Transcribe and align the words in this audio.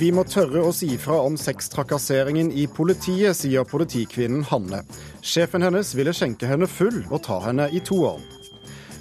Vi 0.00 0.08
må 0.16 0.22
tørre 0.24 0.62
å 0.64 0.70
si 0.72 0.94
fra 0.96 1.18
om 1.26 1.34
sextrakasseringen 1.36 2.48
i 2.56 2.62
politiet, 2.72 3.36
sier 3.36 3.66
politikvinnen 3.68 4.46
Hanne. 4.48 4.78
Sjefen 5.20 5.60
hennes 5.66 5.90
ville 5.98 6.14
skjenke 6.16 6.48
henne 6.48 6.68
full 6.70 7.02
og 7.10 7.20
ta 7.26 7.36
henne 7.44 7.66
i 7.68 7.82
toeren. 7.84 8.24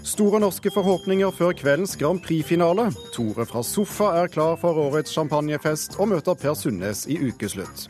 Store 0.04 0.42
norske 0.44 0.74
forhåpninger 0.76 1.32
før 1.38 1.56
kveldens 1.56 1.96
Grand 2.02 2.20
Prix-finale. 2.26 2.90
Tore 3.16 3.48
fra 3.48 3.64
Sofa 3.64 4.10
er 4.20 4.34
klar 4.34 4.60
for 4.60 4.76
årets 4.90 5.16
champagnefest 5.16 5.96
og 6.02 6.12
møter 6.12 6.36
Per 6.36 6.60
Sundnes 6.60 7.06
i 7.08 7.16
ukeslutt. 7.30 7.88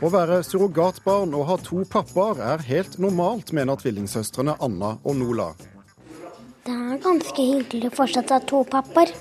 Å 0.00 0.12
være 0.12 0.40
surrogatbarn 0.46 1.36
og 1.36 1.48
ha 1.50 1.60
to 1.60 1.84
pappaer 1.92 2.40
er 2.54 2.68
helt 2.70 2.96
normalt, 3.02 3.52
mener 3.52 3.76
tvillingsøstrene 3.76 4.56
Anna 4.64 4.96
og 5.04 5.20
Nola. 5.20 5.52
Det 6.64 6.72
er 6.72 7.00
ganske 7.04 7.50
hyggelig 7.52 7.92
fortsatt 8.00 8.32
å 8.32 8.40
ha 8.40 8.52
to 8.54 8.64
pappaer. 8.72 9.12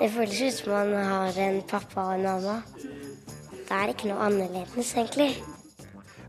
Det 0.00 0.08
føles 0.08 0.38
ut 0.40 0.54
som 0.54 0.72
man 0.72 0.94
har 1.04 1.38
en 1.44 1.58
pappa 1.68 2.06
og 2.08 2.14
en 2.14 2.22
mamma. 2.24 2.54
Det 3.52 3.76
er 3.76 3.90
ikke 3.92 4.08
noe 4.08 4.22
annerledes, 4.30 4.94
egentlig. 4.96 5.34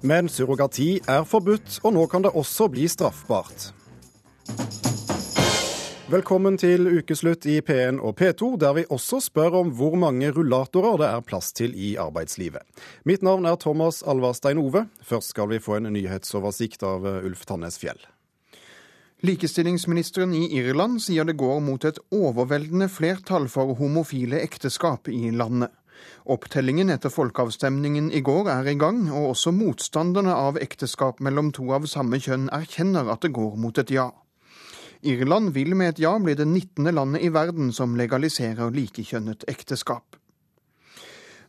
Men 0.03 0.27
surrogati 0.27 0.97
er 1.07 1.23
forbudt, 1.23 1.77
og 1.85 1.95
nå 1.95 2.03
kan 2.11 2.25
det 2.25 2.33
også 2.35 2.67
bli 2.73 2.89
straffbart. 2.91 3.69
Velkommen 6.11 6.59
til 6.59 6.89
ukeslutt 6.97 7.47
i 7.47 7.61
P1 7.63 8.03
og 8.03 8.19
P2, 8.19 8.57
der 8.59 8.75
vi 8.75 8.87
også 8.91 9.21
spør 9.23 9.61
om 9.61 9.71
hvor 9.71 9.95
mange 9.95 10.33
rullatorer 10.35 10.99
det 10.99 11.07
er 11.07 11.27
plass 11.31 11.53
til 11.55 11.71
i 11.71 11.93
arbeidslivet. 11.95 12.67
Mitt 13.07 13.23
navn 13.23 13.47
er 13.47 13.55
Thomas 13.55 14.03
Alvarstein 14.03 14.59
Ove. 14.59 14.89
Først 14.99 15.31
skal 15.31 15.47
vi 15.53 15.63
få 15.63 15.79
en 15.79 15.93
nyhetsoversikt 15.95 16.83
av 16.83 17.07
Ulf 17.21 17.47
Tannes 17.47 17.79
Fjell. 17.79 18.03
Likestillingsministeren 19.21 20.33
i 20.33 20.57
Irland 20.57 20.97
sier 21.03 21.27
det 21.29 21.35
går 21.37 21.59
mot 21.61 21.83
et 21.85 21.99
overveldende 22.09 22.87
flertall 22.89 23.45
for 23.53 23.75
homofile 23.77 24.39
ekteskap 24.41 25.11
i 25.13 25.29
landet. 25.29 25.69
Opptellingen 26.25 26.89
etter 26.89 27.13
folkeavstemningen 27.13 28.07
i 28.17 28.23
går 28.25 28.49
er 28.49 28.71
i 28.71 28.73
gang, 28.81 29.03
og 29.13 29.35
også 29.35 29.53
motstanderne 29.53 30.33
av 30.33 30.57
ekteskap 30.57 31.21
mellom 31.21 31.51
to 31.53 31.67
av 31.77 31.85
samme 31.91 32.17
kjønn 32.17 32.49
erkjenner 32.49 33.13
at 33.13 33.21
det 33.21 33.29
går 33.37 33.61
mot 33.61 33.77
et 33.77 33.93
ja. 33.93 34.07
Irland 35.05 35.53
vil 35.53 35.77
med 35.77 35.93
et 35.93 36.01
ja 36.01 36.15
bli 36.17 36.33
det 36.33 36.49
19. 36.49 36.89
landet 36.89 37.21
i 37.21 37.29
verden 37.29 37.69
som 37.77 37.93
legaliserer 37.97 38.73
likekjønnet 38.73 39.45
ekteskap. 39.53 40.17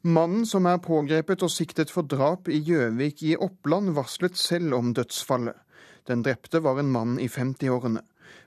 Mannen 0.03 0.45
som 0.45 0.69
er 0.69 0.81
pågrepet 0.84 1.41
og 1.41 1.57
siktet 1.57 1.89
for 1.95 2.05
drap 2.05 2.53
i 2.53 2.61
Gjøvik 2.61 3.25
i 3.25 3.36
Oppland, 3.41 3.95
varslet 3.97 4.36
selv 4.36 4.77
om 4.77 4.92
dødsfallet. 4.92 5.57
Den 6.08 6.25
drepte 6.27 6.62
var 6.64 6.81
en 6.81 6.91
mann 6.91 7.19
i 7.20 7.28
50-årene. 7.28 8.03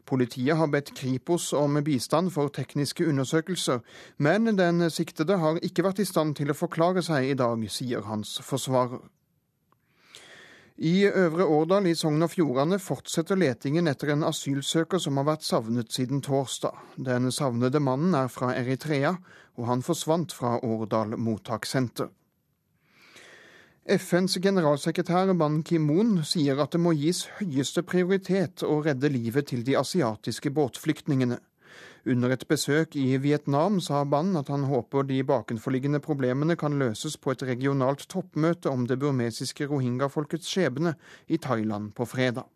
Politiet 0.06 0.58
har 0.58 0.70
bedt 0.70 0.94
Kripos 0.98 1.52
om 1.54 1.80
bistand 1.84 2.32
for 2.34 2.52
tekniske 2.54 3.08
undersøkelser, 3.10 3.82
men 4.18 4.58
den 4.58 4.90
siktede 4.94 5.38
har 5.42 5.62
ikke 5.66 5.86
vært 5.88 6.02
i 6.04 6.08
stand 6.10 6.36
til 6.38 6.52
å 6.52 6.58
forklare 6.58 7.02
seg 7.06 7.32
i 7.32 7.38
dag, 7.38 7.62
sier 7.70 8.06
hans 8.06 8.38
forsvarer. 8.46 9.02
I 10.76 11.06
Øvre 11.08 11.46
Årdal 11.48 11.86
i 11.88 11.96
Sogn 11.96 12.26
og 12.26 12.34
Fjordane 12.34 12.82
fortsetter 12.84 13.40
letingen 13.40 13.88
etter 13.88 14.12
en 14.12 14.26
asylsøker 14.28 15.00
som 15.00 15.16
har 15.22 15.30
vært 15.30 15.46
savnet 15.48 15.94
siden 15.96 16.20
torsdag. 16.20 16.76
Den 17.00 17.32
savnede 17.32 17.80
mannen 17.80 18.18
er 18.20 18.28
fra 18.28 18.52
Eritrea, 18.60 19.14
og 19.56 19.70
han 19.70 19.86
forsvant 19.88 20.36
fra 20.36 20.58
Årdal 20.60 21.16
mottakssenter. 21.16 22.12
FNs 23.86 24.40
generalsekretær 24.42 25.30
Ban 25.38 25.60
Ki-moon 25.62 26.24
sier 26.26 26.58
at 26.58 26.74
det 26.74 26.80
må 26.82 26.96
gis 26.98 27.20
høyeste 27.38 27.84
prioritet 27.86 28.64
å 28.66 28.80
redde 28.82 29.12
livet 29.14 29.52
til 29.52 29.60
de 29.62 29.76
asiatiske 29.78 30.50
båtflyktningene. 30.50 31.36
Under 32.10 32.32
et 32.34 32.48
besøk 32.50 32.96
i 32.98 33.20
Vietnam 33.22 33.78
sa 33.78 34.00
Ban 34.10 34.32
at 34.40 34.48
han 34.50 34.64
håper 34.66 35.06
de 35.06 35.20
bakenforliggende 35.22 36.00
problemene 36.02 36.56
kan 36.58 36.80
løses 36.82 37.14
på 37.22 37.36
et 37.36 37.44
regionalt 37.46 38.08
toppmøte 38.10 38.74
om 38.74 38.88
det 38.90 38.98
burmesiske 39.04 39.68
rohingya-folkets 39.70 40.50
skjebne 40.50 40.96
i 41.30 41.38
Thailand 41.38 41.92
på 41.94 42.08
fredag. 42.10 42.50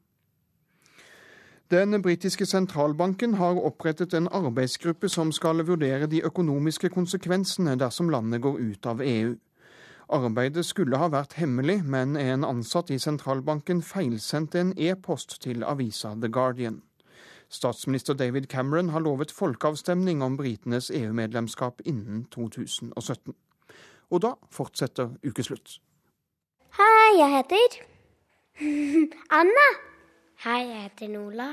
Den 1.69 2.01
britiske 2.01 2.47
sentralbanken 2.49 3.37
har 3.37 3.61
opprettet 3.69 4.17
en 4.17 4.31
arbeidsgruppe 4.33 5.13
som 5.13 5.29
skal 5.29 5.61
vurdere 5.61 6.09
de 6.09 6.23
økonomiske 6.25 6.89
konsekvensene 6.89 7.77
dersom 7.77 8.09
landet 8.09 8.41
går 8.41 8.57
ut 8.57 8.89
av 8.89 9.05
EU. 9.05 9.37
Arbeidet 10.09 10.65
skulle 10.65 10.97
ha 10.97 11.05
vært 11.13 11.35
hemmelig, 11.37 11.83
men 11.85 12.15
en 12.17 12.41
ansatt 12.41 12.89
i 12.89 12.97
sentralbanken 12.97 13.83
feilsendte 13.85 14.57
en 14.57 14.71
e-post 14.73 15.35
til 15.43 15.61
avisa 15.61 16.15
The 16.17 16.31
Guardian. 16.33 16.79
Statsminister 17.49 18.17
David 18.17 18.47
Cameron 18.49 18.89
har 18.89 19.05
lovet 19.05 19.31
folkeavstemning 19.31 20.23
om 20.25 20.37
britenes 20.37 20.89
EU-medlemskap 20.89 21.81
innen 21.85 22.25
2017. 22.33 23.37
Og 24.09 24.25
da 24.25 24.33
fortsetter 24.49 25.13
ukeslutt. 25.21 25.77
Hei, 26.77 27.13
jeg 27.19 27.29
heter 27.37 27.79
Anna. 29.39 29.69
Hei, 30.41 30.61
jeg 30.71 30.83
heter 30.89 31.13
Nola. 31.13 31.51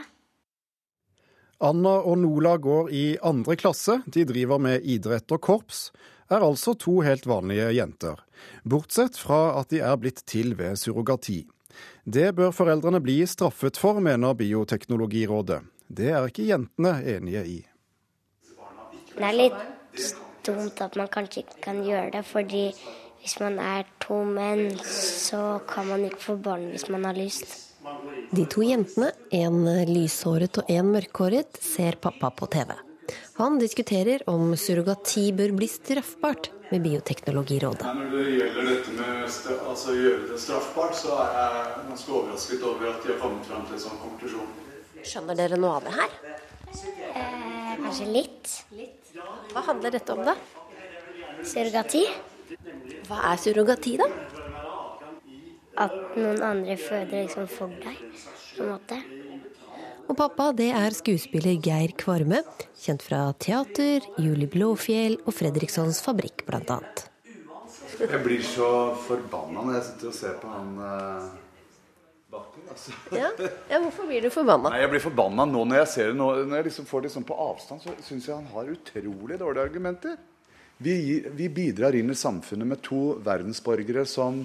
Anna 1.60 1.96
og 2.08 2.18
Nola 2.24 2.56
går 2.56 2.92
i 2.92 3.06
andre 3.20 3.56
klasse. 3.56 4.00
De 4.08 4.24
driver 4.28 4.60
med 4.60 4.84
idrett 4.84 5.32
og 5.32 5.44
korps 5.44 5.90
er 6.30 6.44
altså 6.44 6.74
to 6.78 7.00
helt 7.06 7.26
vanlige 7.28 7.68
jenter, 7.76 8.20
bortsett 8.64 9.18
fra 9.20 9.56
at 9.60 9.70
de 9.72 9.82
er 9.84 9.96
blitt 10.00 10.24
til 10.28 10.56
ved 10.58 10.78
surrogati. 10.80 11.44
Det 12.04 12.30
bør 12.36 12.54
foreldrene 12.54 13.00
bli 13.04 13.20
straffet 13.28 13.78
for, 13.80 14.00
mener 14.00 14.34
Bioteknologirådet. 14.34 15.60
Det 15.86 16.10
er 16.10 16.28
ikke 16.28 16.48
jentene 16.48 16.98
enige 17.16 17.42
i. 17.46 17.58
Det 19.16 19.24
er 19.24 19.36
litt 19.36 20.06
dumt 20.46 20.80
at 20.82 20.96
man 20.98 21.10
kanskje 21.12 21.44
ikke 21.44 21.60
kan 21.64 21.82
gjøre 21.84 22.10
det, 22.16 22.24
fordi 22.26 22.64
hvis 23.20 23.38
man 23.42 23.58
er 23.62 23.86
to 24.02 24.20
menn, 24.24 24.76
så 24.86 25.58
kan 25.68 25.88
man 25.90 26.04
ikke 26.06 26.22
få 26.22 26.36
barn 26.42 26.68
hvis 26.72 26.88
man 26.92 27.06
har 27.08 27.16
lyst. 27.18 27.62
De 28.34 28.44
to 28.50 28.64
jentene, 28.66 29.12
en 29.34 29.62
lyshåret 29.90 30.58
og 30.62 30.70
en 30.70 30.90
mørkhåret, 30.94 31.58
ser 31.62 31.98
pappa 32.02 32.32
på 32.34 32.48
TV. 32.50 32.74
Han 33.36 33.58
diskuterer 33.60 34.22
om 34.30 34.54
surrogati 34.56 35.28
bør 35.36 35.52
bli 35.58 35.68
straffbart 35.70 36.50
med 36.70 36.82
Bioteknologirådet. 36.82 37.86
Når 37.86 38.12
det 38.14 38.24
gjelder 38.34 38.70
dette 38.70 38.94
med 38.96 39.24
altså, 39.26 39.92
å 39.92 39.96
gjøre 39.96 40.28
det 40.30 40.38
straffbart, 40.42 40.96
så 40.98 41.18
er 41.22 41.36
jeg 41.36 41.82
ganske 41.90 42.14
overrasket 42.18 42.64
over 42.66 42.90
at 42.90 43.04
de 43.04 43.12
har 43.12 43.20
kommet 43.22 43.50
fram 43.50 43.66
til 43.68 43.78
en 43.78 43.84
sånn 43.84 44.00
konklusjon. 44.02 44.54
Skjønner 45.06 45.38
dere 45.38 45.60
noe 45.60 45.76
av 45.78 45.86
det 45.86 45.94
her? 45.94 46.16
Eh, 47.14 47.74
kanskje 47.84 48.08
litt. 48.10 48.54
Hva 49.52 49.62
handler 49.68 49.94
dette 49.94 50.16
om, 50.16 50.24
da? 50.26 50.34
Surrogati. 51.46 52.02
Hva 53.06 53.20
er 53.30 53.38
surrogati, 53.44 53.94
da? 54.00 54.10
At 55.86 55.94
noen 56.16 56.42
andre 56.42 56.78
føder 56.80 57.26
liksom 57.26 57.46
for 57.52 57.70
deg, 57.84 58.00
på 58.56 58.64
en 58.64 58.72
måte. 58.72 59.00
Og 60.06 60.14
pappa, 60.14 60.52
det 60.54 60.68
er 60.70 60.94
skuespiller 60.94 61.56
Geir 61.58 61.90
Kvarme, 61.98 62.38
kjent 62.78 63.02
fra 63.02 63.24
teater, 63.42 64.04
Julie 64.22 64.46
Blåfjell 64.50 65.16
og 65.24 65.34
Fredrikssons 65.34 65.98
Fabrikk 66.04 66.44
bl.a. 66.46 66.78
Jeg 67.96 68.20
blir 68.22 68.44
så 68.44 68.68
forbanna 69.06 69.64
når 69.64 69.78
jeg 69.78 69.84
sitter 69.88 70.10
og 70.12 70.14
ser 70.14 70.36
på 70.38 70.52
han 70.52 70.70
eh, 70.86 71.26
Bakken. 72.36 72.68
Altså. 72.70 72.94
Ja? 73.14 73.32
ja? 73.70 73.80
hvorfor 73.80 74.06
blir 74.06 74.22
du 74.22 74.30
forbanna? 74.30 74.70
Nei, 74.70 74.82
Jeg 74.84 74.92
blir 74.94 75.02
forbanna 75.02 75.46
nå 75.48 75.64
når 75.64 75.82
jeg 75.82 75.90
ser 75.94 76.12
det. 76.12 76.18
Nå, 76.20 76.28
når 76.44 76.60
jeg 76.60 76.68
liksom 76.68 76.88
får 76.90 77.06
det 77.06 77.12
sånn 77.16 77.26
på 77.26 77.38
avstand, 77.46 77.82
så 77.82 77.94
syns 78.06 78.28
jeg 78.28 78.36
han 78.36 78.50
har 78.52 78.70
utrolig 78.76 79.40
dårlige 79.42 79.66
argumenter. 79.70 80.16
Vi, 80.76 80.96
vi 81.34 81.48
bidrar 81.48 81.96
inn 81.96 82.12
i 82.12 82.18
samfunnet 82.18 82.68
med 82.68 82.82
to 82.84 83.16
verdensborgere 83.24 84.04
som 84.06 84.42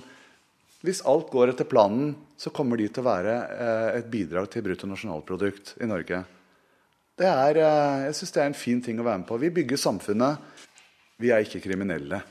hvis 0.81 1.03
alt 1.05 1.29
går 1.29 1.51
etter 1.51 1.67
planen, 1.69 2.15
så 2.37 2.49
kommer 2.49 2.79
de 2.79 2.87
til 2.89 3.03
å 3.03 3.09
være 3.09 3.33
eh, 3.53 3.89
et 3.99 4.07
bidrag 4.09 4.47
til 4.49 4.63
bruttonasjonalprodukt 4.65 5.75
i 5.81 5.89
Norge. 5.89 6.23
Det 7.21 7.27
er, 7.29 7.59
eh, 7.61 8.05
jeg 8.07 8.17
syns 8.17 8.33
det 8.33 8.41
er 8.41 8.49
en 8.49 8.57
fin 8.57 8.81
ting 8.81 8.97
å 8.97 9.05
være 9.05 9.21
med 9.21 9.27
på. 9.29 9.37
Vi 9.43 9.51
bygger 9.61 9.77
samfunnet. 9.77 10.63
Vi 11.21 11.29
er 11.29 11.45
ikke 11.45 11.61
kriminelle. 11.61 12.23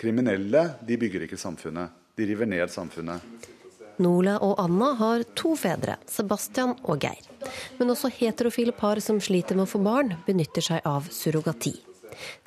Kriminelle 0.00 0.62
de 0.88 0.96
bygger 1.02 1.26
ikke 1.26 1.40
samfunnet. 1.40 1.92
De 2.16 2.28
river 2.30 2.48
ned 2.48 2.72
samfunnet. 2.72 3.52
Nola 4.00 4.36
og 4.44 4.58
Anna 4.60 4.90
har 4.96 5.24
to 5.36 5.54
fedre, 5.56 5.96
Sebastian 6.08 6.74
og 6.84 7.04
Geir. 7.04 7.28
Men 7.76 7.92
også 7.92 8.10
heterofile 8.12 8.72
par 8.76 9.00
som 9.04 9.20
sliter 9.24 9.56
med 9.56 9.64
å 9.64 9.72
få 9.72 9.80
barn, 9.84 10.14
benytter 10.26 10.64
seg 10.64 10.88
av 10.88 11.08
surrogati. 11.12 11.74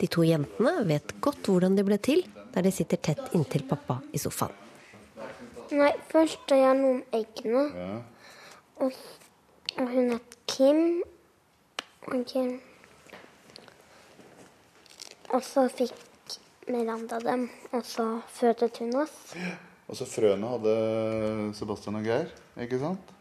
De 0.01 0.09
to 0.09 0.25
jentene 0.25 0.73
vet 0.89 1.15
godt 1.21 1.49
hvordan 1.49 1.77
de 1.77 1.85
ble 1.85 1.97
til, 2.01 2.25
der 2.53 2.65
de 2.65 2.73
sitter 2.73 3.01
tett 3.01 3.37
inntil 3.37 3.65
pappa 3.69 3.99
i 4.13 4.21
sofaen. 4.21 4.68
Nei, 5.69 5.91
først 6.09 6.41
tar 6.49 6.57
jeg 6.57 6.77
noen 6.79 7.01
eggene. 7.13 7.63
Ja. 7.77 7.97
Og, 8.81 8.95
og, 9.75 9.85
hun 9.91 10.15
er 10.15 10.23
Kim. 10.49 10.83
Og 12.09 12.23
Kim. 12.29 12.55
Og 15.29 15.43
så 15.45 15.67
fikk 15.69 15.93
Miranda 16.69 17.19
dem, 17.21 17.47
og 17.71 17.85
så 17.85 18.07
fødet 18.33 18.81
hun 18.81 18.95
oss. 19.03 19.35
Og 19.89 19.97
så 19.97 20.05
frøene 20.09 20.49
hadde 20.55 20.73
Sebastian 21.57 21.97
og 22.01 22.05
Geir, 22.05 22.29
ikke 22.61 22.81
sant? 22.81 23.15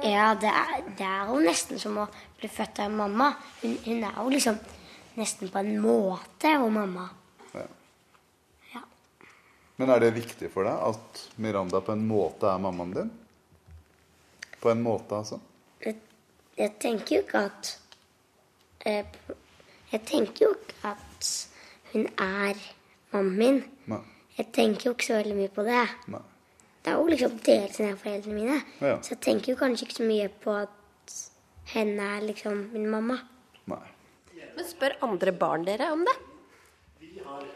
Ja, 0.00 0.32
det 0.40 0.48
er, 0.48 0.78
det 0.96 1.04
er, 1.04 1.28
jo 1.28 1.40
nesten 1.44 1.80
som 1.80 1.98
å 2.00 2.06
bli 2.40 2.48
født 2.48 2.80
av 2.84 2.92
mamma. 2.92 3.34
Hun, 3.60 3.76
hun, 3.84 4.04
er 4.08 4.16
jo 4.16 4.32
liksom 4.32 4.56
nesten 5.18 5.52
på 5.52 5.60
en 5.60 5.76
måte 5.84 6.54
og 6.56 6.70
mamma. 6.72 7.10
Men 9.82 9.90
er 9.90 9.98
det 10.04 10.12
viktig 10.14 10.46
for 10.52 10.62
deg 10.62 10.78
at 10.78 11.20
Miranda 11.42 11.80
på 11.82 11.90
en 11.96 12.04
måte 12.06 12.46
er 12.46 12.60
mammaen 12.62 12.92
din? 12.94 13.08
På 14.62 14.70
en 14.70 14.82
måte, 14.84 15.16
altså? 15.18 15.40
Jeg, 15.82 15.96
jeg 16.54 16.70
tenker 16.78 17.16
jo 17.16 17.22
ikke 17.24 17.40
at 17.48 17.70
jeg, 18.84 19.08
Jeg 19.90 20.00
tenker 20.06 20.44
jo 20.44 20.50
ikke 20.54 20.92
at 20.92 21.30
hun 21.90 22.06
er 22.14 22.60
mammaen 23.10 23.40
min. 23.40 23.58
Nei. 23.90 23.98
Jeg 24.36 24.52
tenker 24.54 24.86
jo 24.86 24.92
ikke 24.94 25.08
så 25.08 25.16
veldig 25.18 25.34
mye 25.40 25.50
på 25.56 25.64
det. 25.66 25.82
Nei. 26.14 26.22
Det 26.84 26.92
er 26.92 27.00
jo 27.00 27.10
liksom 27.10 27.34
delt 27.48 27.80
er 27.82 27.98
foreldrene 28.04 28.36
mine. 28.38 28.60
Ja. 28.78 28.94
Så 29.02 29.16
jeg 29.16 29.20
tenker 29.26 29.52
jo 29.52 29.58
kanskje 29.64 29.88
ikke 29.88 29.98
så 29.98 30.06
mye 30.06 30.28
på 30.46 30.54
at 30.60 31.16
henne 31.74 32.06
er 32.20 32.28
liksom 32.28 32.68
min 32.70 32.86
mamma. 32.94 33.18
Nei. 33.74 33.82
Men 34.54 34.70
spør 34.70 34.94
andre 35.08 35.34
barn 35.42 35.66
dere 35.66 35.90
om 35.90 36.06
det? 36.06 36.16
Eh, 37.02 37.50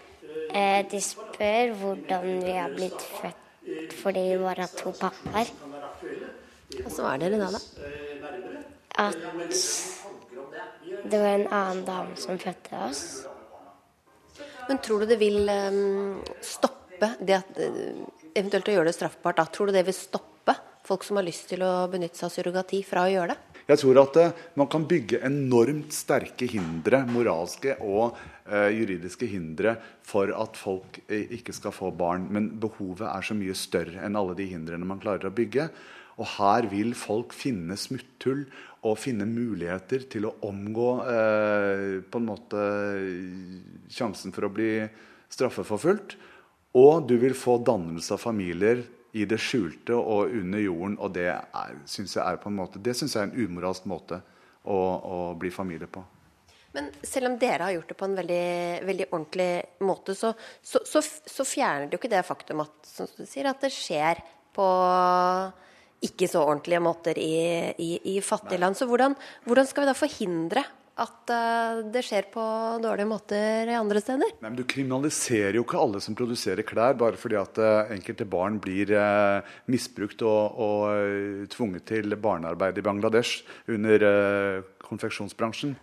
de 0.91 1.01
spør 1.03 1.75
hvordan 1.81 2.27
vi 2.45 2.55
har 2.57 2.73
blitt 2.75 3.03
født 3.21 3.43
fordi 3.99 4.23
vi 4.31 4.37
bare 4.39 4.67
har 4.67 4.75
to 4.79 4.93
pappaer. 4.95 5.49
Og 6.85 6.91
så 6.93 7.07
er 7.11 7.23
dere 7.23 7.41
da, 7.41 7.49
da? 7.55 7.61
At 9.07 9.19
det 11.07 11.19
var 11.21 11.33
en 11.33 11.49
annen 11.49 11.83
dame 11.87 12.19
som 12.21 12.39
fødte 12.41 12.83
oss. 12.87 13.03
Men 14.69 14.81
tror 14.83 15.03
du 15.03 15.11
det 15.11 15.19
vil 15.21 15.47
ehm, 15.51 16.23
stoppe 16.43 17.13
det 17.21 17.37
at 17.37 17.59
eh, 17.63 17.99
eventuelt 18.35 18.71
å 18.71 18.75
gjøre 18.75 18.91
det 18.91 18.97
straffbart? 18.97 19.39
Da? 19.39 19.47
Tror 19.51 19.71
du 19.71 19.77
det 19.77 19.85
vil 19.87 19.95
stoppe 19.95 20.57
folk 20.87 21.05
som 21.07 21.21
har 21.21 21.27
lyst 21.27 21.49
til 21.51 21.63
å 21.67 21.87
benytte 21.91 22.19
seg 22.19 22.29
av 22.29 22.35
surrogati, 22.35 22.81
fra 22.87 23.05
å 23.07 23.13
gjøre 23.13 23.35
det? 23.35 23.63
Jeg 23.67 23.83
tror 23.83 24.01
at 24.03 24.19
eh, 24.23 24.35
man 24.59 24.71
kan 24.73 24.87
bygge 24.91 25.23
enormt 25.27 25.95
sterke 25.95 26.49
hindre, 26.51 27.05
moralske 27.11 27.77
og 27.85 28.19
eh, 28.19 28.36
juridiske 28.75 29.29
hindre, 29.31 29.77
for 30.07 30.31
at 30.35 30.59
folk 30.59 31.01
eh, 31.09 31.27
ikke 31.39 31.55
skal 31.57 31.75
få 31.75 31.91
barn. 31.97 32.29
Men 32.33 32.51
behovet 32.63 33.07
er 33.09 33.27
så 33.27 33.37
mye 33.37 33.57
større 33.59 34.03
enn 34.07 34.19
alle 34.19 34.37
de 34.39 34.49
hindrene 34.51 34.89
man 34.89 35.03
klarer 35.03 35.29
å 35.29 35.35
bygge. 35.35 35.69
Og 36.17 36.31
her 36.39 36.69
vil 36.71 36.95
folk 36.97 37.35
finne 37.37 37.77
smutthull 37.77 38.47
og 38.87 39.01
finne 39.01 39.27
muligheter 39.29 40.07
til 40.09 40.29
å 40.29 40.37
omgå 40.49 40.91
eh, 41.11 41.99
på 42.07 42.23
en 42.23 42.29
måte 42.31 42.63
sjansen 43.93 44.33
for 44.33 44.49
å 44.49 44.53
bli 44.55 44.71
straffeforfulgt. 45.33 46.17
Og 46.77 47.09
du 47.09 47.17
vil 47.21 47.37
få 47.37 47.59
dannelse 47.65 48.17
av 48.17 48.23
familier 48.23 48.85
i 49.17 49.25
det 49.29 49.39
skjulte 49.41 49.97
og 49.97 50.33
under 50.37 50.61
jorden. 50.61 50.99
Og 51.01 51.13
det 51.17 51.31
syns 51.89 52.17
jeg 52.17 52.23
jeg 52.23 53.17
er 53.17 53.23
en 53.27 53.37
umoralsk 53.37 53.89
måte 53.89 54.21
å, 54.67 54.77
å 54.77 55.19
bli 55.41 55.53
familie 55.53 55.89
på. 55.89 56.05
Men 56.77 56.91
selv 57.01 57.31
om 57.31 57.37
dere 57.41 57.69
har 57.69 57.77
gjort 57.79 57.93
det 57.93 57.97
på 57.97 58.09
en 58.09 58.17
veldig, 58.19 58.47
veldig 58.85 59.11
ordentlig 59.11 59.51
måte, 59.89 60.17
så, 60.19 60.35
så, 60.61 60.83
så, 60.85 61.01
så 61.01 61.47
fjerner 61.49 61.89
det 61.89 61.97
jo 61.97 62.03
ikke 62.03 62.13
det 62.13 62.25
faktum 62.29 62.61
at, 62.67 62.75
som 62.85 63.09
du 63.17 63.25
sier, 63.25 63.49
at 63.49 63.63
det 63.65 63.73
skjer 63.73 64.21
på 64.57 64.67
ikke 66.07 66.29
så 66.29 66.43
ordentlige 66.45 66.83
måter 66.85 67.19
i, 67.19 67.37
i, 67.81 67.93
i 68.13 68.19
fattige 68.25 68.61
land. 68.61 68.77
Så 68.77 68.89
hvordan, 68.89 69.17
hvordan 69.49 69.69
skal 69.69 69.87
vi 69.87 69.89
da 69.89 69.97
forhindre 69.97 70.65
at 70.97 71.33
uh, 71.33 71.81
det 71.93 72.03
skjer 72.05 72.29
på 72.33 72.45
dårlige 72.85 73.09
måter 73.09 73.73
andre 73.77 74.01
steder? 74.05 74.37
Nei, 74.41 74.49
men 74.49 74.61
Du 74.61 74.65
kriminaliserer 74.69 75.59
jo 75.59 75.65
ikke 75.65 75.81
alle 75.81 76.01
som 76.05 76.17
produserer 76.17 76.65
klær, 76.69 76.97
bare 77.01 77.21
fordi 77.21 77.41
at 77.41 77.61
uh, 77.61 77.89
enkelte 77.97 78.29
barn 78.29 78.61
blir 78.61 78.93
uh, 78.97 79.57
misbrukt 79.73 80.25
og, 80.25 80.61
og 80.61 81.51
tvunget 81.53 81.89
til 81.93 82.17
barnearbeid 82.17 82.81
i 82.81 82.85
Bangladesh 82.85 83.45
under 83.73 84.09
konfeksjonsbransjen. 84.85 85.77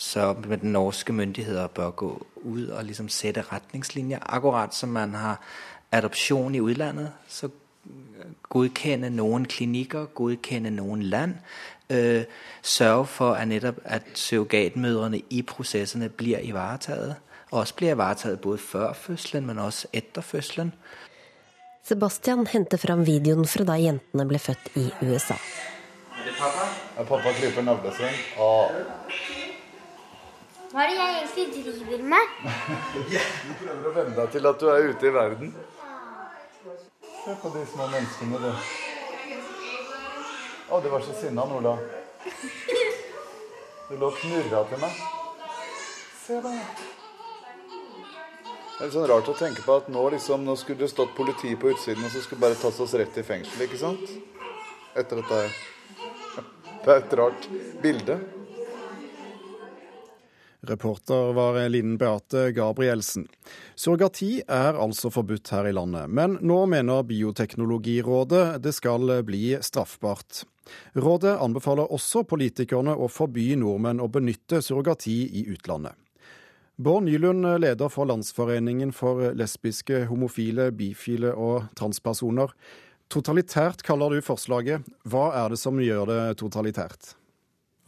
Så 0.00 0.32
den 0.32 0.72
norske 0.72 1.12
myndigheter 1.12 1.66
bør 1.66 1.90
gå 1.90 2.26
ut 2.36 2.68
og 2.70 2.84
liksom 2.84 3.08
sette 3.08 3.42
retningslinjer. 3.52 4.18
Akkurat 4.22 4.74
som 4.74 4.88
man 4.88 5.14
har 5.14 5.40
adopsjon 5.92 6.54
i 6.54 6.60
utlandet, 6.60 7.12
så 7.28 7.48
godkende 8.48 9.10
noen 9.10 9.44
klinikker, 9.44 10.06
godkende 10.14 10.70
noen 10.70 11.02
land. 11.02 11.34
Øh, 11.90 12.24
sørge 12.62 13.06
for 13.06 13.32
at 13.32 13.48
nettopp 13.48 13.78
at 13.84 14.02
surrogatmødrene 14.14 15.20
i 15.30 15.42
prosessene 15.42 16.08
blir 16.08 16.38
ivaretatt. 16.38 17.14
Også 17.50 17.74
blir 17.74 17.92
ivaretatt 17.92 18.40
både 18.40 18.58
før 18.58 18.92
fødselen, 18.92 19.46
men 19.46 19.58
også 19.58 19.88
etter 19.92 20.22
fødselen. 20.22 20.72
Sebastian 21.84 22.46
henter 22.46 22.78
fram 22.78 23.06
videoen 23.06 23.46
fra 23.46 23.64
da 23.64 23.76
jentene 23.76 24.26
ble 24.28 24.38
født 24.38 24.72
i 24.76 24.88
USA. 25.02 25.34
Er 25.34 26.32
Ja, 26.96 27.02
pappa 27.04 27.32
klipper 27.32 27.62
navlen. 27.62 27.92
Og 28.36 28.70
Hva 30.70 30.84
er 30.84 30.92
det 30.92 30.98
jeg 30.98 31.14
egentlig 31.18 31.62
driver 31.66 32.02
med? 32.12 32.34
du 33.46 33.54
prøver 33.58 33.88
å 33.88 33.94
venne 33.96 34.12
deg 34.14 34.28
til 34.36 34.44
at 34.46 34.60
du 34.60 34.68
er 34.70 34.84
ute 34.92 35.08
i 35.08 35.10
verden. 35.16 35.50
Se 37.24 37.34
på 37.42 37.50
de 37.56 37.64
små 37.72 37.88
menneskene, 37.90 38.38
du. 38.38 38.52
Å, 40.70 40.78
du 40.78 40.88
var 40.92 41.02
så 41.02 41.16
sinna, 41.18 41.48
Nola. 41.50 41.74
Du 43.88 43.96
lå 43.98 44.12
og 44.12 44.22
knurra 44.22 44.62
til 44.70 44.82
meg. 44.84 45.02
Se 46.22 46.38
da. 46.44 46.54
Det 48.80 48.86
er 48.86 48.86
litt 48.86 48.94
sånn 48.94 49.10
rart 49.10 49.28
å 49.28 49.34
tenke 49.36 49.66
på 49.66 49.74
at 49.82 49.90
nå, 49.90 50.06
liksom, 50.14 50.46
nå 50.46 50.54
skulle 50.56 50.86
det 50.86 50.94
stått 50.94 51.16
politi 51.18 51.50
på 51.58 51.74
utsiden, 51.74 52.06
og 52.06 52.14
så 52.14 52.22
skulle 52.22 52.46
bare 52.46 52.56
tatt 52.62 52.78
oss 52.80 52.94
rett 52.96 53.18
i 53.18 53.26
fengsel, 53.26 53.66
ikke 53.66 53.80
sant? 53.82 54.06
Etter 54.94 55.18
dette 55.18 55.40
her. 55.42 55.64
Det 56.80 56.94
er 56.94 57.02
et 57.02 57.18
rart 57.18 57.50
bilde. 57.82 58.22
Reporter 60.68 61.32
var 61.32 61.68
Linn 61.68 61.96
Beate 61.98 62.50
Gabrielsen. 62.52 63.26
Surrogati 63.74 64.42
er 64.44 64.76
altså 64.76 65.08
forbudt 65.12 65.48
her 65.54 65.70
i 65.70 65.72
landet, 65.72 66.10
men 66.12 66.36
nå 66.44 66.58
mener 66.68 67.06
Bioteknologirådet 67.08 68.60
det 68.60 68.74
skal 68.76 69.22
bli 69.24 69.54
straffbart. 69.64 70.44
Rådet 70.92 71.38
anbefaler 71.40 71.88
også 71.90 72.22
politikerne 72.28 72.92
å 72.92 73.08
forby 73.08 73.54
nordmenn 73.58 74.02
å 74.04 74.10
benytte 74.12 74.60
surrogati 74.62 75.22
i 75.40 75.46
utlandet. 75.50 75.96
Bård 76.80 77.04
Nylund, 77.04 77.44
leder 77.60 77.90
for 77.92 78.08
Landsforeningen 78.08 78.92
for 78.96 79.34
lesbiske, 79.36 80.06
homofile, 80.08 80.70
bifile 80.72 81.34
og 81.36 81.66
transpersoner. 81.76 82.54
Totalitært 83.12 83.82
kaller 83.84 84.16
du 84.16 84.24
forslaget. 84.24 84.86
Hva 85.04 85.26
er 85.42 85.52
det 85.52 85.60
som 85.60 85.80
gjør 85.82 86.08
det 86.08 86.20
totalitært? 86.40 87.14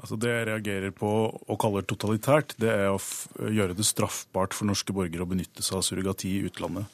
Altså 0.02 0.18
Det 0.18 0.30
jeg 0.32 0.46
reagerer 0.48 0.94
på 0.94 1.08
og 1.30 1.58
kaller 1.62 1.84
totalitært, 1.86 2.56
det 2.58 2.72
er 2.74 2.88
å 2.90 2.98
gjøre 3.46 3.76
det 3.78 3.86
straffbart 3.86 4.56
for 4.56 4.66
norske 4.66 4.94
borgere 4.94 5.22
å 5.22 5.30
benytte 5.30 5.62
seg 5.62 5.78
av 5.78 5.84
surrogati 5.86 6.32
i 6.40 6.48
utlandet. 6.48 6.90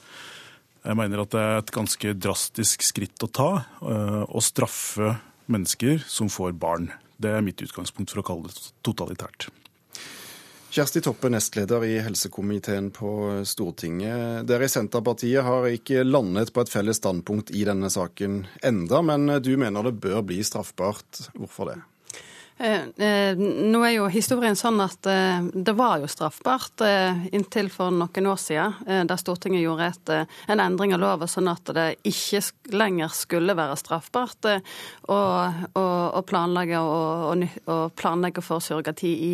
Jeg 0.84 0.96
mener 0.96 1.22
at 1.24 1.32
det 1.32 1.40
er 1.40 1.56
et 1.62 1.72
ganske 1.74 2.12
drastisk 2.20 2.84
skritt 2.86 3.24
å 3.24 3.30
ta 3.32 3.48
øh, 3.80 4.22
å 4.28 4.44
straffe 4.44 5.16
mennesker 5.48 6.04
som 6.06 6.28
får 6.32 6.52
barn. 6.60 6.92
Det 7.16 7.32
er 7.32 7.42
mitt 7.44 7.64
utgangspunkt 7.64 8.12
for 8.12 8.22
å 8.22 8.28
kalle 8.28 8.52
det 8.52 8.68
totalitært. 8.86 9.48
Kjersti 10.68 11.00
Toppe, 11.00 11.30
nestleder 11.32 11.82
i 11.88 11.94
helsekomiteen 12.04 12.90
på 12.94 13.10
Stortinget. 13.48 14.44
Dere 14.46 14.68
i 14.68 14.70
Senterpartiet 14.70 15.40
har 15.46 15.64
ikke 15.72 16.04
landet 16.04 16.52
på 16.52 16.60
et 16.60 16.70
felles 16.70 17.00
standpunkt 17.00 17.50
i 17.56 17.64
denne 17.64 17.88
saken 17.90 18.42
enda, 18.60 19.00
men 19.00 19.40
du 19.40 19.54
mener 19.56 19.88
det 19.88 19.96
bør 20.04 20.20
bli 20.28 20.42
straffbart. 20.44 21.30
Hvorfor 21.32 21.72
det? 21.72 21.78
Eh, 22.58 23.06
eh, 23.06 23.36
nå 23.38 23.80
er 23.86 23.92
jo 23.92 24.08
historien 24.10 24.56
sånn 24.58 24.80
at 24.82 25.06
eh, 25.06 25.44
det 25.54 25.74
var 25.78 26.00
jo 26.02 26.08
straffbart 26.10 26.82
inntil 27.30 27.68
for 27.70 27.94
noen 27.94 28.26
år 28.26 28.40
siden, 28.42 29.06
da 29.06 29.16
Stortinget 29.18 29.62
gjorde 29.62 29.86
et, 29.92 30.12
en 30.50 30.62
endring 30.62 30.94
av 30.96 31.02
loven 31.02 31.30
sånn 31.30 31.50
at 31.50 31.70
det 31.74 31.86
ikke 32.08 32.42
lenger 32.74 33.14
skulle 33.14 33.54
være 33.58 33.76
straffbart 33.78 34.48
å, 35.06 35.18
planlegge, 36.26 36.80
planlegge 37.98 38.44
for 38.44 38.64
surrogati 38.64 39.12
i, 39.28 39.32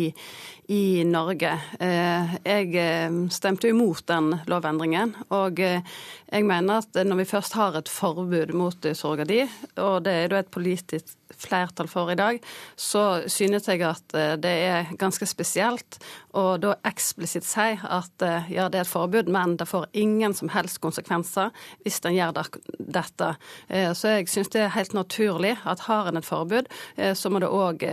i 0.67 1.03
Norge. 1.05 1.51
Jeg 1.79 3.11
stemte 3.33 3.69
imot 3.69 4.05
den 4.09 4.31
lovendringen. 4.49 5.13
Og 5.35 5.59
jeg 5.61 6.45
mener 6.47 6.81
at 6.81 7.05
når 7.05 7.21
vi 7.21 7.27
først 7.29 7.53
har 7.59 7.77
et 7.77 7.91
forbud 7.91 8.53
mot 8.57 8.87
surrogati, 8.93 9.43
og 9.77 10.03
det 10.07 10.15
er 10.23 10.33
det 10.33 10.39
et 10.45 10.51
politisk 10.53 11.13
flertall 11.35 11.89
for 11.91 12.09
i 12.11 12.15
dag, 12.15 12.37
så 12.79 13.25
synes 13.27 13.67
jeg 13.67 13.81
at 13.83 14.15
det 14.41 14.53
er 14.65 14.91
ganske 14.97 15.27
spesielt 15.27 15.97
å 16.35 16.57
da 16.61 16.75
eksplisitt 16.87 17.45
si 17.47 17.73
at 17.75 18.25
ja, 18.51 18.67
det 18.71 18.79
er 18.79 18.85
et 18.85 18.89
forbud, 18.89 19.29
men 19.31 19.57
det 19.59 19.67
får 19.69 19.89
ingen 19.93 20.33
som 20.37 20.49
helst 20.53 20.79
konsekvenser 20.83 21.51
hvis 21.83 21.99
en 22.05 22.15
gjør 22.15 22.35
dette. 22.79 23.31
Så 23.69 24.15
jeg 24.15 24.29
synes 24.31 24.53
det 24.53 24.63
er 24.65 24.75
helt 24.75 24.95
naturlig 24.97 25.55
at 25.65 25.85
har 25.89 26.09
en 26.09 26.21
et 26.21 26.27
forbud, 26.27 26.69
så 27.13 27.29
må 27.29 27.41
det 27.43 27.51
òg 27.51 27.83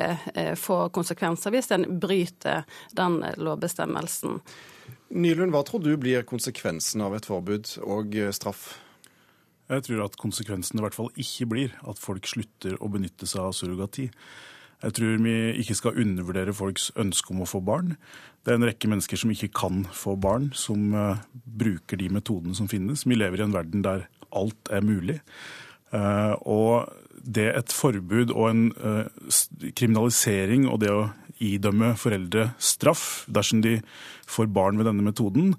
få 0.61 0.79
konsekvenser 0.95 1.55
hvis 1.55 1.73
en 1.75 1.89
bryter 2.03 2.62
den 2.99 3.21
lovbestemmelsen. 3.41 4.41
Nylund, 5.13 5.53
hva 5.53 5.65
tror 5.69 5.83
du 5.85 5.93
blir 6.01 6.25
konsekvensen 6.29 7.05
av 7.05 7.17
et 7.17 7.29
forbud 7.29 7.75
og 7.85 8.17
straff? 8.33 8.73
Jeg 9.73 9.87
tror 9.87 10.07
at 10.07 10.17
konsekvensen 10.21 10.81
i 10.81 10.85
hvert 10.85 10.97
fall 10.97 11.13
ikke 11.21 11.49
blir 11.49 11.77
at 11.89 12.01
folk 12.01 12.27
slutter 12.29 12.75
å 12.83 12.91
benytte 12.93 13.29
seg 13.29 13.45
av 13.47 13.55
surrogati. 13.57 14.09
Jeg 14.83 14.97
tror 14.99 15.21
vi 15.23 15.35
ikke 15.63 15.77
skal 15.79 15.99
undervurdere 16.03 16.55
folks 16.57 16.89
ønske 16.99 17.31
om 17.31 17.45
å 17.45 17.49
få 17.49 17.61
barn. 17.63 17.95
Det 18.43 18.51
er 18.51 18.59
en 18.59 18.67
rekke 18.67 18.91
mennesker 18.91 19.21
som 19.21 19.31
ikke 19.31 19.53
kan 19.55 19.85
få 19.95 20.17
barn, 20.19 20.51
som 20.59 20.91
uh, 20.97 21.23
bruker 21.33 22.01
de 22.01 22.09
metodene 22.11 22.57
som 22.59 22.71
finnes. 22.71 23.07
Vi 23.07 23.19
lever 23.19 23.41
i 23.41 23.47
en 23.47 23.55
verden 23.55 23.85
der 23.87 24.09
alt 24.35 24.73
er 24.75 24.83
mulig. 24.83 25.21
Uh, 25.95 26.35
og 26.43 26.91
det 27.23 27.49
et 27.53 27.75
forbud 27.75 28.33
og 28.35 28.49
en 28.51 28.65
uh, 28.79 29.07
kriminalisering 29.79 30.69
og 30.69 30.83
det 30.83 30.93
å 30.93 31.07
idømme 31.43 31.95
foreldre 31.99 32.53
straff 32.63 33.25
dersom 33.27 33.63
de 33.65 33.79
får 34.31 34.51
barn 34.55 34.79
ved 34.79 34.87
denne 34.87 35.03
metoden, 35.03 35.57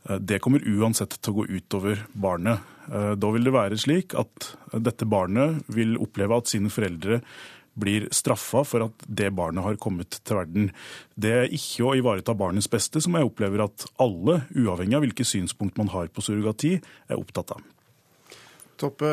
det 0.00 0.38
kommer 0.40 0.64
uansett 0.64 1.18
til 1.20 1.34
å 1.34 1.42
gå 1.42 1.58
utover 1.58 2.06
barnet. 2.16 2.62
Da 2.88 3.32
vil 3.34 3.44
det 3.44 3.52
være 3.52 3.76
slik 3.76 4.14
at 4.16 4.46
dette 4.72 5.04
barnet 5.04 5.68
vil 5.68 5.98
oppleve 6.00 6.38
at 6.40 6.48
sine 6.48 6.72
foreldre 6.72 7.18
blir 7.80 8.08
straffa 8.14 8.62
for 8.66 8.86
at 8.88 9.04
det 9.06 9.30
barnet 9.36 9.64
har 9.64 9.78
kommet 9.80 10.20
til 10.24 10.40
verden. 10.40 10.70
Det 11.14 11.32
er 11.42 11.54
ikke 11.54 11.86
å 11.86 11.96
ivareta 11.98 12.34
barnets 12.36 12.70
beste, 12.70 13.02
som 13.02 13.16
jeg 13.16 13.28
opplever 13.28 13.64
at 13.64 13.86
alle, 14.02 14.42
uavhengig 14.56 14.98
av 14.98 15.06
hvilke 15.06 15.26
synspunkt 15.26 15.78
man 15.80 15.92
har 15.94 16.10
på 16.12 16.24
surrogati, 16.24 16.76
er 17.08 17.20
opptatt 17.20 17.54
av. 17.56 17.62
Toppe, 18.80 19.08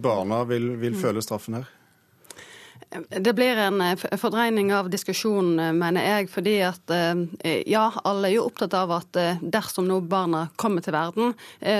barna 0.00 0.42
vil, 0.48 0.72
vil 0.80 0.96
føle 0.96 1.22
straffen 1.24 1.60
her? 1.60 1.68
Det 3.08 3.32
blir 3.32 3.56
en 3.56 3.80
eh, 3.80 3.98
fordreining 4.16 4.74
av 4.74 4.90
diskusjonen, 4.90 5.60
eh, 5.60 5.72
mener 5.72 6.04
jeg. 6.04 6.30
fordi 6.30 6.54
at 6.64 6.90
eh, 6.90 7.62
ja, 7.66 7.92
alle 8.04 8.28
er 8.28 8.34
jo 8.36 8.46
opptatt 8.46 8.74
av 8.74 8.92
at 8.96 9.18
dersom 9.40 9.86
nå 9.88 10.00
barna 10.00 10.46
kommer 10.56 10.82
til 10.82 10.94
verden, 10.94 11.34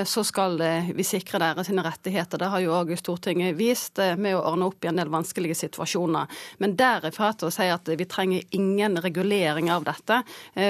så 0.06 0.22
skal 0.24 0.58
vi 0.94 1.04
sikre 1.06 1.40
deres 1.40 1.68
rettigheter. 1.72 2.38
Det 2.38 2.48
har 2.52 2.60
jo 2.62 2.74
òg 2.76 2.92
Stortinget 2.98 3.56
vist 3.58 3.98
med 4.18 4.36
å 4.36 4.42
ordne 4.52 4.68
opp 4.68 4.84
i 4.84 4.88
en 4.90 4.98
del 5.00 5.10
vanskelige 5.12 5.56
situasjoner. 5.58 6.30
Men 6.62 6.76
derifra 6.78 7.32
til 7.36 7.48
å 7.48 7.54
si 7.54 7.68
at 7.72 7.88
vi 7.88 8.06
trenger 8.08 8.56
ingen 8.56 8.98
regulering 9.02 9.70
av 9.72 9.86
dette, 9.86 10.20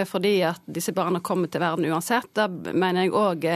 fordi 0.09 0.35
at 0.47 0.63
disse 0.67 0.95
barna 0.97 1.21
kommer 1.25 1.51
til 1.53 1.63
verden 1.63 1.89
uansett, 1.91 2.31
det 2.37 2.75
mener 2.75 3.07
jeg 3.07 3.15
òg 3.19 3.47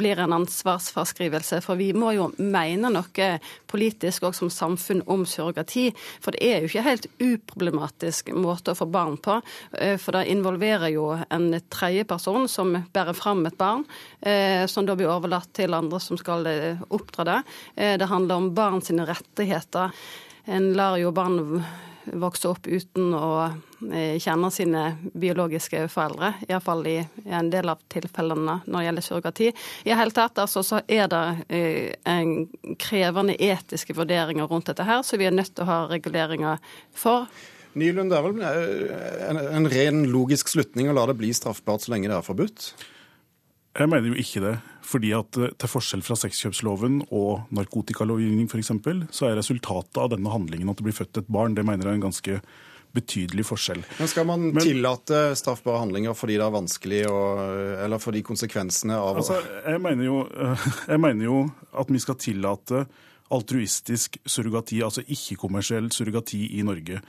blir 0.00 0.22
en 0.24 0.36
ansvarsfraskrivelse. 0.40 1.62
For 1.64 1.78
vi 1.80 1.92
må 1.96 2.12
jo 2.16 2.30
mene 2.38 2.92
noe 2.92 3.30
politisk 3.70 4.28
òg 4.28 4.36
som 4.38 4.52
samfunn 4.52 5.04
om 5.06 5.26
surrogati. 5.28 5.88
For 6.22 6.34
det 6.34 6.44
er 6.44 6.62
jo 6.62 6.70
ikke 6.70 6.86
helt 6.86 7.08
uproblematisk 7.18 8.32
måte 8.36 8.74
å 8.74 8.78
få 8.78 8.88
barn 8.90 9.16
på. 9.22 9.38
Eh, 9.72 9.96
for 10.00 10.16
det 10.16 10.28
involverer 10.32 10.92
jo 10.94 11.10
en 11.16 11.50
tredjeperson 11.72 12.48
som 12.50 12.74
bærer 12.94 13.16
fram 13.16 13.44
et 13.48 13.58
barn, 13.58 13.84
eh, 14.20 14.66
som 14.66 14.86
da 14.86 14.96
blir 14.98 15.10
overlatt 15.10 15.52
til 15.56 15.76
andre 15.76 16.00
som 16.02 16.20
skal 16.20 16.46
eh, 16.46 16.86
oppdra 16.94 17.28
det. 17.28 17.38
Det 17.98 18.08
handler 18.08 18.40
om 18.40 18.48
barn 18.54 18.82
sine 18.84 19.06
rettigheter. 19.08 19.92
En 20.48 20.72
lar 20.76 20.96
jo 21.00 21.12
barn 21.14 21.62
vokse 22.18 22.48
opp 22.48 22.66
uten 22.66 23.12
å 23.16 23.28
kjenne 24.18 24.50
sine 24.50 24.84
biologiske 25.14 25.84
foreldre. 25.92 26.32
Iallfall 26.48 26.86
i 26.90 26.96
en 27.26 27.50
del 27.52 27.70
av 27.70 27.82
tilfellene 27.92 28.58
når 28.64 28.78
det 28.78 28.86
gjelder 28.86 29.06
surrogati. 29.06 29.50
I 29.88 29.94
hele 29.98 30.14
tatt 30.16 30.40
altså, 30.42 30.64
så 30.66 30.80
er 30.86 31.06
det 31.12 31.22
eh, 31.48 31.92
en 32.08 32.48
krevende 32.80 33.36
etiske 33.38 33.94
vurderinger 33.96 34.50
rundt 34.50 34.70
dette 34.70 34.86
her, 34.88 35.04
så 35.06 35.20
vi 35.20 35.28
er 35.28 35.36
nødt 35.36 35.54
til 35.54 35.66
å 35.66 35.70
ha 35.70 35.78
reguleringer 35.92 36.58
for. 36.96 37.28
Nylund, 37.78 38.10
det 38.10 38.18
er 38.18 38.26
vel 38.26 38.42
eh, 38.48 39.26
en, 39.28 39.42
en 39.60 39.70
ren 39.70 40.04
logisk 40.10 40.50
slutning 40.50 40.90
å 40.90 40.96
la 40.96 41.06
det 41.10 41.18
bli 41.20 41.30
straffbart 41.36 41.84
så 41.84 41.94
lenge 41.94 42.10
det 42.10 42.18
er 42.18 42.26
forbudt? 42.26 42.72
Jeg 43.78 43.90
mener 43.92 44.10
jo 44.10 44.18
ikke 44.18 44.42
det. 44.42 44.56
Fordi 44.88 45.12
at 45.16 45.38
eh, 45.40 45.52
Til 45.58 45.72
forskjell 45.72 46.04
fra 46.06 46.16
sexkjøpsloven 46.18 47.02
og 47.08 47.52
narkotikalovgivning 47.54 48.48
f.eks., 48.48 48.72
så 49.14 49.28
er 49.28 49.38
resultatet 49.40 50.00
av 50.00 50.12
denne 50.14 50.32
handlingen 50.32 50.72
at 50.72 50.80
det 50.80 50.88
blir 50.88 50.96
født 50.96 51.22
et 51.22 51.30
barn. 51.32 51.56
Det 51.56 51.66
mener 51.66 51.84
jeg 51.84 51.96
er 51.96 52.00
en 52.00 52.08
ganske 52.08 52.40
betydelig 52.96 53.44
forskjell. 53.44 53.82
Men 53.98 54.08
Skal 54.08 54.26
man 54.28 54.46
Men, 54.48 54.62
tillate 54.64 55.18
straffbare 55.36 55.82
handlinger 55.82 56.16
fordi 56.16 56.38
det 56.40 56.46
er 56.46 56.54
vanskelig, 56.54 57.02
og, 57.12 57.42
eller 57.84 58.00
fordi 58.00 58.22
konsekvensene 58.24 58.96
av 58.96 59.20
altså, 59.20 59.42
jeg, 59.66 59.82
mener 59.84 60.08
jo, 60.08 60.22
jeg 60.92 61.02
mener 61.04 61.28
jo 61.28 61.42
at 61.78 61.92
vi 61.92 62.00
skal 62.02 62.16
tillate 62.20 62.86
altruistisk 63.34 64.16
surrogati, 64.24 64.80
altså 64.80 65.04
ikke-kommersiell 65.04 65.90
surrogati 65.92 66.46
i 66.56 66.64
Norge. 66.64 67.02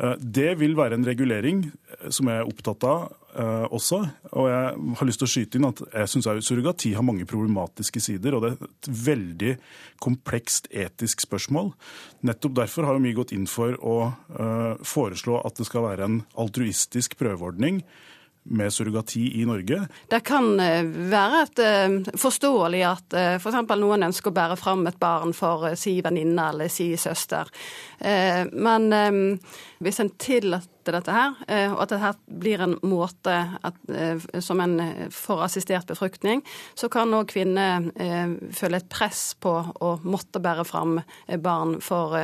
Eh, 0.00 0.14
det 0.16 0.54
vil 0.62 0.78
være 0.80 0.96
en 0.96 1.04
regulering 1.06 1.66
som 2.08 2.32
jeg 2.32 2.40
er 2.40 2.48
opptatt 2.48 2.88
av 2.88 3.10
uh, 3.38 3.66
også. 3.72 4.00
Og 4.36 4.48
jeg 4.50 4.94
har 4.98 5.08
lyst 5.08 5.22
til 5.22 5.28
å 5.28 5.32
skyte 5.32 5.58
inn 5.58 5.68
at 5.68 5.82
jeg 5.86 6.12
syns 6.12 6.28
surrogati 6.46 6.92
har 6.96 7.06
mange 7.06 7.26
problematiske 7.28 8.02
sider. 8.02 8.36
Og 8.36 8.44
det 8.44 8.52
er 8.52 8.70
et 8.70 8.92
veldig 9.08 9.56
komplekst 10.02 10.70
etisk 10.70 11.24
spørsmål. 11.26 11.72
Nettopp 12.28 12.56
derfor 12.62 12.88
har 12.88 13.02
vi 13.02 13.16
gått 13.16 13.34
inn 13.36 13.48
for 13.50 13.76
å 13.80 13.98
uh, 14.12 14.80
foreslå 14.86 15.40
at 15.42 15.60
det 15.60 15.68
skal 15.68 15.88
være 15.90 16.08
en 16.08 16.22
altruistisk 16.40 17.18
prøveordning 17.20 17.82
med 18.42 18.72
surrogati 18.74 19.22
i 19.38 19.44
Norge? 19.46 19.84
Det 20.10 20.18
kan 20.26 20.48
være 20.58 21.42
et, 21.44 21.60
forståelig 22.18 22.80
at 22.88 23.14
f.eks. 23.36 23.60
For 23.68 23.78
noen 23.78 24.08
ønsker 24.08 24.32
å 24.32 24.34
bære 24.34 24.56
fram 24.58 24.82
et 24.90 24.98
barn 24.98 25.30
for 25.36 25.68
si 25.78 26.00
venninne 26.02 26.48
eller 26.50 26.72
si 26.72 26.88
søster. 26.98 27.46
Men 28.02 28.88
hvis 29.82 30.00
en 30.02 30.10
tillater 30.20 30.72
dette 30.90 31.14
her, 31.14 31.34
eh, 31.48 31.70
og 31.70 31.84
at 31.84 31.92
dette 31.92 32.38
blir 32.42 32.62
en 32.64 32.74
måte 32.86 33.32
at, 33.62 33.78
eh, 33.92 34.18
som 34.40 34.60
en 34.60 34.74
får 35.12 35.44
assistert 35.46 35.86
befruktning, 35.86 36.42
så 36.74 36.88
kan 36.90 37.12
òg 37.14 37.30
kvinner 37.30 37.90
eh, 37.94 38.34
føle 38.54 38.80
et 38.80 38.88
press 38.90 39.34
på 39.38 39.52
å 39.52 39.92
måtte 40.02 40.42
bære 40.42 40.64
fram 40.66 40.98
barn 41.42 41.76
for, 41.80 42.16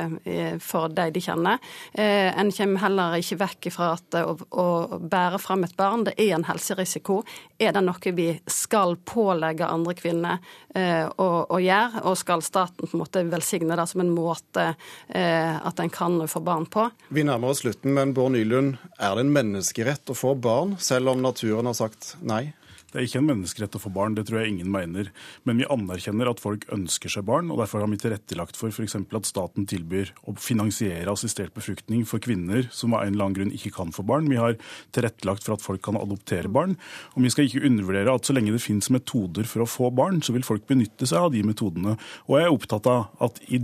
for 0.63 0.91
de 0.93 1.07
de 1.13 1.21
kjenner. 1.23 1.57
En 1.95 2.51
kommer 2.53 2.81
heller 2.83 3.15
ikke 3.19 3.39
vekk 3.39 3.67
fra 3.73 3.91
at 3.95 4.17
å, 4.19 4.35
å 4.35 4.99
bære 4.99 5.39
fram 5.41 5.63
et 5.65 5.75
barn, 5.77 6.03
det 6.07 6.15
er 6.19 6.35
en 6.35 6.45
helserisiko. 6.47 7.21
Er 7.59 7.73
det 7.75 7.83
noe 7.85 8.13
vi 8.15 8.27
skal 8.49 8.97
pålegge 9.07 9.67
andre 9.67 9.95
kvinner 9.97 10.39
å, 10.75 11.29
å 11.49 11.59
gjøre, 11.61 12.03
og 12.05 12.17
skal 12.19 12.43
staten 12.45 12.87
på 12.87 12.97
en 12.97 13.03
måte 13.03 13.23
velsigne 13.29 13.77
det 13.79 13.87
som 13.89 14.03
en 14.03 14.13
måte 14.13 14.67
at 15.09 15.81
en 15.81 15.93
kan 15.93 16.19
få 16.29 16.43
barn 16.45 16.67
på? 16.69 16.87
Vi 17.09 17.25
nærmer 17.25 17.48
oss 17.51 17.63
slutten, 17.63 17.93
men 17.97 18.13
Bård 18.17 18.33
Nylund, 18.35 18.77
er 18.99 19.17
det 19.17 19.25
en 19.25 19.35
menneskerett 19.35 20.11
å 20.11 20.17
få 20.17 20.35
barn, 20.39 20.77
selv 20.81 21.13
om 21.13 21.21
naturen 21.23 21.69
har 21.69 21.77
sagt 21.77 22.15
nei? 22.21 22.49
Det 22.89 22.97
er 22.97 23.05
ikke 23.05 23.19
en 23.19 23.27
menneskerett 23.27 23.75
å 23.77 23.81
få 23.83 23.91
barn, 23.93 24.15
det 24.17 24.23
tror 24.25 24.39
jeg 24.41 24.55
ingen 24.55 24.69
mener. 24.73 25.11
Men 25.45 25.59
vi 25.61 25.67
anerkjenner 25.69 26.31
at 26.31 26.41
folk 26.41 26.65
ønsker 26.73 27.11
seg 27.13 27.27
barn, 27.27 27.51
og 27.53 27.61
derfor 27.61 27.83
har 27.83 27.91
vi 27.91 27.99
tilrettelagt 28.01 28.57
for 28.57 28.73
f.eks. 28.73 28.95
at 28.97 29.29
staten 29.29 29.67
tilbyr 29.69 30.09
å 30.25 30.33
finansiere 30.41 31.13
assistert 31.13 31.53
befruktning 31.53 32.01
for 32.09 32.23
kvinner 32.23 32.65
som 32.73 32.95
av 32.97 33.05
en 33.05 33.13
eller 33.13 33.27
annen 33.27 33.37
grunn 33.37 33.53
ikke 33.53 33.75
kan 33.77 33.93
få 33.93 34.05
barn. 34.09 34.29
Vi 34.31 34.41
har 34.41 34.57
tilrettelagt 34.95 35.45
for 35.45 35.57
at 35.57 35.65
folk 35.65 35.83
kan 35.85 35.99
adoptere 36.01 36.49
barn. 36.49 36.79
Og 37.13 37.27
vi 37.27 37.33
skal 37.33 37.45
ikke 37.45 37.61
undervurdere 37.69 38.15
at 38.17 38.25
så 38.25 38.33
lenge 38.33 38.55
det 38.55 38.63
finnes 38.65 38.89
metoder 38.93 39.45
for 39.49 39.65
å 39.65 39.69
få 39.69 39.91
barn, 39.93 40.23
så 40.25 40.33
vil 40.33 40.47
folk 40.47 40.65
benytte 40.69 41.05
seg 41.09 41.29
av 41.29 41.35
de 41.35 41.45
metodene. 41.45 41.93
Og 42.25 42.39
jeg 42.39 42.49
er 42.49 42.57
opptatt 42.57 42.89
av 42.89 43.11
at 43.21 43.37
i, 43.53 43.61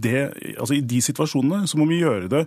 det, 0.00 0.30
altså 0.56 0.78
i 0.78 0.86
de 0.94 1.04
situasjonene 1.04 1.68
så 1.68 1.76
må 1.76 1.90
vi 1.92 2.00
gjøre 2.00 2.32
det 2.32 2.46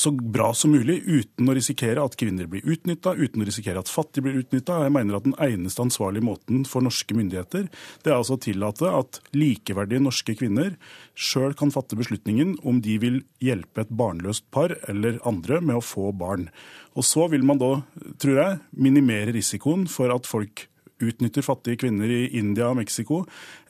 så 0.00 0.10
bra 0.12 0.50
som 0.56 0.72
mulig 0.72 0.98
uten 1.04 1.50
å 1.50 1.54
risikere 1.56 2.02
at 2.02 2.16
kvinner 2.18 2.48
blir 2.50 2.64
utnytta, 2.64 3.12
uten 3.18 3.42
å 3.42 3.46
risikere 3.48 3.82
at 3.82 3.90
fattige 3.92 4.24
blir 4.26 4.38
utnytta. 4.40 4.78
Jeg 4.86 4.94
mener 4.96 5.18
at 5.18 5.26
den 5.26 5.36
eneste 5.36 5.84
ansvarlige 5.84 6.26
måten 6.26 6.64
for 6.68 6.84
norske 6.84 7.16
myndigheter 7.16 7.68
det 8.04 8.12
er 8.12 8.16
altså 8.16 8.38
å 8.38 8.42
tillate 8.42 8.88
at 8.88 9.20
likeverdige 9.36 10.02
norske 10.02 10.34
kvinner 10.38 10.74
sjøl 11.14 11.54
kan 11.58 11.72
fatte 11.74 11.98
beslutningen 12.00 12.56
om 12.66 12.80
de 12.84 12.96
vil 13.02 13.20
hjelpe 13.44 13.84
et 13.84 13.92
barnløst 13.92 14.48
par 14.54 14.74
eller 14.90 15.20
andre 15.28 15.60
med 15.60 15.80
å 15.80 15.84
få 15.84 16.10
barn. 16.16 16.48
Og 16.96 17.06
så 17.06 17.28
vil 17.32 17.44
man 17.46 17.60
da, 17.60 17.74
tror 18.22 18.40
jeg, 18.40 18.60
minimere 18.72 19.36
risikoen 19.36 19.86
for 19.90 20.12
at 20.14 20.28
folk 20.28 20.66
utnytter 21.00 21.44
fattige 21.44 21.80
kvinner 21.84 22.10
i 22.12 22.26
India 22.38 22.70
og 22.70 22.80
Mexico, 22.80 23.22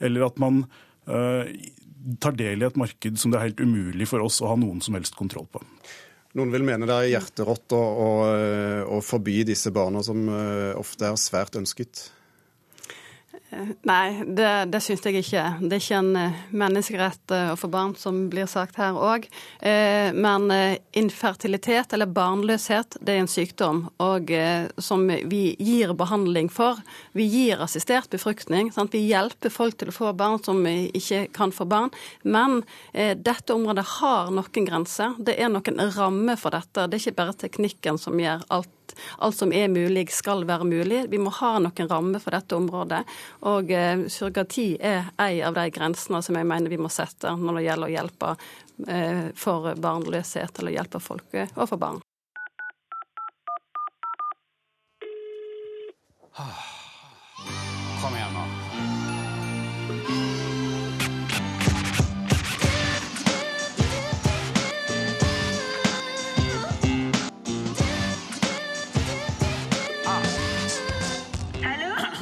eller 0.03 0.25
at 0.27 0.39
man 0.41 0.65
øh, 1.07 1.51
tar 2.21 2.35
del 2.37 2.63
i 2.63 2.67
et 2.67 2.79
marked 2.79 3.19
som 3.19 3.31
det 3.31 3.39
er 3.39 3.49
helt 3.49 3.61
umulig 3.63 4.07
for 4.09 4.23
oss 4.25 4.41
å 4.41 4.51
ha 4.51 4.57
noen 4.59 4.81
som 4.83 4.97
helst 4.97 5.17
kontroll 5.19 5.47
på. 5.51 5.61
Noen 6.39 6.53
vil 6.53 6.63
mene 6.63 6.87
det 6.87 6.95
er 6.95 7.11
hjerterått 7.11 7.73
å, 7.75 7.81
å, 7.81 8.09
å 8.95 9.01
forby 9.03 9.41
disse 9.47 9.73
barna, 9.75 10.03
som 10.05 10.23
eh, 10.31 10.71
ofte 10.79 11.09
er 11.09 11.19
svært 11.19 11.57
ønsket. 11.59 12.05
Nei, 13.87 14.23
det, 14.25 14.49
det 14.71 14.81
syns 14.83 15.03
jeg 15.05 15.21
ikke. 15.21 15.43
Det 15.61 15.75
er 15.75 15.83
ikke 15.83 15.99
en 15.99 16.19
eh, 16.19 16.41
menneskerett 16.63 17.33
eh, 17.35 17.51
å 17.51 17.57
få 17.59 17.67
barn, 17.71 17.95
som 17.99 18.23
blir 18.31 18.47
sagt 18.49 18.79
her 18.79 18.95
òg. 18.95 19.27
Men 19.61 20.47
infertilitet, 20.97 21.93
eller 21.93 22.09
barnløshet, 22.09 22.97
det 23.01 23.13
er 23.13 23.21
en 23.21 23.29
sykdom 23.29 23.83
og, 24.01 24.31
som 24.81 25.03
vi 25.29 25.41
gir 25.59 25.93
behandling 25.97 26.49
for. 26.51 26.79
Vi 27.17 27.27
gir 27.29 27.61
assistert 27.63 28.09
befruktning. 28.11 28.71
Sant? 28.73 28.93
Vi 28.95 29.03
hjelper 29.09 29.53
folk 29.53 29.77
til 29.79 29.91
å 29.91 29.95
få 29.95 30.13
barn 30.17 30.41
som 30.43 30.63
ikke 30.65 31.25
kan 31.35 31.53
få 31.55 31.67
barn. 31.69 31.91
Men 32.23 32.61
eh, 32.93 33.15
dette 33.17 33.53
området 33.55 33.85
har 33.97 34.31
noen 34.33 34.67
grenser. 34.67 35.15
Det 35.19 35.37
er 35.37 35.51
noen 35.51 35.81
rammer 35.95 36.39
for 36.39 36.55
dette. 36.55 36.87
Det 36.87 36.97
er 36.97 37.05
ikke 37.05 37.19
bare 37.21 37.39
teknikken 37.45 37.99
som 38.01 38.19
gjør 38.19 38.45
alt 38.49 38.71
alt 39.17 39.37
som 39.37 39.53
er 39.53 39.71
mulig, 39.71 40.07
skal 40.13 40.45
være 40.47 40.67
mulig. 40.67 41.03
Vi 41.11 41.19
må 41.21 41.33
ha 41.39 41.53
noen 41.61 41.91
rammer 41.91 42.23
for 42.23 42.35
dette 42.35 42.57
området. 42.57 43.01
Og 43.51 43.71
eh, 43.75 44.05
surrogati 44.07 44.75
er 44.79 45.11
en 45.15 45.43
av 45.51 45.57
de 45.59 45.67
grensene 45.73 46.21
som 46.25 46.37
jeg 46.37 46.47
mener 46.47 46.71
vi 46.71 46.81
må 46.81 46.91
sette 46.91 47.35
når 47.37 47.59
det 47.59 47.67
gjelder 47.67 47.89
å 47.89 47.95
hjelpe 47.95 48.33
eh, 48.87 49.25
for 49.37 49.71
barnløshet, 49.75 50.59
eller 50.59 50.77
hjelpe 50.79 51.03
folk 51.03 51.39
og 51.41 51.65
å 51.65 51.69
få 51.69 51.81
barn. 51.81 52.01
Kom 56.31 56.70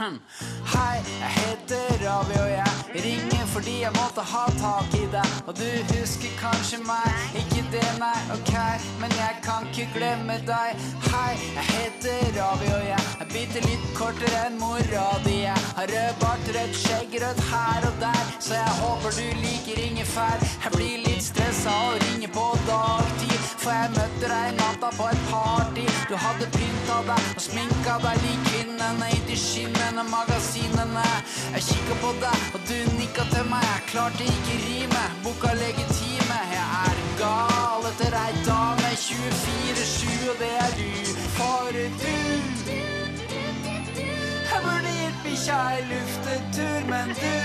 Hei, 0.10 1.02
jeg 1.22 1.30
heter 1.38 1.90
Ravi, 2.02 2.38
og 2.42 2.50
jeg 2.50 3.04
ringer 3.04 3.46
fordi 3.54 3.76
jeg 3.82 3.92
måtte 3.94 4.24
ha 4.26 4.46
tak 4.58 4.96
i 4.98 5.06
deg. 5.14 5.34
Og 5.48 5.58
du 5.60 5.68
husker 5.92 6.32
kanskje 6.40 6.80
meg, 6.86 7.28
ikke 7.42 7.62
det, 7.74 7.86
nei, 8.02 8.18
ok, 8.34 8.54
men 9.02 9.14
jeg 9.20 9.38
kan 9.46 9.68
ikke 9.70 9.86
glemme 9.98 10.40
deg. 10.48 10.82
Hei, 11.12 11.34
jeg 11.58 11.66
heter 11.70 12.24
Ravi, 12.40 12.72
og 12.78 12.86
jeg 12.88 13.04
er 13.22 13.30
bitte 13.36 13.64
litt 13.68 13.86
kortere 13.98 14.46
enn 14.48 14.58
mora 14.62 15.08
di. 15.28 15.44
Jeg 15.44 15.68
har 15.78 15.94
rød 15.94 16.18
bart, 16.24 16.52
rødt 16.58 16.82
skjegg, 16.82 17.18
rødt 17.26 17.44
her 17.52 17.90
og 17.92 18.02
der, 18.02 18.24
så 18.40 18.58
jeg 18.58 18.78
håper 18.82 19.18
du 19.20 19.26
liker 19.46 19.84
ingefær. 19.86 20.48
Jeg 20.66 20.74
blir 20.78 21.06
litt 21.06 21.26
stressa 21.30 21.76
og 21.92 22.02
ringer 22.08 22.34
på 22.34 22.48
dagtid, 22.66 23.49
for 23.60 23.76
jeg 23.76 23.92
møtte 23.96 24.28
deg 24.32 24.56
natta 24.60 24.90
på 24.96 25.08
et 25.12 25.24
party. 25.30 25.86
Du 26.10 26.16
hadde 26.24 26.48
pynta 26.56 26.98
deg 27.10 27.26
og 27.36 27.44
sminka 27.44 27.98
deg 28.04 28.22
lik 28.24 28.46
kvinnene 28.48 29.10
i 29.16 29.20
de 29.28 29.38
skinnende 29.40 30.06
magasinene. 30.08 31.06
Jeg 31.56 31.66
kikka 31.68 31.98
på 32.04 32.14
deg, 32.24 32.46
og 32.56 32.62
du 32.70 32.78
nikka 33.00 33.26
til 33.34 33.48
meg. 33.52 33.66
Jeg 33.72 33.86
klarte 33.92 34.28
ikke 34.34 34.60
rime, 34.66 35.04
boka 35.26 35.54
legitime. 35.60 36.40
Jeg 36.54 36.68
er 36.86 37.02
gal 37.20 37.90
etter 37.92 38.18
ei 38.24 38.34
dame 38.48 38.94
24-7, 39.06 40.30
og 40.32 40.38
det 40.44 40.54
er 40.66 40.78
du. 40.80 40.92
For 41.38 41.74
du 41.76 41.82
Jeg 44.50 44.62
burde 44.66 44.92
gitt 45.00 45.20
bikkja 45.24 45.58
ei 45.74 45.82
luftetur, 45.92 46.80
men 46.90 47.12
du 47.20 47.36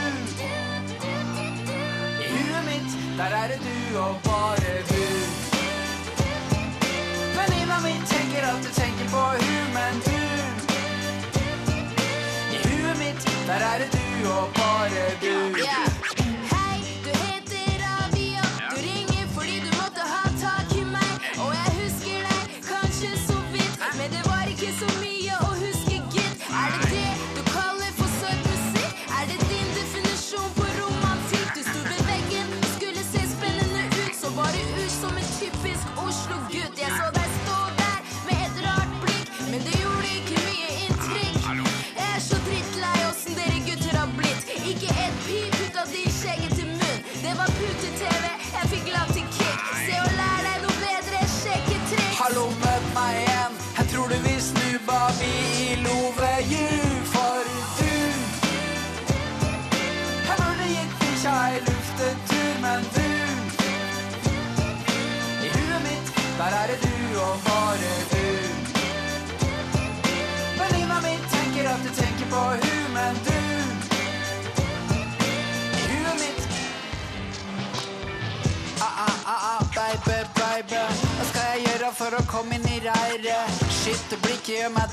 I 2.23 2.31
huet 2.33 2.63
mitt, 2.71 3.01
der 3.19 3.41
er 3.43 3.49
det 3.55 3.61
du 3.67 3.99
og 3.99 4.23
bare 4.25 4.79
du. 4.91 5.44
Venninna 7.49 7.81
mi 7.81 7.93
tenker 8.09 8.43
at 8.49 8.63
du 8.65 8.71
tenker 8.81 9.09
på. 9.11 9.17
Hun, 9.19 9.67
men 9.75 9.95
du 10.07 10.21
I 12.55 12.57
huet 12.65 12.99
mitt, 12.99 13.21
der 13.47 13.61
er 13.71 13.79
det 13.79 13.89
du 13.93 14.29
og 14.29 14.49
bare 14.57 15.05
du. 15.21 15.57
Hei, 15.57 16.14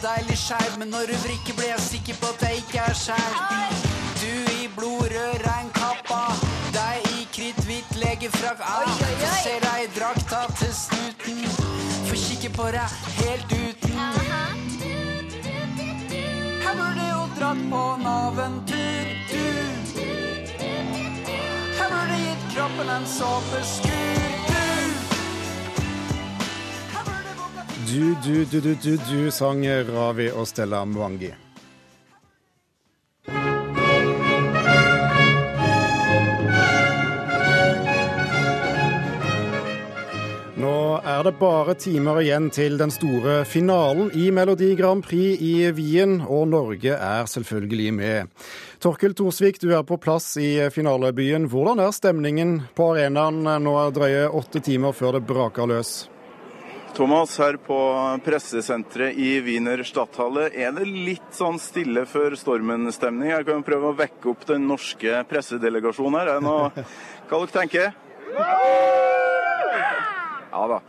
deilig 0.01 0.37
skeiv 0.37 0.77
Men 0.77 0.91
når 0.93 1.11
du 1.11 1.15
vrikker 1.25 1.57
blir 1.57 1.69
jeg 1.71 1.83
sikker 1.87 2.19
på 2.21 2.31
at 2.33 2.45
jeg 2.47 2.63
ikke 2.63 2.79
er 2.89 2.97
skeiv 3.03 3.33
Du 4.21 4.33
i 4.57 4.67
blodrød 4.75 5.45
regnkappa 5.45 6.21
Deg 6.71 7.07
i 7.11 7.25
kritthvit 7.35 7.95
legefrakk. 7.99 8.61
Ah, 8.63 8.87
Jeg 9.21 9.31
ser 9.43 9.59
deg 9.65 9.83
i 9.83 9.89
drakta 9.95 10.45
til 10.59 10.71
snuten? 10.75 11.41
Få 12.07 12.15
kikke 12.15 12.51
på 12.55 12.69
deg 12.75 12.95
helt 13.17 13.51
uten. 13.51 13.97
Jeg 16.63 16.77
burde 16.79 17.07
jo 17.09 17.25
dratt 17.39 17.65
på 17.73 17.83
en 17.95 18.07
aventur 18.15 19.11
Du 19.31 19.41
jeg 21.81 21.89
burde 21.89 22.17
gitt 22.21 22.43
kroppen 22.53 22.89
en 22.93 23.07
såpeskur. 23.09 24.40
Du, 27.91 28.15
du, 28.23 28.45
du, 28.45 28.60
du, 28.62 28.75
du, 28.75 28.97
du, 28.97 29.32
sang 29.32 29.65
Ravi 29.67 30.30
og 30.32 30.45
Stella 30.47 30.86
Mwangi. 30.88 31.27
Nå 40.56 40.75
er 41.04 41.25
det 41.27 41.34
bare 41.41 41.75
timer 41.75 42.21
igjen 42.21 42.47
til 42.56 42.80
den 42.80 42.95
store 42.95 43.41
finalen 43.43 44.08
i 44.15 44.30
Melodi 44.32 44.71
Grand 44.80 45.04
Prix 45.04 45.43
i 45.43 45.51
Wien, 45.75 46.21
og 46.21 46.47
Norge 46.54 46.95
er 46.95 47.27
selvfølgelig 47.27 47.91
med. 47.97 48.47
Torkel 48.80 49.17
Thorsvik, 49.19 49.60
du 49.60 49.75
er 49.75 49.84
på 49.84 49.99
plass 49.99 50.38
i 50.39 50.54
finalebyen. 50.71 51.51
Hvordan 51.51 51.84
er 51.84 51.91
stemningen 51.91 52.62
på 52.71 52.93
arenaen 52.95 53.43
nå 53.67 53.77
drøye 53.91 54.32
åtte 54.32 54.63
timer 54.63 54.95
før 54.95 55.19
det 55.19 55.25
braker 55.27 55.67
løs? 55.75 55.95
Thomas, 56.95 57.38
her 57.39 57.56
på 57.62 57.77
pressesenteret 58.25 59.17
i 59.17 59.39
Wiener 59.43 59.84
Stadthalle 59.88 60.49
er 60.51 60.73
det 60.75 60.88
litt 60.89 61.36
sånn 61.36 61.60
stille 61.62 62.04
før 62.10 62.36
stormen-stemning. 62.39 63.32
Jeg 63.32 63.47
kan 63.47 63.63
prøve 63.65 63.91
å 63.91 63.97
vekke 63.97 64.34
opp 64.34 64.43
den 64.49 64.67
norske 64.69 65.23
pressedelegasjonen 65.30 66.19
her. 66.19 66.34
Er 66.34 66.41
det 66.41 66.47
noe 66.47 66.69
hva 67.30 67.39
dere 67.39 67.56
tenker? 67.56 69.10
Ja 70.51 70.65
da. 70.67 70.79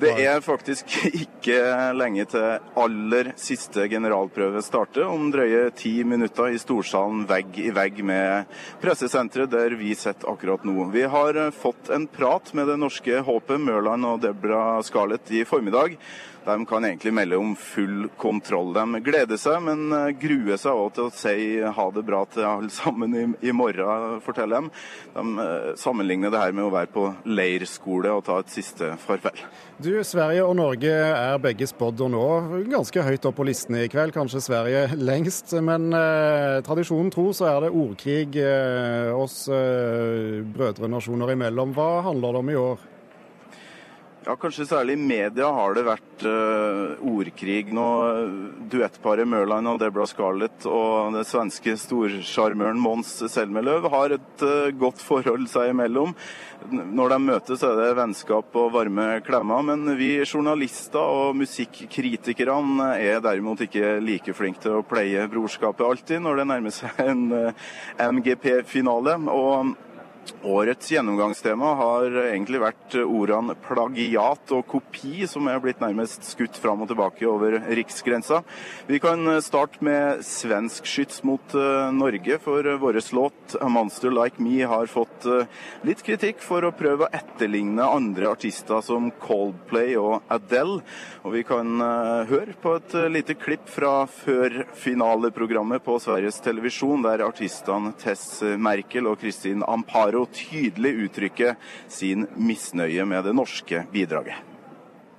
det 0.00 0.12
er 0.22 0.42
faktisk 0.44 0.92
ikke 1.24 1.58
lenge 1.96 2.26
til 2.30 2.60
aller 2.78 3.32
siste 3.40 3.88
generalprøve 3.90 4.62
starter, 4.62 5.08
om 5.10 5.30
drøye 5.34 5.66
ti 5.76 5.96
minutter 6.06 6.54
i 6.54 6.60
storsalen 6.62 7.24
vegg 7.30 7.58
i 7.58 7.72
vegg 7.74 7.98
med 8.06 8.50
pressesenteret 8.82 9.50
der 9.50 9.74
vi 9.80 9.94
sitter 9.98 10.30
akkurat 10.30 10.66
nå. 10.66 10.88
Vi 10.94 11.06
har 11.10 11.40
fått 11.56 11.90
en 11.94 12.06
prat 12.06 12.54
med 12.54 12.70
det 12.70 12.78
norske 12.80 13.24
håpet 13.26 13.60
Mørland 13.60 14.06
og 14.06 14.22
Debra 14.22 14.78
Scarlett 14.86 15.34
i 15.34 15.44
formiddag. 15.48 15.98
De 16.44 16.56
kan 16.68 16.84
egentlig 16.84 17.14
melde 17.16 17.38
om 17.40 17.54
full 17.56 18.08
kontroll. 18.20 18.72
De 18.76 19.00
gleder 19.04 19.40
seg, 19.40 19.62
men 19.64 20.14
gruer 20.20 20.60
seg 20.60 20.76
òg 20.76 20.94
til 20.96 21.08
å 21.08 21.14
si 21.14 21.36
ha 21.64 21.86
det 21.94 22.04
bra 22.06 22.24
til 22.30 22.44
alle 22.48 22.72
sammen 22.74 23.16
i, 23.16 23.24
i 23.48 23.54
morgen, 23.56 24.20
forteller 24.24 24.66
de. 24.66 24.74
De 25.14 25.48
sammenligner 25.80 26.32
det 26.34 26.42
her 26.42 26.56
med 26.56 26.68
å 26.68 26.74
være 26.74 26.92
på 26.92 27.06
leirskole 27.24 28.12
og 28.12 28.26
ta 28.28 28.40
et 28.42 28.52
siste 28.52 28.92
farvel. 29.06 29.40
Du, 29.74 29.90
Sverige 30.06 30.44
og 30.46 30.54
Norge 30.54 30.90
er 30.94 31.40
begge 31.42 31.66
spådd 31.66 32.04
å 32.04 32.10
nå 32.12 32.26
ganske 32.70 33.02
høyt 33.02 33.24
opp 33.26 33.34
på 33.40 33.46
listene 33.48 33.82
i 33.84 33.90
kveld. 33.90 34.14
Kanskje 34.14 34.42
Sverige 34.44 34.84
lengst, 35.00 35.50
men 35.66 35.88
eh, 35.96 36.60
tradisjonen 36.66 37.10
tro 37.14 37.32
så 37.34 37.48
er 37.50 37.64
det 37.64 37.74
ordkrig 37.74 38.38
eh, 38.38 39.10
oss 39.14 39.44
eh, 39.50 40.44
brødrenasjoner 40.54 41.34
imellom. 41.34 41.74
Hva 41.74 42.04
handler 42.06 42.36
det 42.36 42.44
om 42.44 42.52
i 42.52 42.58
år? 42.60 42.90
Ja, 44.24 44.38
Kanskje 44.40 44.64
særlig 44.64 44.94
i 44.96 45.02
media 45.04 45.50
har 45.52 45.74
det 45.76 45.82
vært 45.84 46.22
uh, 46.24 47.02
ordkrig 47.04 47.74
nå. 47.76 47.84
Duettparet 48.72 49.28
Mørland 49.28 49.68
og 49.68 49.82
Deborah 49.82 50.08
Scarlett 50.08 50.64
og 50.64 51.12
det 51.12 51.26
svenske 51.28 51.74
storsjarmøren 51.82 52.80
Mons 52.80 53.10
Selmeløv 53.28 53.90
har 53.92 54.16
et 54.16 54.46
uh, 54.46 54.72
godt 54.80 55.04
forhold 55.04 55.44
seg 55.52 55.74
imellom. 55.74 56.16
Når 56.72 57.12
de 57.12 57.20
møtes 57.26 57.68
er 57.68 57.76
det 57.76 57.92
vennskap 58.00 58.56
og 58.56 58.72
varme 58.78 59.20
klemmer, 59.26 59.60
men 59.68 59.92
vi 60.00 60.14
journalister 60.22 61.04
og 61.04 61.36
musikkritikerne 61.36 62.94
er 62.96 63.20
derimot 63.20 63.60
ikke 63.68 63.98
like 64.00 64.32
flinke 64.32 64.64
til 64.64 64.78
å 64.78 64.86
pleie 64.88 65.28
brorskapet 65.28 65.84
alltid 65.84 66.24
når 66.24 66.40
det 66.40 66.52
nærmer 66.54 66.80
seg 66.80 67.04
en 67.10 67.26
uh, 67.28 67.74
MGP-finale. 68.08 69.20
og 69.28 69.74
Årets 70.44 70.90
gjennomgangstema 70.92 71.70
har 71.78 72.14
egentlig 72.28 72.60
vært 72.62 72.94
ordene 73.02 73.56
plagiat 73.64 74.52
og 74.54 74.66
kopi, 74.70 75.26
som 75.28 75.48
er 75.50 75.60
blitt 75.62 75.82
nærmest 75.82 76.24
skutt 76.28 76.56
fram 76.60 76.84
og 76.84 76.90
tilbake 76.90 77.26
over 77.28 77.56
riksgrensa. 77.76 78.42
Vi 78.88 79.00
kan 79.02 79.26
starte 79.44 79.84
med 79.84 80.22
svensk 80.24 80.88
skyts 80.88 81.22
mot 81.26 81.56
eh, 81.58 81.90
Norge, 81.96 82.38
for 82.44 82.68
vår 82.80 83.00
låt 83.16 83.56
'A 83.60 83.68
Monster 83.68 84.12
Like 84.12 84.42
Me' 84.42 84.68
har 84.68 84.86
fått 84.86 85.26
eh, 85.26 85.48
litt 85.82 86.04
kritikk 86.06 86.40
for 86.44 86.64
å 86.64 86.72
prøve 86.72 87.06
å 87.06 87.12
etterligne 87.12 87.84
andre 87.84 88.30
artister 88.30 88.80
som 88.84 89.10
Coldplay 89.24 89.96
og 90.00 90.22
Adele. 90.28 90.80
Og 91.24 91.34
vi 91.36 91.44
kan 91.48 91.80
eh, 91.80 92.24
høre 92.30 92.56
på 92.62 92.76
et 92.78 92.96
lite 93.10 93.34
klipp 93.34 93.68
fra 93.68 94.06
førfinaleprogrammet 94.06 95.84
på 95.84 95.98
Sveriges 96.00 96.40
Televisjon, 96.44 97.02
der 97.04 97.26
artistene 97.26 97.94
Tess 97.98 98.42
Merkel 98.60 99.08
og 99.10 99.18
Kristin 99.20 99.64
Amparo 99.66 100.13
å 100.16 100.26
tydelig 100.26 100.92
uttrykke 101.08 101.54
sin 101.88 102.26
misnøye 102.36 103.04
med 103.08 103.24
det 103.24 103.32
norske 103.36 103.86
bidraget. 103.92 104.36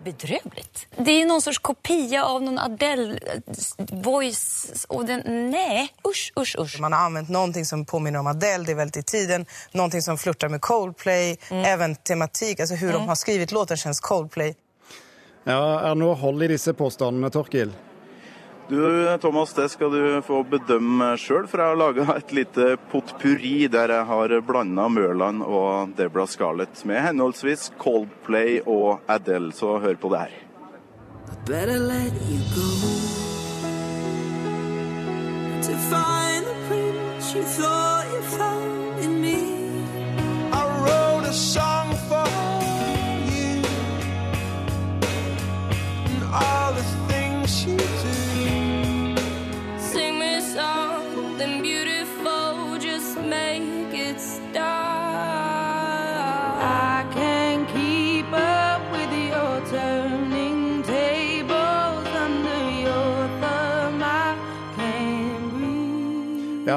Bedrövligt. 0.06 0.88
Det 0.98 1.12
är 1.12 1.26
någon 1.26 1.42
sorts 1.42 1.60
kopia 1.60 2.26
av 2.26 2.44
någon 2.44 2.60
Adele-voice. 2.60 4.86
Och 4.88 5.06
den, 5.06 5.52
nej, 5.52 5.90
usch, 6.08 6.34
usch, 6.40 6.56
usch. 6.60 6.80
Man 6.80 6.94
har 6.94 7.00
använt 7.00 7.30
någonting 7.30 7.66
som 7.66 7.86
påminner 7.86 8.20
om 8.20 8.28
Adele, 8.28 8.64
det 8.64 8.72
är 8.72 8.76
väldigt 8.76 8.98
i 8.98 9.04
tiden. 9.04 9.46
Någonting 9.72 10.02
som 10.02 10.18
flörtar 10.18 10.50
med 10.50 10.62
Coldplay, 10.62 11.38
mm. 11.50 11.66
även 11.66 11.96
tematik, 11.96 12.60
alltså 12.60 12.76
hur 12.76 12.90
mm. 12.90 13.02
de 13.02 13.08
har 13.08 13.16
skrivit 13.16 13.52
låten 13.52 13.78
känns 13.78 14.00
Coldplay. 14.00 14.56
Ja, 15.44 15.82
Er 15.82 15.90
det 15.94 16.02
noe 16.02 16.16
hold 16.18 16.44
i 16.44 16.48
disse 16.48 16.74
påstandene, 16.74 17.30
Torkil? 17.30 17.74
Du 18.68 19.18
Thomas, 19.22 19.54
det 19.54 19.68
skal 19.70 19.92
du 19.94 20.22
få 20.26 20.40
bedømme 20.50 21.12
sjøl, 21.22 21.46
for 21.46 21.62
jeg 21.62 21.70
har 21.70 21.78
laga 21.78 22.06
et 22.18 22.32
lite 22.34 22.72
potpurri 22.90 23.68
der 23.70 23.94
jeg 23.94 24.08
har 24.10 24.34
blanda 24.48 24.88
Mørland 24.90 25.44
og 25.46 25.94
Deborah 25.98 26.26
Scarlett 26.28 26.82
med 26.86 26.98
henholdsvis 27.06 27.72
Coldplay 27.78 28.60
og 28.66 29.06
Adele. 29.08 29.54
Så 29.54 29.78
hør 29.78 29.94
på 30.02 30.10
det 30.10 30.20
her. 30.20 30.34
Me. 39.06 39.38
I 40.52 40.64
wrote 40.82 41.26
a 41.30 41.34
song 41.34 41.94
for 42.10 42.28
you 43.30 43.62
and 46.10 46.24
all 46.34 46.74
the 46.74 46.84
things 47.08 47.66
you 47.66 47.95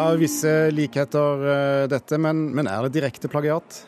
Ja, 0.08 0.16
visse 0.16 0.70
likheter 0.70 1.42
uh, 1.44 1.84
dette, 1.88 2.16
men, 2.18 2.46
men, 2.56 2.66
er 2.66 2.86
det 2.86 2.94
direkte 2.96 3.28
plagiat? 3.28 3.82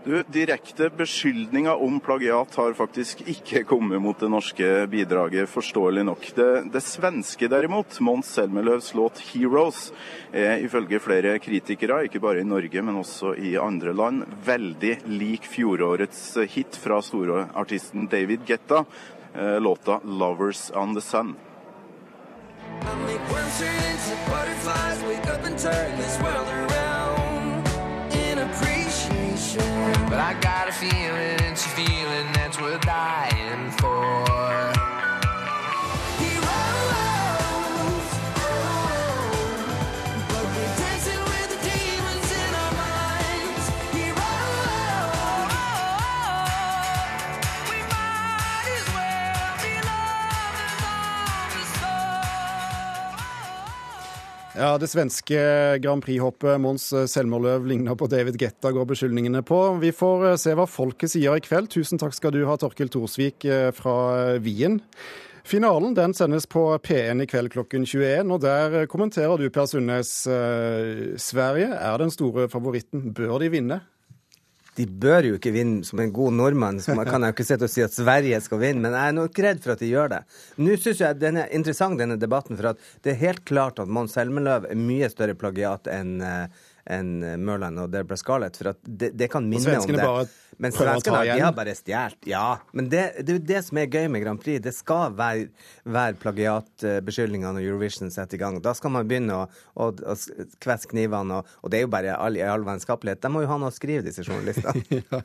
Du, 0.00 0.14
Direkte 0.32 0.86
beskyldninger 0.96 1.82
om 1.84 1.98
plagiat 2.00 2.54
har 2.56 2.72
faktisk 2.72 3.20
ikke 3.28 3.66
kommet 3.68 4.00
mot 4.00 4.16
det 4.16 4.30
norske 4.32 4.68
bidraget, 4.88 5.50
forståelig 5.52 6.06
nok. 6.08 6.24
Det, 6.38 6.46
det 6.72 6.80
svenske 6.80 7.50
derimot, 7.52 7.98
Mons 8.00 8.30
Selmeløvs 8.32 8.94
låt 8.96 9.20
'Heroes', 9.20 9.90
er 10.32 10.64
ifølge 10.64 11.02
flere 11.04 11.36
kritikere, 11.38 12.06
ikke 12.08 12.24
bare 12.24 12.40
i 12.40 12.48
Norge, 12.48 12.80
men 12.80 12.96
også 13.02 13.34
i 13.36 13.58
andre 13.60 13.92
land, 13.92 14.24
veldig 14.46 14.94
lik 15.20 15.44
fjorårets 15.44 16.24
hit 16.48 16.80
fra 16.80 17.02
storeartisten 17.04 18.08
David 18.08 18.48
Getta, 18.48 18.86
eh, 19.34 19.60
låta 19.60 20.00
'Lovers 20.00 20.70
on 20.72 20.96
the 20.96 21.04
Sun'. 21.04 21.36
I 22.82 22.94
make 23.06 23.20
worms 23.30 23.58
turn 23.58 23.82
into 23.90 24.30
butterflies, 24.30 25.02
wake 25.02 25.26
up 25.26 25.44
and 25.44 25.58
turn 25.58 25.96
this 25.98 26.18
world 26.20 26.48
around 26.48 27.66
in 28.14 28.38
appreciation. 28.38 30.08
But 30.08 30.18
I 30.18 30.34
got 30.40 30.68
a 30.68 30.72
feeling, 30.72 31.49
Ja, 54.70 54.78
Det 54.78 54.86
svenske 54.86 55.38
Grand 55.82 56.04
Prix-hoppet 56.04 56.60
Mons 56.62 56.84
Selmerløv 57.10 57.64
ligner 57.66 57.96
på 57.98 58.06
David 58.06 58.36
Getta, 58.38 58.70
går 58.70 58.84
beskyldningene 58.86 59.40
på. 59.42 59.56
Vi 59.82 59.90
får 59.90 60.26
eh, 60.28 60.36
se 60.38 60.52
hva 60.54 60.66
folket 60.70 61.10
sier 61.10 61.34
i 61.34 61.42
kveld. 61.42 61.72
Tusen 61.74 61.98
takk 61.98 62.14
skal 62.14 62.30
du 62.36 62.44
ha, 62.46 62.54
Torkil 62.54 62.86
Thorsvik 62.86 63.48
eh, 63.50 63.72
fra 63.74 64.36
Wien. 64.38 64.76
Finalen 65.42 65.96
den 65.98 66.14
sendes 66.14 66.46
på 66.46 66.68
P1 66.86 67.24
i 67.24 67.26
kveld 67.26 67.50
klokken 67.50 67.82
21, 67.82 68.30
og 68.30 68.44
der 68.44 68.86
kommenterer 68.92 69.42
du, 69.42 69.48
Per 69.50 69.66
Sundnes. 69.66 70.12
Eh, 70.30 71.18
Sverige 71.18 71.74
er 71.74 71.98
den 71.98 72.14
store 72.14 72.46
favoritten. 72.52 73.10
Bør 73.10 73.40
de 73.42 73.50
vinne? 73.50 73.80
De 74.78 74.86
bør 74.86 75.26
jo 75.26 75.36
ikke 75.38 75.52
vinne 75.54 75.84
som 75.86 76.00
en 76.02 76.12
god 76.14 76.36
nordmann, 76.38 76.80
så 76.82 76.94
man 76.96 77.08
kan 77.08 77.24
jo 77.26 77.32
ikke 77.34 77.46
sitte 77.46 77.66
og 77.66 77.72
si 77.72 77.82
at 77.84 77.94
Sverige 77.94 78.38
skal 78.44 78.62
vinne, 78.62 78.84
men 78.84 78.96
jeg 78.96 79.12
er 79.12 79.16
nok 79.16 79.40
redd 79.46 79.62
for 79.64 79.74
at 79.74 79.82
de 79.82 79.90
gjør 79.90 80.12
det. 80.14 80.20
Nå 80.62 80.76
syns 80.80 81.02
jeg 81.02 81.20
den 81.20 81.40
er 81.42 81.54
interessant, 81.56 81.98
denne 82.00 82.18
debatten, 82.20 82.58
for 82.58 82.72
at 82.72 82.90
det 83.04 83.14
er 83.14 83.22
helt 83.24 83.44
klart 83.48 83.82
at 83.82 83.90
Mons 83.90 84.16
Helmeløv 84.18 84.70
er 84.70 84.78
mye 84.78 85.10
større 85.12 85.36
plagiat 85.38 85.90
enn 85.90 86.18
uh, 86.22 86.44
enn 86.90 87.20
Mørland 87.44 87.78
og 87.82 87.90
Deborah 87.92 88.18
Scarlett. 88.18 88.56
For 88.58 88.72
det, 88.82 89.12
det, 89.18 89.28
kan 89.30 89.46
minne 89.46 89.78
om 89.78 89.86
det. 89.86 90.00
Bare 90.00 90.24
men 90.60 90.74
svenskene 90.74 91.22
har 91.40 91.54
bare 91.56 91.72
stjålet. 91.76 92.18
Ja. 92.28 92.58
Men 92.76 92.90
det, 92.92 93.04
det 93.24 93.32
er 93.32 93.38
jo 93.38 93.44
det 93.48 93.60
som 93.64 93.80
er 93.80 93.88
gøy 93.88 94.10
med 94.12 94.24
Grand 94.24 94.42
Prix. 94.42 94.60
Det 94.64 94.74
skal 94.76 95.14
være, 95.16 95.48
være 95.88 96.18
plagiatbeskyldninger 96.20 97.56
når 97.56 97.64
Eurovision 97.64 98.12
setter 98.12 98.36
i 98.36 98.42
gang. 98.42 98.60
Da 98.60 98.74
skal 98.76 98.92
man 98.92 99.08
begynne 99.08 99.38
å, 99.38 99.46
å, 99.80 99.88
å 99.88 100.16
kvesse 100.60 100.90
knivene, 100.90 101.40
og, 101.40 101.56
og, 101.62 101.72
det 101.72 101.80
er 101.80 101.86
jo 101.86 101.92
bare 101.96 102.16
all, 102.16 102.36
all 102.44 102.66
vennskapelighet. 102.68 103.22
De 103.24 103.32
må 103.32 103.44
jo 103.46 103.52
ha 103.52 103.60
noe 103.62 103.72
å 103.72 103.76
skrive, 103.76 104.04
disse 104.04 104.26
journalistene. 104.26 104.84
ja. 105.00 105.22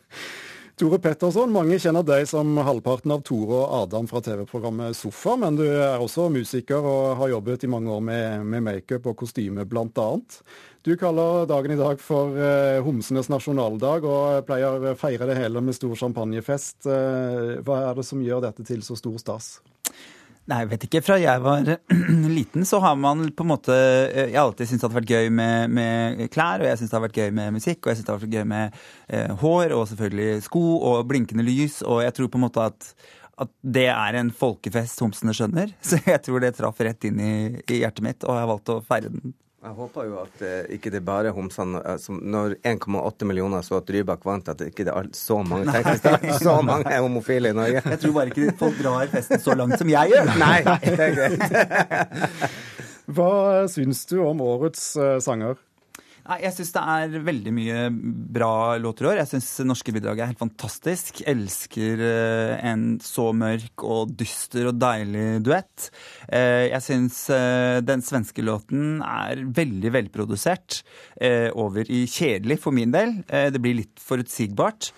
Tore 0.76 0.98
Petterson, 1.00 1.54
mange 1.56 1.78
kjenner 1.80 2.04
deg 2.04 2.26
som 2.28 2.50
halvparten 2.60 3.14
av 3.16 3.22
Tore 3.24 3.62
og 3.62 3.76
Adam 3.78 4.10
fra 4.12 4.20
TV-programmet 4.20 4.98
Sofa, 5.00 5.38
men 5.40 5.56
du 5.56 5.64
er 5.64 6.02
også 6.04 6.26
musiker 6.34 6.84
og 6.84 7.14
har 7.22 7.32
jobbet 7.32 7.64
i 7.64 7.70
mange 7.72 7.94
år 7.94 8.02
med, 8.04 8.44
med 8.44 8.66
makeup 8.66 9.08
og 9.08 9.16
kostyme, 9.22 9.64
annet. 9.64 10.36
Du 10.84 10.92
kaller 11.00 11.48
dagen 11.48 11.72
i 11.72 11.80
dag 11.80 12.04
for 12.04 12.36
uh, 12.36 12.84
homsenes 12.84 13.32
nasjonaldag 13.32 14.04
og 14.04 14.44
pleier 14.50 14.92
å 14.92 14.98
feire 15.00 15.30
det 15.32 15.40
hele 15.40 15.64
med 15.64 15.80
stor 15.80 15.96
champagnefest. 15.96 16.84
Uh, 16.84 17.64
hva 17.64 17.80
er 17.86 17.96
det 17.96 18.06
som 18.12 18.28
gjør 18.28 18.44
dette 18.44 18.68
til 18.68 18.84
så 18.84 19.00
stor 19.00 19.16
stas? 19.24 19.50
Nei, 20.46 20.60
jeg 20.62 20.70
vet 20.70 20.84
ikke. 20.86 21.02
Fra 21.02 21.16
jeg 21.18 21.42
var 21.42 21.70
liten, 22.38 22.66
så 22.70 22.80
har 22.84 22.98
man 23.02 23.24
på 23.34 23.46
en 23.46 23.50
måte 23.50 23.74
eh, 23.74 24.30
Jeg 24.30 24.38
har 24.38 24.46
alltid 24.46 24.70
syntes 24.70 24.84
det 24.84 24.90
har 24.92 24.98
vært 25.00 25.14
gøy 25.16 25.30
med, 25.34 25.74
med, 25.74 26.26
klær, 26.34 26.62
og 26.62 26.70
jeg 26.70 26.82
syns 26.82 26.92
det 26.92 26.98
har 27.00 27.06
vært 27.08 27.20
gøy 27.24 27.36
med 27.40 27.56
musikk, 27.58 27.80
og 27.82 27.92
jeg 27.92 28.00
syns 28.00 28.08
det 28.08 28.14
har 28.14 28.22
vært 28.22 28.38
gøy 28.38 28.48
med 28.54 28.80
eh, 29.10 29.36
hår, 29.42 29.74
og 29.74 29.86
selvfølgelig 29.90 30.46
sko 30.46 30.66
og 30.92 31.06
blinkende 31.10 31.46
lys, 31.48 31.80
og 31.82 32.04
jeg 32.06 32.18
tror 32.18 32.30
på 32.30 32.42
en 32.42 32.48
måte 32.48 32.72
at 32.72 32.96
at 33.36 33.50
det 33.60 33.90
er 33.92 34.16
en 34.16 34.30
folkefest 34.32 35.02
homsene 35.04 35.34
skjønner. 35.36 35.74
Så 35.84 35.98
jeg 36.00 36.22
tror 36.24 36.40
det 36.40 36.54
traff 36.56 36.78
rett 36.80 37.04
inn 37.10 37.18
i, 37.20 37.34
i 37.68 37.82
hjertet 37.82 38.06
mitt, 38.06 38.24
og 38.24 38.32
jeg 38.32 38.46
har 38.46 38.54
valgt 38.54 38.72
å 38.72 38.78
feire 38.86 39.12
den 39.12 39.34
jeg 39.65 39.73
håper 39.80 40.06
jo 40.06 40.17
at 40.21 40.41
eh, 40.45 40.67
ikke 40.75 40.91
det 40.93 41.01
bare 41.06 41.32
er 41.32 41.36
homsene 41.36 41.80
altså, 41.82 42.13
Når 42.13 42.58
1,8 42.62 43.25
millioner 43.25 43.65
så 43.65 43.80
at 43.80 43.89
Rybak 43.89 44.25
vant, 44.28 44.51
at 44.54 44.62
ikke 44.62 44.86
det 44.86 44.93
er 44.93 45.10
så 45.17 45.39
mange 45.41 45.73
tekniske 45.73 46.38
så 46.45 46.60
mange 46.65 46.91
er 46.91 47.01
homofile 47.01 47.49
i 47.49 47.58
Norge. 47.58 47.82
Jeg 47.82 48.01
tror 48.04 48.15
bare 48.19 48.34
ikke 48.34 48.54
folk 48.60 48.78
drar 48.84 49.10
festen 49.10 49.41
så 49.41 49.56
langt 49.58 49.80
som 49.82 49.89
jeg 49.89 50.13
gjør. 50.13 50.34
Nei, 50.38 50.60
det 50.86 51.08
er 51.08 51.15
greit. 51.17 52.56
Hva 53.15 53.32
syns 53.69 54.06
du 54.10 54.19
om 54.25 54.41
årets 54.45 54.91
uh, 54.97 55.17
sanger? 55.23 55.58
Nei, 56.26 56.40
Jeg 56.42 56.56
syns 56.56 56.72
det 56.74 56.82
er 56.90 57.16
veldig 57.28 57.52
mye 57.54 57.82
bra 58.34 58.78
låter 58.82 59.06
i 59.06 59.10
år. 59.12 59.20
Jeg 59.22 59.30
syns 59.36 59.50
norske 59.70 59.94
bidrag 59.94 60.24
er 60.24 60.32
helt 60.32 60.42
fantastisk. 60.42 61.20
Elsker 61.30 62.02
eh, 62.02 62.54
en 62.66 62.86
så 63.04 63.28
mørk 63.38 63.84
og 63.86 64.16
dyster 64.18 64.72
og 64.72 64.80
deilig 64.82 65.28
duett. 65.46 65.92
Eh, 66.26 66.66
Jeg 66.72 66.82
syns 66.82 67.20
eh, 67.30 67.78
den 67.86 68.02
svenske 68.06 68.42
låten 68.42 69.04
er 69.06 69.44
veldig 69.46 69.94
velprodusert. 70.00 70.82
Over 71.56 71.88
i 71.94 72.04
kjedelig 72.10 72.58
for 72.64 72.74
min 72.76 72.92
del. 72.94 73.14
Det 73.26 73.62
blir 73.62 73.78
litt 73.78 74.02
forutsigbart. 74.02 74.90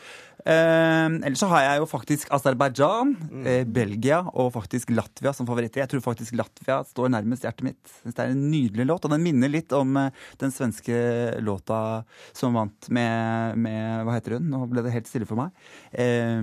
Eh, 0.45 1.07
ellers 1.27 1.39
så 1.41 1.47
har 1.51 1.61
jeg 1.65 1.79
jo 1.81 1.87
faktisk 1.89 2.29
Aserbajdsjan, 2.31 3.15
eh, 3.45 3.63
Belgia 3.65 4.19
og 4.37 4.51
faktisk 4.53 4.91
Latvia 4.93 5.33
som 5.35 5.47
favoritter. 5.49 5.81
Jeg 5.81 5.89
tror 5.91 6.03
faktisk 6.05 6.35
Latvia 6.37 6.77
står 6.87 7.09
nærmest 7.11 7.43
hjertet 7.43 7.63
mitt. 7.67 7.95
Det 8.05 8.13
er 8.19 8.31
en 8.35 8.45
nydelig 8.51 8.85
låt, 8.87 9.03
og 9.03 9.11
den 9.11 9.23
minner 9.25 9.49
litt 9.51 9.73
om 9.75 9.97
eh, 9.97 10.11
den 10.39 10.51
svenske 10.55 10.95
låta 11.43 12.03
som 12.37 12.53
vant 12.55 12.89
med, 12.93 13.57
med 13.57 14.05
Hva 14.07 14.13
heter 14.19 14.37
hun? 14.37 14.47
Nå 14.53 14.61
ble 14.71 14.85
det 14.85 14.93
helt 14.93 15.09
stille 15.09 15.27
for 15.27 15.35
meg. 15.41 15.51
Eh, 15.91 16.39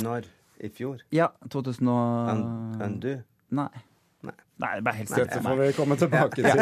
Når? 0.00 0.24
I 0.64 0.70
fjor? 0.72 1.02
ja, 1.12 1.28
2000 1.52 1.88
og 1.92 2.30
Un- 2.32 2.80
Undo? 2.86 3.18
Nei. 3.52 3.68
Nei, 4.56 4.70
det 4.78 4.84
ble 4.86 4.92
helt 4.96 5.10
stille 5.10 5.26
Dette 5.28 5.42
får 5.44 5.56
vi 5.60 5.66
komme 5.76 5.96
tilbake 6.00 6.40
Ja. 6.40 6.52
til. 6.56 6.60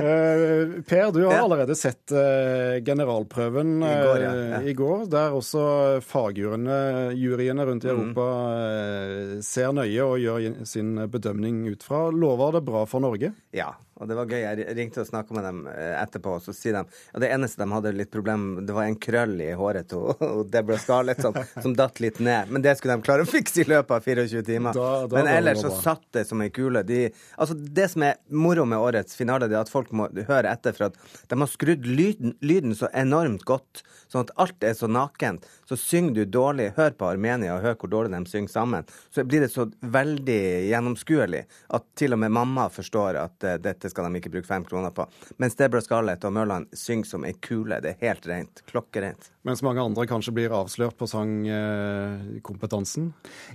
Eh, 0.00 0.70
per, 0.88 1.10
du 1.12 1.18
har 1.26 1.34
Ja. 1.34 1.42
allerede 1.44 1.74
sett 1.76 2.08
uh, 2.16 2.78
generalprøven 2.80 3.74
I 3.84 3.90
går, 4.06 4.20
ja. 4.22 4.30
eh, 4.32 4.48
Ja. 4.54 4.60
i 4.64 4.72
går, 4.78 5.02
der 5.12 5.36
også 5.36 6.00
fagjuryene 6.08 7.66
rundt 7.68 7.84
i 7.84 7.88
Mm. 7.92 7.98
Europa 8.14 9.42
ser 9.44 9.72
nøye 9.76 10.02
og 10.04 10.18
gjør 10.22 10.66
sin 10.66 10.94
bedømning 11.10 11.66
ut 11.72 11.82
fra. 11.84 12.06
Lover 12.10 12.52
det 12.58 12.64
bra 12.64 12.84
for 12.86 13.00
Norge? 13.04 13.32
Ja, 13.52 13.72
og 13.98 14.08
det 14.10 14.16
var 14.18 14.26
gøy. 14.30 14.38
Jeg 14.40 14.76
ringte 14.78 15.02
og 15.02 15.08
snakka 15.08 15.34
med 15.36 15.44
dem 15.48 15.60
eh, 15.72 15.94
etterpå, 16.02 16.36
og 16.38 16.42
så 16.44 16.54
sier 16.56 16.78
de 16.78 16.82
ja, 16.86 17.20
det 17.24 17.30
eneste 17.34 17.62
de 17.62 17.68
hadde 17.74 17.92
litt 17.98 18.10
problem 18.14 18.46
Det 18.66 18.74
var 18.76 18.86
en 18.88 18.96
krøll 19.02 19.36
i 19.44 19.50
håret 19.58 19.88
til 19.90 20.08
og 20.14 20.44
Deborah 20.54 20.80
Scarlett 20.82 21.22
som, 21.24 21.36
som 21.62 21.74
datt 21.78 22.00
litt 22.04 22.20
ned. 22.22 22.52
Men 22.54 22.62
det 22.64 22.76
skulle 22.78 22.96
de 22.98 23.06
klare 23.06 23.26
å 23.26 23.28
fikse 23.28 23.62
i 23.64 23.68
løpet 23.68 23.94
av 23.98 24.06
24 24.06 24.44
timer. 24.46 24.76
Da- 24.78 25.06
da 25.10 25.18
Men 25.20 25.30
ellers 25.34 25.62
så 25.64 25.72
satt 25.82 26.04
det 26.14 26.24
som 26.28 26.40
ei 26.44 26.50
kule. 26.54 26.82
De, 26.88 27.04
altså 27.36 27.56
det 27.58 27.88
som 27.92 28.06
er 28.06 28.16
moro 28.30 28.64
med 28.68 28.78
årets 28.78 29.16
finale, 29.18 29.48
det 29.50 29.58
er 29.58 29.64
at 29.66 29.72
folk 29.72 29.90
må 29.96 30.08
høre 30.28 30.50
etter, 30.52 30.72
for 30.76 30.88
at 30.90 30.98
de 31.28 31.38
har 31.42 31.50
skrudd 31.50 31.86
lyden, 31.88 32.36
lyden 32.44 32.74
så 32.78 32.88
enormt 32.96 33.44
godt, 33.48 33.82
sånn 34.08 34.26
at 34.26 34.34
alt 34.42 34.64
er 34.64 34.74
så 34.76 34.88
nakent. 34.90 35.46
Så 35.68 35.78
synger 35.80 36.14
du 36.16 36.32
dårlig, 36.38 36.72
hør 36.76 36.96
på 36.98 37.08
Armenia 37.08 37.54
og 37.56 37.64
hør 37.64 37.76
hvor 37.78 37.92
dårlig 37.92 38.16
de 38.16 38.30
synger 38.32 38.52
sammen. 38.52 38.88
Så 39.14 39.24
blir 39.28 39.44
det 39.44 39.50
så 39.52 39.68
veldig 39.80 40.40
gjennomskuelig 40.68 41.44
at 41.76 41.88
til 41.98 42.16
og 42.16 42.22
med 42.24 42.34
mamma 42.34 42.68
forstår 42.72 43.20
at 43.20 43.48
uh, 43.48 43.56
dette 43.62 43.90
skal 43.92 44.08
de 44.08 44.20
ikke 44.20 44.32
bruke 44.36 44.48
fem 44.48 44.66
kroner 44.68 44.94
på. 44.94 45.06
Mens 45.42 45.58
Deborah 45.58 45.84
Scarlett 45.84 46.24
og 46.28 46.36
Mørland 46.36 46.72
synger 46.76 47.12
som 47.12 47.28
ei 47.28 47.34
kule. 47.36 47.80
Det 47.84 47.94
er 47.94 48.06
helt 48.08 48.28
rent. 48.30 48.64
Klokkereint. 48.70 49.30
Mens 49.48 49.62
mange 49.64 49.80
andre 49.80 50.04
kanskje 50.10 50.32
blir 50.36 50.52
avslørt 50.52 50.96
på 51.00 51.06
sangkompetansen? 51.08 53.08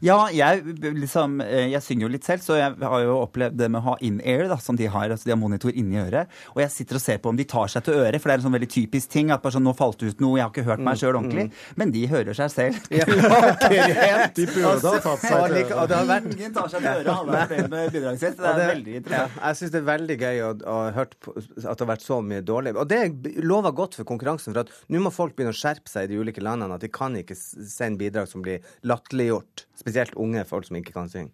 Ja, 0.03 0.17
jeg, 0.33 0.63
liksom, 0.97 1.37
eh, 1.45 1.67
jeg 1.73 1.81
synger 1.85 2.03
jo 2.07 2.11
litt 2.15 2.25
selv, 2.27 2.41
så 2.45 2.53
jeg 2.57 2.69
har 2.81 2.99
jo 3.05 3.13
opplevd 3.21 3.55
det 3.59 3.67
med 3.71 3.79
å 3.81 3.85
ha 3.91 3.95
in-air, 4.01 4.43
som 4.63 4.75
de 4.79 4.85
har. 4.89 5.07
altså 5.13 5.25
De 5.29 5.33
har 5.35 5.39
monitor 5.41 5.71
inni 5.75 5.97
øret. 6.01 6.25
Og 6.55 6.59
jeg 6.63 6.71
sitter 6.73 6.95
og 6.99 7.03
ser 7.03 7.17
på 7.23 7.29
om 7.29 7.37
de 7.39 7.45
tar 7.45 7.67
seg 7.71 7.81
til 7.85 7.93
øret, 8.01 8.19
for 8.21 8.27
det 8.29 8.33
er 8.35 8.39
en 8.41 8.45
sånn 8.47 8.57
veldig 8.57 8.71
typisk 8.73 9.07
ting. 9.13 9.27
At 9.31 9.41
bare 9.43 9.53
sånn, 9.57 9.65
nå 9.67 9.73
falt 9.77 9.97
det 10.01 10.07
ut 10.15 10.21
noe, 10.23 10.37
jeg 10.39 10.45
har 10.47 10.51
ikke 10.53 10.67
hørt 10.69 10.79
meg 10.83 10.91
Mm, 10.93 10.97
sjøl 10.99 11.15
ordentlig. 11.17 11.45
mm. 11.47 11.51
Men 11.77 11.91
de 11.93 12.01
hører 12.07 12.33
seg 12.37 12.49
selv. 12.53 12.75
Ja. 12.93 13.05
De 14.33 14.45
burde 14.47 14.89
ha 14.89 14.99
tatt 15.01 15.19
seg 15.21 15.29
til 15.29 15.37
øret. 15.57 15.71
og 15.73 15.87
det 15.89 15.95
har 15.97 16.05
vært 16.09 16.25
Ingen 16.33 16.53
tar 16.53 16.67
seg 16.69 16.79
til 16.83 16.89
øret, 16.89 17.07
alle 17.13 17.31
opplevd 17.43 17.69
med 17.71 17.91
bidragsgjest. 17.93 18.37
Det 18.37 18.45
er 18.49 18.53
er 18.63 18.67
veldig 18.73 18.93
interessant. 18.99 19.31
Ja, 19.37 19.41
jeg 19.47 19.55
syns 19.59 19.71
det 19.73 19.79
er 19.81 19.87
veldig 19.87 20.17
gøy 20.23 20.37
å 20.43 20.45
ha 20.67 20.91
hørt 20.97 21.13
at 21.33 21.77
det 21.77 21.83
har 21.83 21.89
vært 21.93 22.05
så 22.05 22.17
mye 22.23 22.41
dårlig. 22.45 22.71
Og 22.77 22.85
det 22.89 23.01
lover 23.43 23.71
godt 23.75 23.93
for 23.99 24.05
konkurransen, 24.09 24.53
for 24.53 24.59
at 24.63 24.69
nå 24.93 24.97
må 25.03 25.09
folk 25.13 25.33
begynne 25.35 25.53
å 25.53 25.57
skjerpe 25.57 25.82
seg 25.89 26.07
i 26.07 26.13
de 26.13 26.19
ulike 26.21 26.43
landene. 26.43 26.77
At 26.77 26.85
de 26.85 26.91
kan 26.93 27.15
ikke 27.19 27.37
sende 27.37 27.99
bidrag 28.01 28.29
som 28.31 28.43
blir 28.45 28.63
latterliggjort. 28.87 29.65
Spesielt 29.79 30.17
unge 30.19 30.45
folk 30.49 30.67
som 30.69 30.79
ikke 30.79 30.95
kan 30.95 31.11
synge. 31.11 31.33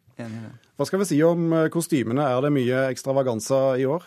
Hva 0.79 0.87
skal 0.87 1.01
vi 1.03 1.09
si 1.09 1.19
om 1.27 1.49
eh, 1.53 1.67
kostymene? 1.73 2.23
Er 2.29 2.41
det 2.45 2.53
mye 2.55 2.85
ekstravaganza 2.93 3.77
i 3.81 3.87
år? 3.89 4.05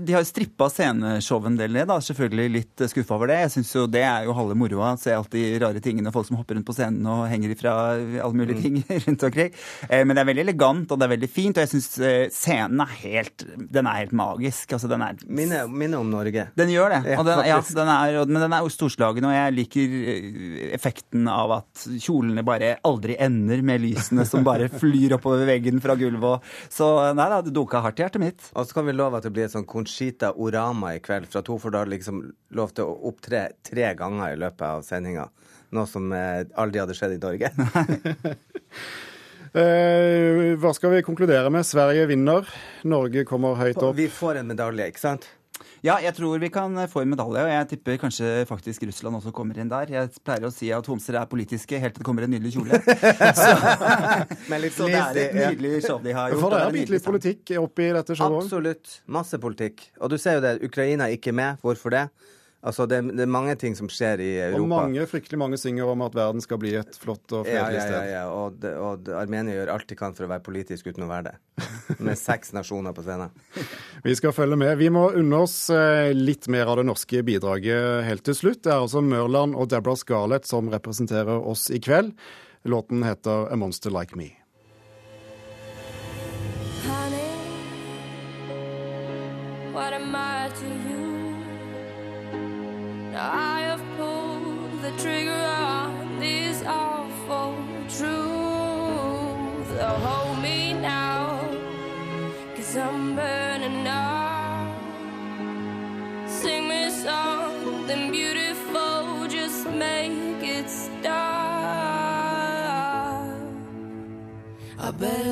De 0.00 0.14
har 0.14 0.22
strippa 0.24 0.68
sceneshow 0.70 1.44
en 1.44 1.56
del 1.58 1.74
ned, 1.74 1.88
da. 1.90 1.96
Selvfølgelig 2.00 2.50
litt 2.54 2.82
skuffa 2.88 3.16
over 3.18 3.28
det. 3.28 3.36
Jeg 3.42 3.50
synes 3.56 3.72
jo 3.74 3.82
Det 3.90 4.00
er 4.06 4.24
jo 4.24 4.32
halve 4.38 4.54
moroa. 4.56 4.92
Se 4.96 5.10
alt 5.12 5.28
de 5.34 5.42
rare 5.60 5.82
tingene, 5.82 6.12
folk 6.14 6.28
som 6.28 6.38
hopper 6.38 6.56
rundt 6.56 6.64
på 6.68 6.72
scenen 6.76 7.04
og 7.10 7.24
henger 7.28 7.52
ifra 7.52 7.72
alle 7.98 8.38
mulige 8.38 8.56
Mm. 8.56 8.62
ting 8.62 8.78
rundt 9.06 9.24
omkring. 9.26 9.50
Eh, 9.90 10.04
Men 10.06 10.14
det 10.16 10.22
er 10.22 10.28
veldig 10.30 10.44
elegant, 10.46 10.92
og 10.94 10.98
det 11.02 11.06
er 11.08 11.12
veldig 11.16 11.28
fint. 11.34 11.58
Og 11.58 11.66
jeg 11.66 11.72
syns 11.74 11.90
scenen 12.38 12.80
er 12.86 12.94
helt 13.02 13.44
Den 13.70 13.86
er 13.90 13.98
helt 14.04 14.14
magisk. 14.16 14.72
Altså, 14.78 14.88
den 14.88 15.02
er 15.04 15.18
Minner 15.28 15.68
minne 15.68 15.98
om 16.00 16.08
Norge. 16.10 16.46
Den 16.56 16.72
gjør 16.72 16.94
det. 16.96 17.02
Ja, 17.12 17.18
Og 17.20 17.26
den, 17.28 17.44
ja, 17.50 17.60
den 17.60 17.92
er, 17.98 18.20
men 18.30 18.40
den 18.46 18.56
er 18.56 18.64
jo 18.64 18.72
storslagen, 18.72 19.26
og 19.28 19.34
jeg 19.36 19.56
liker 19.58 19.98
eh, 20.14 20.74
effekten 20.78 21.28
av 21.28 21.56
at 21.60 21.84
kjolene 22.00 22.46
bare 22.46 22.76
aldri 22.86 23.18
ender 23.20 23.60
med 23.62 23.82
lysene 23.84 24.24
som 24.26 24.46
bare 24.46 24.70
flyr 24.72 25.18
oppover 25.18 25.39
veggen 25.48 25.80
fra 25.80 25.94
gulvet. 25.96 26.22
og- 26.22 26.42
Så 26.68 27.14
nei 27.14 27.28
da, 27.28 27.40
det 27.42 27.52
dunka 27.54 27.80
hardt 27.82 27.98
i 28.00 28.02
hjertet 28.04 28.20
mitt. 28.20 28.50
Og 28.54 28.66
så 28.66 28.74
kan 28.74 28.86
vi 28.86 28.92
love 28.92 29.14
at 29.16 29.22
det 29.22 29.32
blir 29.32 29.44
et 29.44 29.52
sånn 29.52 29.66
Conchita 29.66 30.32
Orama 30.36 30.94
i 30.96 31.00
kveld, 31.00 31.26
for 31.26 31.38
at 31.40 31.46
hun 31.48 31.58
får 31.58 31.70
da 31.72 31.84
liksom 31.84 32.32
lov 32.52 32.72
til 32.74 32.84
å 32.84 32.98
opptre 33.12 33.50
tre 33.62 33.94
ganger 33.94 34.32
i 34.32 34.36
løpet 34.36 34.62
av 34.62 34.82
sendinga. 34.82 35.28
Noe 35.72 35.86
som 35.86 36.12
eh, 36.12 36.44
aldri 36.58 36.80
hadde 36.80 36.94
skjedd 36.98 37.14
i 37.14 37.22
Norge. 37.22 37.50
Eh, 39.50 40.54
hva 40.62 40.70
skal 40.76 40.92
vi 40.94 41.00
konkludere 41.02 41.50
med? 41.50 41.66
Sverige 41.66 42.04
vinner. 42.06 42.46
Norge 42.86 43.24
kommer 43.26 43.56
høyt 43.58 43.80
opp. 43.82 43.96
Vi 43.98 44.06
får 44.06 44.38
en 44.38 44.46
medalje, 44.52 44.86
ikke 44.92 45.02
sant? 45.02 45.26
Ja, 45.86 45.98
jeg 46.02 46.14
tror 46.16 46.40
vi 46.42 46.50
kan 46.52 46.76
få 46.90 47.04
en 47.04 47.12
medalje, 47.12 47.44
og 47.44 47.52
jeg 47.52 47.68
tipper 47.74 48.00
kanskje 48.02 48.30
faktisk 48.48 48.84
Russland 48.88 49.20
også 49.20 49.32
kommer 49.36 49.58
inn 49.60 49.70
der. 49.70 49.92
Jeg 49.94 50.12
pleier 50.24 50.48
å 50.48 50.52
si 50.54 50.70
at 50.74 50.90
homser 50.90 51.18
er 51.20 51.28
politiske 51.30 51.80
helt 51.80 51.96
til 51.96 52.04
det 52.04 52.08
kommer 52.08 52.26
en 52.26 52.32
nydelig 52.34 52.54
kjole. 52.56 52.80
Så, 53.40 54.56
litt 54.60 54.74
så 54.76 54.86
det 54.88 54.98
er 54.98 55.18
et 55.20 55.36
nydelig 55.36 55.84
show 55.84 56.00
de 56.02 56.12
har 56.16 56.32
gjort. 56.32 56.40
For 56.42 56.54
det 56.54 56.60
er 56.60 56.74
bitte 56.74 56.94
litt 56.94 57.06
politikk 57.06 57.52
oppi 57.60 57.88
dette 57.94 58.16
showet. 58.16 58.44
Absolutt. 58.44 58.98
Masse 59.12 59.40
politikk. 59.40 59.86
Og 60.00 60.12
du 60.12 60.16
ser 60.20 60.38
jo 60.38 60.44
det, 60.44 60.56
Ukraina 60.66 61.08
er 61.08 61.16
ikke 61.16 61.34
med. 61.36 61.60
Hvorfor 61.64 61.94
det? 61.94 62.06
Altså, 62.60 62.84
det, 62.84 62.98
det 63.16 63.24
er 63.24 63.30
mange 63.32 63.54
ting 63.56 63.72
som 63.72 63.88
skjer 63.88 64.20
i 64.20 64.28
Og 64.50 64.58
Europa. 64.58 64.68
mange, 64.82 65.04
fryktelig 65.08 65.38
mange 65.40 65.56
synger 65.56 65.88
om 65.88 66.02
at 66.04 66.12
verden 66.18 66.42
skal 66.44 66.58
bli 66.60 66.74
et 66.76 66.98
flott 67.00 67.32
og 67.32 67.46
fredelig 67.46 67.56
fredelig 67.56 67.78
ja, 67.78 67.84
ja, 67.86 67.86
sted. 67.88 68.10
ja. 68.12 68.24
Og, 68.36 68.58
det, 68.60 68.72
og 68.76 69.08
Armenia 69.16 69.54
gjør 69.56 69.72
alt 69.72 69.86
de 69.88 69.96
kan 69.96 70.12
for 70.18 70.26
å 70.26 70.28
være 70.34 70.44
politisk 70.44 70.90
uten 70.90 71.06
å 71.06 71.08
være 71.08 71.30
det. 71.30 71.32
Med 72.04 72.20
seks 72.20 72.52
nasjoner 72.52 72.92
på 72.92 73.06
scenen. 73.06 73.32
Vi 74.04 74.12
skal 74.18 74.36
følge 74.36 74.60
med. 74.60 74.74
Vi 74.80 74.90
må 74.92 75.06
unne 75.16 75.40
oss 75.46 75.56
eh, 75.72 76.10
litt 76.12 76.50
mer 76.52 76.68
av 76.68 76.82
det 76.82 76.86
norske 76.90 77.24
bidraget 77.24 78.04
helt 78.06 78.26
til 78.28 78.36
slutt. 78.36 78.60
Det 78.68 78.74
er 78.74 78.84
altså 78.84 79.00
Mørland 79.04 79.56
og 79.56 79.72
Deborah 79.72 79.96
Scarlett 79.96 80.44
som 80.48 80.68
representerer 80.72 81.40
oss 81.40 81.70
i 81.72 81.80
kveld. 81.80 82.12
Låten 82.68 83.00
heter 83.08 83.48
A 83.48 83.56
Monster 83.56 83.88
Like 83.92 84.12
Me. 84.20 84.34
Honey, 86.84 87.32
what 89.72 89.92
am 89.96 90.14
I 90.14 90.50
to 90.60 90.66
you? 90.90 90.99
I 93.22 93.60
have 93.68 93.82
pulled 93.98 94.80
the 94.80 94.92
trigger 94.92 95.30
on 95.30 96.18
this 96.18 96.62
awful 96.66 97.54
truth. 97.98 98.08
Oh, 99.78 99.98
hold 100.06 100.42
me 100.42 100.72
now, 100.72 101.38
cause 102.56 102.76
I'm 102.78 103.14
burning 103.14 103.86
up. 103.86 104.74
Sing 106.26 106.66
me 106.66 106.88
something 106.88 108.10
beautiful, 108.10 109.28
just 109.28 109.68
make 109.68 110.42
it 110.42 110.70
stop. 110.70 111.20
I 114.78 114.90
better 114.92 115.29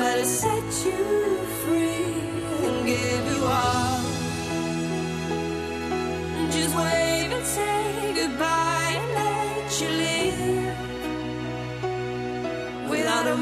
Better 0.00 0.24
set 0.24 0.64
you 0.86 0.96
free 1.62 2.04
and 2.66 2.86
give 2.86 3.24
you 3.32 3.40
up. 3.44 4.00
Just 6.50 6.74
wave 6.74 7.30
and 7.36 7.46
say 7.46 8.14
goodbye 8.14 8.92
and 9.00 9.10
let 9.20 9.80
you 9.80 9.88
live 10.04 10.78
without 12.88 13.26
a 13.26 13.36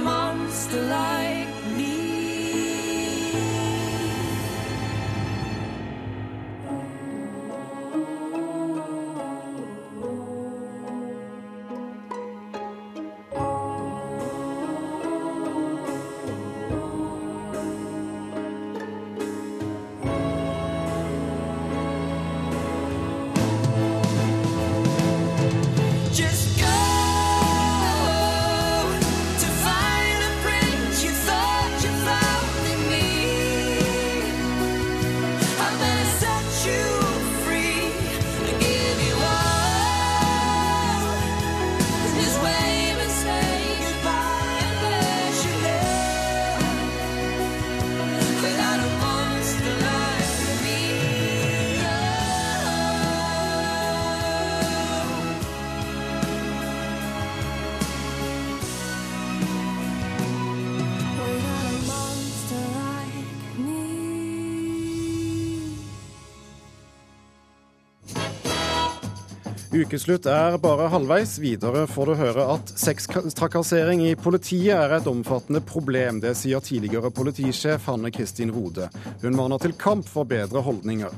Ukeslutt 69.79 70.27
er 70.27 70.57
bare 70.59 70.88
halvveis. 70.91 71.37
Videre 71.38 71.85
får 71.87 72.09
du 72.09 72.14
høre 72.19 72.45
at 72.57 72.71
sextrakassering 72.81 74.01
i 74.09 74.17
politiet 74.19 74.73
er 74.75 74.97
et 74.97 75.07
omfattende 75.07 75.61
problem. 75.62 76.19
Det 76.25 76.33
sier 76.41 76.62
tidligere 76.64 77.12
politisjef 77.14 77.87
Hanne 77.87 78.11
Kristin 78.11 78.51
Rode. 78.51 78.88
Hun 79.23 79.37
maner 79.38 79.62
til 79.62 79.77
kamp 79.79 80.09
for 80.11 80.27
bedre 80.27 80.64
holdninger. 80.67 81.14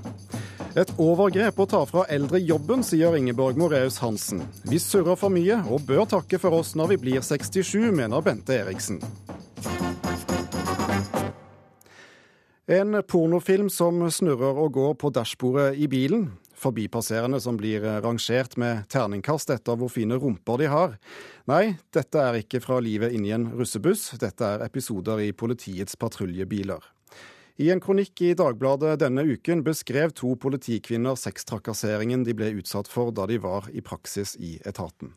Et 0.77 0.92
overgrep 1.01 1.62
å 1.62 1.68
ta 1.70 1.81
fra 1.88 2.05
eldre 2.12 2.42
jobben, 2.42 2.85
sier 2.85 3.16
Ingeborg 3.16 3.57
Moreus 3.57 3.96
Hansen. 4.05 4.44
Vi 4.68 4.83
surrer 4.83 5.16
for 5.16 5.33
mye 5.33 5.62
og 5.70 5.87
bør 5.88 6.05
takke 6.12 6.42
for 6.42 6.61
oss 6.61 6.75
når 6.77 6.92
vi 6.92 7.01
blir 7.07 7.25
67, 7.25 7.88
mener 7.96 8.20
Bente 8.27 8.61
Eriksen. 8.61 9.01
En 12.70 13.01
pornofilm 13.09 13.73
som 13.73 14.05
snurrer 14.12 14.61
og 14.61 14.77
går 14.77 14.94
på 15.01 15.14
dashbordet 15.16 15.73
i 15.81 15.88
bilen 15.90 16.29
forbipasserende 16.61 17.40
som 17.40 17.59
blir 17.61 17.85
eh, 17.85 17.99
rangert 18.05 18.57
med 18.61 18.87
terningkast 18.92 19.53
etter 19.55 19.79
hvor 19.81 19.92
fine 19.92 20.18
rumper 20.20 20.61
de 20.61 20.70
har. 20.70 20.96
Nei, 21.51 21.77
dette 21.94 22.20
er 22.23 22.40
ikke 22.42 22.62
fra 22.64 22.81
livet 22.85 23.16
inni 23.16 23.33
en 23.35 23.49
russebuss, 23.57 24.11
dette 24.20 24.46
er 24.46 24.64
episoder 24.66 25.25
i 25.25 25.33
politiets 25.33 25.96
patruljebiler. 26.01 26.85
I 27.61 27.68
en 27.75 27.81
kronikk 27.83 28.23
i 28.25 28.35
Dagbladet 28.38 28.94
denne 29.03 29.25
uken 29.29 29.64
beskrev 29.66 30.14
to 30.16 30.33
politikvinner 30.40 31.18
sextrakasseringen 31.18 32.23
de 32.25 32.37
ble 32.37 32.55
utsatt 32.61 32.88
for 32.88 33.12
da 33.12 33.27
de 33.29 33.37
var 33.42 33.68
i 33.73 33.83
praksis 33.85 34.37
i 34.40 34.55
etaten. 34.64 35.12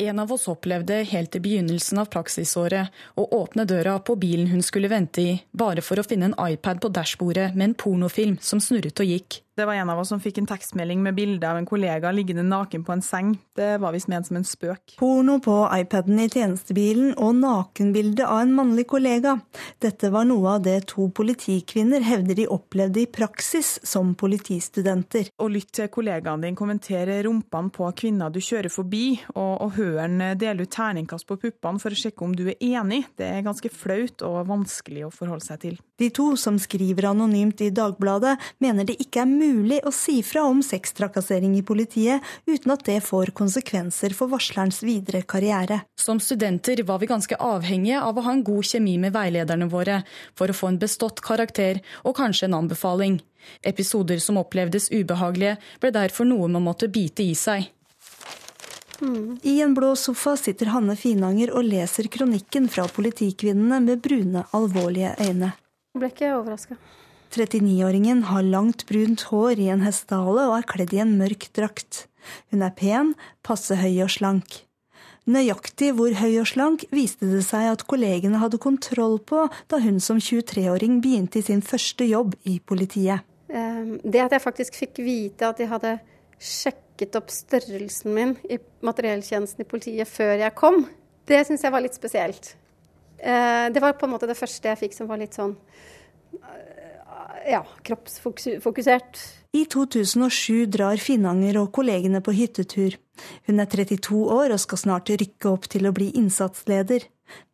En 0.00 0.18
av 0.18 0.30
oss 0.32 0.46
opplevde 0.48 1.02
helt 1.10 1.34
i 1.36 1.40
begynnelsen 1.44 1.98
av 2.00 2.06
praksisåret 2.08 2.94
å 3.20 3.26
åpne 3.36 3.66
døra 3.68 3.98
på 4.00 4.14
bilen 4.16 4.46
hun 4.48 4.62
skulle 4.64 4.88
vente 4.88 5.20
i, 5.20 5.34
bare 5.52 5.82
for 5.84 6.00
å 6.00 6.04
finne 6.06 6.30
en 6.30 6.38
iPad 6.40 6.80
på 6.80 6.88
dashbordet 6.88 7.50
med 7.52 7.66
en 7.66 7.74
pornofilm 7.82 8.38
som 8.40 8.62
snurret 8.64 9.02
og 9.02 9.10
gikk. 9.12 9.42
Det 9.60 9.66
var 9.66 9.74
en 9.74 9.90
av 9.90 9.98
oss 10.00 10.08
som 10.08 10.20
fikk 10.24 10.38
en 10.40 10.46
tekstmelding 10.48 11.02
med 11.04 11.14
bilde 11.18 11.44
av 11.44 11.58
en 11.58 11.66
kollega 11.68 12.08
liggende 12.16 12.46
naken 12.48 12.80
på 12.80 12.94
en 12.94 13.02
seng. 13.04 13.34
Det 13.52 13.74
var 13.82 13.92
visst 13.92 14.08
ment 14.08 14.24
som 14.24 14.38
en 14.38 14.46
spøk. 14.48 14.94
Porno 14.96 15.34
på 15.44 15.56
iPaden 15.76 16.16
i 16.22 16.30
tjenestebilen 16.32 17.10
og 17.20 17.34
nakenbilde 17.42 18.24
av 18.24 18.40
en 18.40 18.54
mannlig 18.56 18.86
kollega. 18.88 19.34
Dette 19.84 20.08
var 20.14 20.24
noe 20.24 20.54
av 20.54 20.62
det 20.64 20.78
to 20.94 21.10
politikvinner 21.12 22.00
hevder 22.06 22.38
de 22.38 22.46
opplevde 22.48 23.02
i 23.02 23.10
praksis 23.12 23.74
som 23.84 24.14
politistudenter. 24.16 25.28
Å 25.36 25.50
lytte 25.52 25.82
til 25.82 25.92
kollegaen 25.92 26.46
din 26.46 26.56
kommentere 26.56 27.18
rumpene 27.28 27.68
på 27.76 27.92
kvinner 28.00 28.32
du 28.32 28.40
kjører 28.40 28.72
forbi, 28.72 29.18
og, 29.34 29.52
og 29.66 29.76
høre 29.76 30.06
han 30.06 30.24
dele 30.40 30.64
ut 30.64 30.72
terningkast 30.72 31.28
på 31.28 31.36
puppene 31.44 31.84
for 31.84 31.92
å 31.92 32.00
sjekke 32.00 32.24
om 32.24 32.32
du 32.32 32.46
er 32.46 32.56
enig, 32.64 33.02
det 33.20 33.28
er 33.28 33.44
ganske 33.44 33.68
flaut 33.68 34.24
og 34.24 34.40
vanskelig 34.48 35.04
å 35.04 35.12
forholde 35.12 35.50
seg 35.50 35.62
til. 35.68 35.78
De 36.00 36.08
to 36.16 36.32
som 36.40 36.56
skriver 36.56 37.10
anonymt 37.12 37.60
i 37.60 37.68
Dagbladet, 37.76 38.38
mener 38.64 38.88
det 38.88 38.96
ikke 39.04 39.26
er 39.26 39.28
mulig 39.28 39.49
mulig 39.50 39.80
å 39.86 39.92
si 39.94 40.20
fra 40.26 40.44
om 40.46 40.62
sextrakassering 40.64 41.56
i 41.58 41.64
politiet 41.66 42.24
uten 42.46 42.74
at 42.74 42.84
det 42.86 43.00
får 43.04 43.32
konsekvenser 43.36 44.14
for 44.16 44.30
varslerens 44.32 44.80
videre 44.86 45.22
karriere. 45.22 45.82
Som 45.98 46.22
studenter 46.22 46.82
var 46.86 47.02
vi 47.02 47.10
ganske 47.10 47.36
avhengige 47.36 48.00
av 48.00 48.18
å 48.18 48.24
ha 48.26 48.36
en 48.36 48.44
god 48.46 48.70
kjemi 48.70 48.96
med 49.02 49.14
veilederne 49.16 49.68
våre 49.72 50.02
for 50.38 50.50
å 50.50 50.56
få 50.56 50.70
en 50.70 50.80
bestått 50.80 51.22
karakter 51.24 51.82
og 52.04 52.16
kanskje 52.20 52.48
en 52.48 52.60
anbefaling. 52.62 53.20
Episoder 53.66 54.20
som 54.22 54.38
opplevdes 54.40 54.90
ubehagelige, 54.92 55.58
ble 55.80 55.92
derfor 55.94 56.28
noe 56.28 56.48
man 56.48 56.66
måtte 56.68 56.90
bite 56.92 57.24
i 57.24 57.34
seg. 57.34 57.70
Mm. 59.00 59.38
I 59.42 59.60
en 59.64 59.74
blå 59.74 59.94
sofa 59.96 60.36
sitter 60.36 60.72
Hanne 60.74 60.96
Finanger 60.96 61.54
og 61.56 61.64
leser 61.64 62.10
kronikken 62.12 62.68
fra 62.68 62.84
politikvinnene 62.88 63.80
med 63.80 64.02
brune, 64.04 64.44
alvorlige 64.56 65.14
øyne. 65.24 65.54
Jeg 65.94 66.02
ble 66.02 66.10
ikke 66.12 66.34
overraska. 66.36 66.76
39-åringen 67.30 68.24
har 68.26 68.42
langt 68.42 68.86
brunt 68.88 69.22
hår 69.30 69.60
i 69.62 69.68
en 69.70 69.84
hestehale 69.86 70.48
og 70.48 70.56
er 70.56 70.66
kledd 70.66 70.94
i 70.96 71.02
en 71.04 71.14
mørk 71.20 71.46
drakt. 71.54 72.06
Hun 72.50 72.64
er 72.66 72.74
pen, 72.74 73.14
passe 73.46 73.76
høy 73.78 74.02
og 74.02 74.10
slank. 74.10 74.64
Nøyaktig 75.30 75.92
hvor 75.94 76.14
høy 76.16 76.40
og 76.40 76.48
slank 76.50 76.86
viste 76.90 77.28
det 77.30 77.44
seg 77.46 77.68
at 77.70 77.84
kollegene 77.90 78.40
hadde 78.42 78.58
kontroll 78.62 79.18
på 79.22 79.44
da 79.70 79.78
hun 79.84 80.00
som 80.02 80.18
23-åring 80.18 80.98
begynte 81.04 81.38
i 81.38 81.46
sin 81.46 81.62
første 81.62 82.08
jobb 82.08 82.34
i 82.50 82.56
politiet. 82.58 83.22
Ehm, 83.52 83.98
det 84.02 84.24
at 84.24 84.34
jeg 84.34 84.42
faktisk 84.42 84.78
fikk 84.80 85.02
vite 85.04 85.46
at 85.46 85.60
de 85.60 85.68
hadde 85.70 85.98
sjekket 86.40 87.18
opp 87.20 87.30
størrelsen 87.30 88.16
min 88.16 88.34
i 88.48 88.58
materielltjenesten 88.86 89.62
i 89.62 89.68
politiet 89.68 90.10
før 90.10 90.34
jeg 90.40 90.56
kom, 90.58 90.82
det 91.30 91.44
syns 91.46 91.62
jeg 91.62 91.74
var 91.74 91.84
litt 91.84 91.98
spesielt. 91.98 92.54
Eh, 93.18 93.68
det 93.70 93.82
var 93.82 93.98
på 94.00 94.08
en 94.08 94.14
måte 94.16 94.26
det 94.26 94.38
første 94.38 94.72
jeg 94.72 94.82
fikk 94.86 94.96
som 94.96 95.10
var 95.10 95.20
litt 95.20 95.36
sånn 95.36 95.54
ja, 97.48 97.62
kroppsfokusert. 97.86 99.20
I 99.52 99.64
2007 99.66 100.66
drar 100.70 101.00
Finnanger 101.02 101.58
og 101.60 101.72
kollegene 101.74 102.20
på 102.22 102.34
hyttetur. 102.36 102.96
Hun 103.48 103.62
er 103.62 103.68
32 103.70 104.20
år 104.30 104.54
og 104.54 104.62
skal 104.62 104.80
snart 104.84 105.10
rykke 105.10 105.50
opp 105.50 105.66
til 105.72 105.88
å 105.88 105.94
bli 105.96 106.10
innsatsleder. 106.18 107.06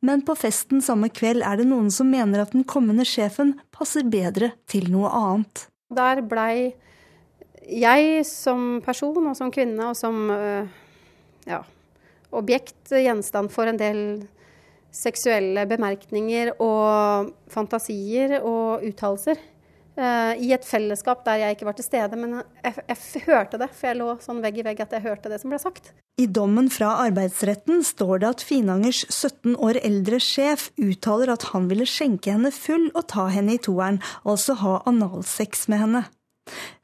Men 0.04 0.22
på 0.24 0.36
festen 0.38 0.82
samme 0.84 1.08
kveld 1.12 1.44
er 1.44 1.60
det 1.60 1.68
noen 1.68 1.88
som 1.92 2.10
mener 2.12 2.44
at 2.44 2.52
den 2.56 2.64
kommende 2.68 3.04
sjefen 3.08 3.54
passer 3.74 4.06
bedre 4.08 4.52
til 4.68 4.90
noe 4.92 5.10
annet. 5.12 5.66
Der 5.92 6.22
blei 6.26 6.74
jeg 7.66 8.22
som 8.28 8.80
person 8.84 9.26
og 9.26 9.36
som 9.38 9.50
kvinne 9.54 9.90
og 9.90 9.98
som 9.98 10.30
øh, 10.30 10.68
ja, 11.48 11.60
objekt 12.36 12.92
gjenstand 12.92 13.50
for 13.54 13.68
en 13.68 13.80
del 13.80 14.00
seksuelle 14.96 15.66
bemerkninger 15.68 16.54
og 16.62 17.32
fantasier 17.52 18.38
og 18.40 18.84
uttalelser. 18.86 19.40
Uh, 19.96 20.36
I 20.36 20.50
et 20.52 20.66
fellesskap 20.68 21.22
der 21.24 21.40
jeg 21.40 21.56
ikke 21.56 21.68
var 21.70 21.76
til 21.78 21.86
stede, 21.86 22.18
men 22.20 22.42
jeg, 22.60 22.74
jeg, 22.84 23.22
hørte 23.24 23.60
det. 23.60 23.70
For 23.72 23.88
jeg 23.88 23.98
lå 24.02 24.10
sånn 24.20 24.42
vegg 24.44 24.58
i 24.60 24.66
vegg 24.66 24.82
at 24.84 24.92
jeg 24.92 25.06
hørte 25.06 25.32
det 25.32 25.40
som 25.40 25.54
ble 25.54 25.60
sagt. 25.62 25.94
I 26.20 26.26
dommen 26.28 26.68
fra 26.72 26.90
arbeidsretten 27.06 27.80
står 27.84 28.20
det 28.20 28.28
at 28.34 28.44
Finangers 28.44 29.02
17 29.08 29.56
år 29.56 29.80
eldre 29.80 30.20
sjef 30.20 30.68
uttaler 30.76 31.32
at 31.32 31.48
han 31.54 31.70
ville 31.72 31.88
skjenke 31.88 32.32
henne 32.32 32.52
full 32.52 32.90
og 32.92 33.08
ta 33.12 33.26
henne 33.32 33.56
i 33.56 33.62
toeren, 33.62 34.02
altså 34.28 34.58
ha 34.60 34.78
analsex 34.88 35.66
med 35.72 35.84
henne. 35.84 36.04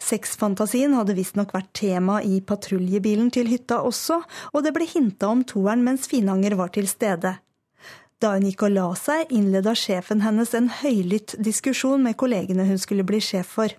Sexfantasien 0.02 0.96
hadde 0.96 1.14
visstnok 1.16 1.52
vært 1.54 1.70
tema 1.78 2.18
i 2.24 2.40
patruljebilen 2.44 3.30
til 3.34 3.50
hytta 3.52 3.82
også, 3.86 4.22
og 4.56 4.64
det 4.64 4.72
ble 4.74 4.88
hinta 4.88 5.30
om 5.30 5.44
toeren 5.46 5.84
mens 5.86 6.08
Finanger 6.10 6.56
var 6.58 6.72
til 6.74 6.88
stede. 6.90 7.36
Da 8.22 8.36
hun 8.36 8.44
gikk 8.46 8.68
og 8.68 8.70
la 8.76 8.84
seg, 8.94 9.32
innleda 9.34 9.72
sjefen 9.74 10.20
hennes 10.22 10.52
en 10.54 10.68
høylytt 10.70 11.32
diskusjon 11.42 12.04
med 12.04 12.14
kollegene 12.20 12.68
hun 12.68 12.78
skulle 12.78 13.02
bli 13.06 13.18
sjef 13.18 13.56
for. 13.56 13.72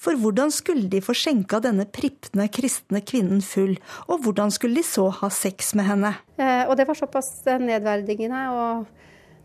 For 0.00 0.16
hvordan 0.16 0.48
skulle 0.54 0.88
de 0.88 1.02
få 1.04 1.12
skjenka 1.12 1.60
denne 1.60 1.84
pripne, 1.92 2.46
kristne 2.48 3.02
kvinnen 3.04 3.42
full, 3.44 3.74
og 4.08 4.24
hvordan 4.24 4.54
skulle 4.54 4.80
de 4.80 4.86
så 4.88 5.10
ha 5.18 5.28
sex 5.28 5.74
med 5.76 5.84
henne? 5.90 6.14
Eh, 6.40 6.64
og 6.64 6.78
det 6.80 6.88
var 6.88 6.96
såpass 6.96 7.28
nedverdigende 7.60 8.46
og 8.56 8.88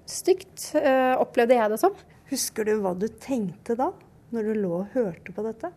stygt, 0.07 0.69
eh, 0.79 1.19
opplevde 1.19 1.59
jeg 1.59 1.75
det 1.75 1.81
som. 1.83 1.99
Husker 2.31 2.71
du 2.71 2.77
hva 2.79 2.95
du 2.95 3.09
tenkte 3.19 3.75
da, 3.75 3.91
når 4.31 4.47
du 4.47 4.63
lå 4.63 4.73
og 4.85 4.95
hørte 4.95 5.35
på 5.35 5.43
dette? 5.43 5.75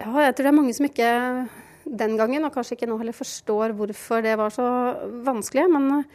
Ja, 0.00 0.16
jeg 0.24 0.32
tror 0.32 0.48
det 0.48 0.54
er 0.54 0.60
mange 0.62 0.72
som 0.80 0.88
ikke 0.88 1.12
den 1.84 2.16
gangen, 2.16 2.48
og 2.48 2.56
kanskje 2.56 2.80
ikke 2.80 2.88
nå 2.88 2.96
heller 3.04 3.20
forstår 3.20 3.76
hvorfor 3.76 4.24
det 4.24 4.38
var 4.40 4.56
så 4.56 4.64
vanskelig. 5.28 5.68
men 5.68 6.06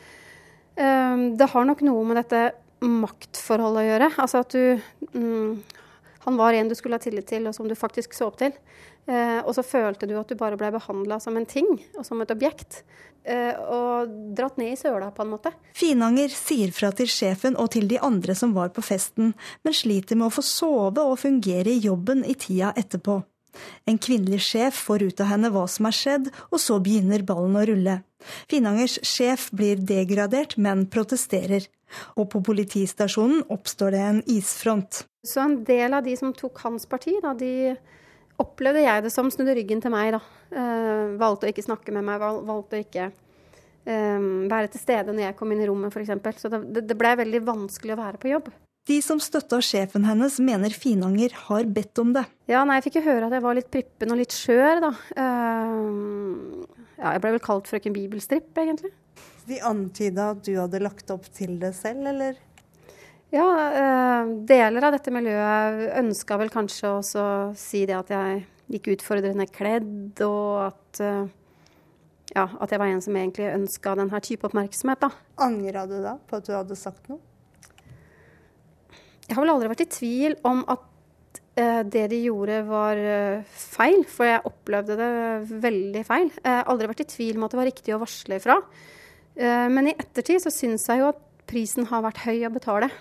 det 0.75 1.47
har 1.51 1.67
nok 1.67 1.81
noe 1.87 2.01
med 2.03 2.17
dette 2.19 2.39
maktforholdet 2.83 3.83
å 3.83 3.87
gjøre. 3.89 4.09
Altså 4.21 4.41
at 4.43 4.55
du 4.55 5.17
mm, 5.17 5.63
Han 6.25 6.39
var 6.39 6.57
en 6.57 6.69
du 6.69 6.75
skulle 6.75 6.97
ha 6.97 7.03
tillit 7.03 7.27
til, 7.29 7.47
og 7.47 7.55
som 7.55 7.67
du 7.69 7.75
faktisk 7.77 8.15
så 8.17 8.27
opp 8.31 8.39
til. 8.41 8.53
Eh, 9.05 9.39
og 9.45 9.53
så 9.53 9.61
følte 9.61 10.07
du 10.09 10.15
at 10.17 10.31
du 10.31 10.37
bare 10.39 10.57
ble 10.57 10.71
behandla 10.73 11.19
som 11.21 11.35
en 11.37 11.45
ting, 11.45 11.67
og 11.93 12.05
som 12.07 12.21
et 12.23 12.31
objekt. 12.33 12.81
Eh, 13.21 13.53
og 13.53 14.09
dratt 14.37 14.57
ned 14.57 14.73
i 14.73 14.79
søla, 14.79 15.11
på 15.13 15.21
en 15.21 15.35
måte. 15.35 15.51
Finanger 15.77 16.33
sier 16.33 16.73
fra 16.73 16.89
til 16.97 17.09
sjefen 17.09 17.57
og 17.61 17.69
til 17.77 17.85
de 17.89 18.01
andre 18.01 18.33
som 18.37 18.55
var 18.57 18.73
på 18.73 18.81
festen, 18.85 19.35
men 19.61 19.77
sliter 19.77 20.17
med 20.17 20.31
å 20.31 20.33
få 20.33 20.45
sove 20.45 21.05
og 21.05 21.21
fungere 21.21 21.73
i 21.73 21.83
jobben 21.85 22.25
i 22.25 22.33
tida 22.33 22.73
etterpå. 22.73 23.21
En 23.89 23.99
kvinnelig 24.01 24.41
sjef 24.47 24.81
får 24.87 25.07
ut 25.09 25.23
av 25.23 25.31
henne 25.31 25.51
hva 25.53 25.65
som 25.71 25.87
er 25.89 25.95
skjedd, 25.95 26.29
og 26.51 26.61
så 26.61 26.79
begynner 26.83 27.25
ballen 27.27 27.57
å 27.59 27.65
rulle. 27.69 27.97
Finangers 28.49 28.99
sjef 29.05 29.49
blir 29.55 29.81
degradert, 29.81 30.57
men 30.57 30.85
protesterer. 30.91 31.67
Og 32.19 32.29
på 32.31 32.41
politistasjonen 32.45 33.43
oppstår 33.53 33.95
det 33.95 34.05
en 34.05 34.23
isfront. 34.31 35.03
Så 35.25 35.41
en 35.43 35.59
del 35.65 35.93
av 35.93 36.05
de 36.05 36.15
som 36.17 36.33
tok 36.35 36.63
hans 36.65 36.87
parti, 36.89 37.15
da, 37.23 37.33
de 37.37 37.75
opplevde 38.41 38.83
jeg 38.83 39.05
det 39.05 39.13
som 39.13 39.29
snudde 39.31 39.55
ryggen 39.57 39.83
til 39.83 39.93
meg. 39.93 40.15
da. 40.17 40.21
Eh, 40.55 41.15
valgte 41.19 41.47
å 41.47 41.53
ikke 41.53 41.65
snakke 41.65 41.93
med 41.95 42.05
meg, 42.07 42.21
valgte 42.21 42.77
å 42.77 42.83
ikke 42.83 43.07
eh, 43.09 44.27
være 44.51 44.69
til 44.73 44.81
stede 44.81 45.15
når 45.15 45.29
jeg 45.29 45.37
kom 45.39 45.53
inn 45.53 45.63
i 45.63 45.69
rommet 45.69 45.95
f.eks. 45.95 46.41
Så 46.41 46.51
det, 46.51 46.85
det 46.89 46.99
ble 46.99 47.15
veldig 47.23 47.41
vanskelig 47.47 47.95
å 47.95 48.01
være 48.01 48.21
på 48.21 48.33
jobb. 48.33 48.51
De 48.85 48.99
som 49.01 49.17
støtta 49.17 49.57
sjefen 49.65 50.03
hennes, 50.05 50.35
mener 50.37 50.73
Finanger 50.77 51.33
har 51.47 51.65
bedt 51.73 51.97
om 52.03 52.11
det. 52.13 52.21
Ja, 52.45 52.61
nei, 52.69 52.77
Jeg 52.77 52.85
fikk 52.85 52.99
jo 52.99 53.07
høre 53.07 53.25
at 53.25 53.33
jeg 53.33 53.41
var 53.41 53.57
litt 53.57 53.71
prippen 53.73 54.13
og 54.13 54.19
litt 54.19 54.35
skjør, 54.35 54.83
da. 54.83 54.91
Uh, 55.17 56.67
ja, 56.99 57.15
jeg 57.15 57.23
ble 57.23 57.31
vel 57.33 57.41
kalt 57.47 57.71
frøken 57.71 57.95
Bibelstripp, 57.95 58.51
egentlig. 58.61 58.93
De 59.49 59.57
antyda 59.65 60.29
at 60.35 60.45
du 60.45 60.53
hadde 60.59 60.83
lagt 60.85 61.09
opp 61.13 61.25
til 61.33 61.57
det 61.61 61.73
selv, 61.79 62.05
eller? 62.13 62.37
Ja, 63.33 63.49
uh, 63.73 64.35
deler 64.53 64.85
av 64.85 64.93
dette 64.99 65.13
miljøet 65.13 65.87
ønska 66.03 66.37
vel 66.43 66.53
kanskje 66.53 66.93
også 67.01 67.25
å 67.25 67.35
si 67.57 67.87
det 67.89 67.97
at 67.97 68.13
jeg 68.13 68.43
gikk 68.69 68.93
utfordrende 68.99 69.49
kledd, 69.49 70.21
og 70.29 70.67
at, 70.69 71.01
uh, 71.01 71.25
ja, 72.37 72.51
at 72.53 72.69
jeg 72.69 72.85
var 72.85 72.93
en 72.93 73.01
som 73.01 73.17
egentlig 73.17 73.49
ønska 73.49 73.97
denne 73.97 74.21
type 74.29 74.45
oppmerksomhet. 74.45 75.07
da. 75.09 75.15
Angra 75.41 75.89
du 75.89 76.03
da 76.05 76.19
på 76.29 76.37
at 76.37 76.45
du 76.45 76.53
hadde 76.53 76.77
sagt 76.77 77.09
noe? 77.09 77.23
Jeg 79.25 79.33
har 79.33 79.41
vel 79.41 79.53
aldri 79.55 79.71
vært 79.71 79.85
i 79.85 79.89
tvil 79.89 80.35
om 80.45 80.61
at 80.69 81.39
eh, 81.57 81.81
det 81.89 82.03
de 82.11 82.19
gjorde 82.27 82.59
var 82.67 82.99
eh, 82.99 83.55
feil, 83.57 84.03
for 84.09 84.29
jeg 84.29 84.43
opplevde 84.45 84.97
det 84.99 85.11
veldig 85.63 86.03
feil. 86.05 86.29
Jeg 86.37 86.59
har 86.59 86.69
aldri 86.71 86.89
vært 86.91 87.05
i 87.05 87.09
tvil 87.15 87.39
om 87.39 87.47
at 87.47 87.55
det 87.55 87.59
var 87.59 87.69
riktig 87.71 87.95
å 87.95 88.01
varsle 88.03 88.37
ifra. 88.37 88.59
Eh, 89.33 89.65
men 89.73 89.89
i 89.89 89.95
ettertid 89.95 90.43
så 90.43 90.53
syns 90.53 90.85
jeg 90.91 91.01
jo 91.01 91.09
at 91.09 91.21
prisen 91.49 91.89
har 91.89 92.05
vært 92.05 92.21
høy 92.25 92.45
å 92.45 92.53
betale. 92.53 92.91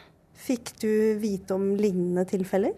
Fikk 0.45 0.73
du 0.81 0.91
vite 1.21 1.57
om 1.57 1.75
lignende 1.77 2.25
tilfeller? 2.29 2.73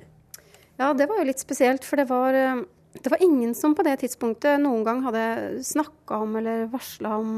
Ja, 0.77 0.91
det 0.93 1.07
var 1.09 1.21
jo 1.21 1.29
litt 1.29 1.41
spesielt, 1.41 1.87
for 1.87 2.03
det 2.03 2.09
var, 2.11 2.35
det 2.35 3.13
var 3.13 3.23
ingen 3.25 3.55
som 3.57 3.73
på 3.79 3.87
det 3.87 3.95
tidspunktet 4.03 4.59
noen 4.61 4.83
gang 4.85 5.01
hadde 5.07 5.63
snakka 5.65 6.19
om 6.27 6.35
eller 6.43 6.67
varsla 6.75 7.15
om 7.17 7.31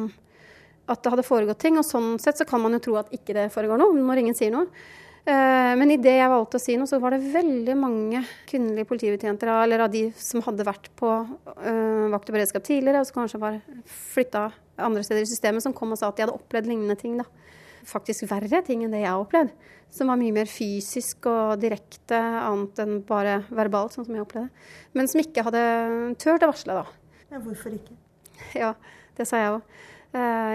at 0.89 1.05
det 1.05 1.13
hadde 1.13 1.27
foregått 1.27 1.61
ting. 1.63 1.77
Og 1.79 1.87
sånn 1.87 2.17
sett 2.23 2.41
så 2.41 2.49
kan 2.49 2.65
man 2.65 2.75
jo 2.77 2.83
tro 2.89 2.97
at 2.99 3.13
ikke 3.15 3.37
det 3.37 3.51
foregår 3.55 3.81
noe, 3.81 3.95
når 3.95 4.23
ingen 4.25 4.39
sier 4.39 4.55
noe. 4.55 4.67
Eh, 5.29 5.77
Men 5.77 5.91
idet 5.93 6.15
jeg 6.17 6.31
valgte 6.33 6.57
å 6.57 6.63
si 6.63 6.77
noe, 6.81 6.89
så 6.89 6.99
var 7.03 7.13
det 7.15 7.33
veldig 7.35 7.75
mange 7.77 8.23
kvinnelige 8.49 8.89
politibetjenter, 8.89 9.51
eller 9.53 9.85
av 9.85 9.91
de 9.93 10.07
som 10.17 10.41
hadde 10.47 10.65
vært 10.65 10.89
på 10.97 11.11
øh, 11.11 12.07
vakt 12.15 12.31
og 12.31 12.37
beredskap 12.37 12.65
tidligere, 12.65 13.03
og 13.03 13.09
som 13.09 13.19
kanskje 13.21 13.41
var 13.43 13.59
flytta 14.15 14.47
andre 14.81 15.03
steder 15.05 15.27
i 15.27 15.29
systemet, 15.29 15.65
som 15.65 15.75
kom 15.77 15.93
og 15.93 16.01
sa 16.01 16.09
at 16.09 16.17
de 16.17 16.25
hadde 16.25 16.37
opplevd 16.39 16.71
lignende 16.71 16.97
ting. 16.97 17.19
da. 17.21 17.27
Faktisk 17.89 18.25
verre 18.31 18.63
ting 18.65 18.85
enn 18.85 18.95
det 18.95 19.03
jeg 19.03 19.11
har 19.11 19.21
opplevd. 19.21 19.53
Som 19.93 20.11
var 20.13 20.21
mye 20.21 20.35
mer 20.37 20.49
fysisk 20.49 21.29
og 21.29 21.61
direkte, 21.61 22.17
annet 22.17 22.81
enn 22.85 22.99
bare 23.09 23.43
verbalt, 23.49 23.97
sånn 23.97 24.09
som 24.09 24.17
jeg 24.17 24.25
opplevde. 24.25 24.49
Men 24.97 25.09
som 25.09 25.21
ikke 25.23 25.45
hadde 25.45 25.63
turt 26.21 26.45
å 26.45 26.51
varsle, 26.53 26.81
da. 26.83 27.21
Ja, 27.35 27.43
hvorfor 27.45 27.77
ikke? 27.77 27.97
Ja, 28.63 28.73
det 29.19 29.29
sa 29.29 29.41
jeg 29.43 29.59
òg. 29.59 29.79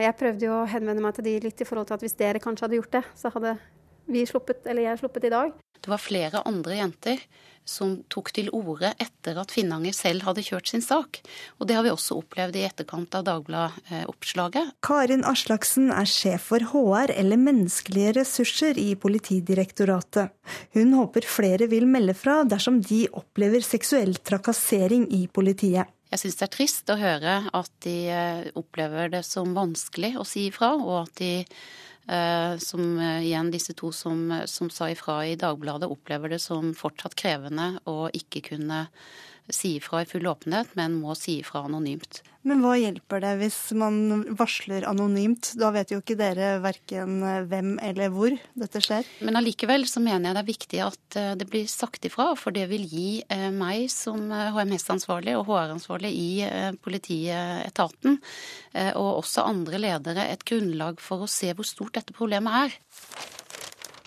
Jeg 0.02 0.18
prøvde 0.18 0.48
jo 0.48 0.54
å 0.64 0.70
henvende 0.70 1.04
meg 1.04 1.14
til 1.14 1.28
de 1.28 1.34
litt 1.44 1.62
i 1.62 1.66
forhold 1.68 1.90
til 1.90 1.98
at 2.00 2.06
hvis 2.06 2.18
dere 2.18 2.42
kanskje 2.42 2.66
hadde 2.66 2.80
gjort 2.80 2.96
det, 2.96 3.04
så 3.20 3.30
hadde 3.36 3.58
vi 4.06 4.26
sluppet, 4.30 4.66
eller 4.68 4.90
jeg 4.90 5.02
sluppet 5.02 5.30
i 5.30 5.34
dag. 5.34 5.56
Det 5.84 5.92
var 5.92 6.00
flere 6.00 6.44
andre 6.48 6.78
jenter 6.80 7.24
som 7.68 7.96
tok 8.12 8.32
til 8.36 8.50
orde 8.56 8.92
etter 9.02 9.38
at 9.40 9.52
Finnanger 9.56 9.96
selv 9.96 10.26
hadde 10.28 10.44
kjørt 10.44 10.70
sin 10.72 10.84
sak. 10.84 11.20
Og 11.60 11.68
det 11.68 11.78
har 11.78 11.86
vi 11.86 11.94
også 11.94 12.18
opplevd 12.20 12.58
i 12.60 12.66
etterkant 12.68 13.16
av 13.16 13.26
Dagbladet-oppslaget. 13.28 14.74
Karin 14.84 15.24
Aslaksen 15.28 15.92
er 15.96 16.10
sjef 16.10 16.50
for 16.52 16.64
HR, 16.74 17.14
eller 17.16 17.40
menneskelige 17.40 18.18
ressurser, 18.20 18.80
i 18.80 18.94
Politidirektoratet. 19.00 20.34
Hun 20.76 20.96
håper 20.98 21.28
flere 21.28 21.70
vil 21.72 21.88
melde 21.90 22.16
fra 22.18 22.42
dersom 22.48 22.82
de 22.84 23.06
opplever 23.16 23.64
seksuell 23.64 24.18
trakassering 24.20 25.08
i 25.16 25.26
politiet. 25.32 25.92
Jeg 26.14 26.22
syns 26.22 26.36
det 26.38 26.46
er 26.46 26.54
trist 26.54 26.92
å 26.94 27.00
høre 27.00 27.38
at 27.58 27.72
de 27.82 27.96
eh, 28.14 28.44
opplever 28.60 29.10
det 29.16 29.24
som 29.26 29.56
vanskelig 29.56 30.14
å 30.22 30.26
si 30.28 30.46
ifra, 30.52 30.76
og 30.78 31.08
at 31.08 31.16
de 31.18 31.32
som 32.60 33.00
eh, 33.00 33.24
igjen 33.30 33.52
disse 33.54 33.76
to 33.80 33.92
som, 33.96 34.26
som 34.50 34.72
sa 34.74 34.90
ifra 34.92 35.22
i 35.28 35.38
Dagbladet, 35.40 35.90
opplever 35.90 36.34
det 36.34 36.42
som 36.44 36.74
fortsatt 36.76 37.16
krevende 37.20 37.78
å 37.88 38.10
ikke 38.12 38.44
kunne 38.50 38.88
si 39.52 39.78
ifra 39.80 40.04
i 40.04 40.10
full 40.10 40.28
åpenhet, 40.30 40.72
men 40.80 41.00
må 41.02 41.16
si 41.20 41.40
ifra 41.42 41.66
anonymt. 41.68 42.22
Men 42.44 42.60
hva 42.60 42.74
hjelper 42.76 43.22
det 43.24 43.32
hvis 43.40 43.58
man 43.80 44.26
varsler 44.36 44.84
anonymt? 44.88 45.54
Da 45.60 45.70
vet 45.72 45.94
jo 45.94 46.02
ikke 46.02 46.18
dere 46.20 46.58
verken 46.64 47.22
hvem 47.48 47.78
eller 47.84 48.12
hvor 48.12 48.36
dette 48.60 48.82
skjer. 48.84 49.08
Men 49.24 49.40
allikevel 49.40 49.88
så 49.88 50.04
mener 50.04 50.30
jeg 50.30 50.36
det 50.36 50.42
er 50.42 50.50
viktig 50.50 50.82
at 50.84 51.20
eh, 51.20 51.30
det 51.40 51.48
blir 51.52 51.70
sagt 51.72 52.04
ifra, 52.10 52.34
for 52.40 52.56
det 52.56 52.66
vil 52.72 52.84
gi 52.84 53.08
eh, 53.32 53.48
meg 53.56 53.88
som 53.94 54.28
HMS-ansvarlig 54.28 55.38
og 55.40 55.48
HR-ansvarlig 55.48 56.12
i 56.12 56.30
eh, 56.44 56.72
politietaten, 56.84 58.20
og 58.98 59.10
også 59.22 59.44
andre 59.46 59.78
ledere, 59.80 60.26
et 60.34 60.44
grunnlag 60.50 60.98
for 61.04 61.24
å 61.24 61.30
se 61.30 61.52
hvor 61.54 61.68
stort 61.68 61.94
dette 62.00 62.16
problemet 62.16 62.66
er. 62.66 63.43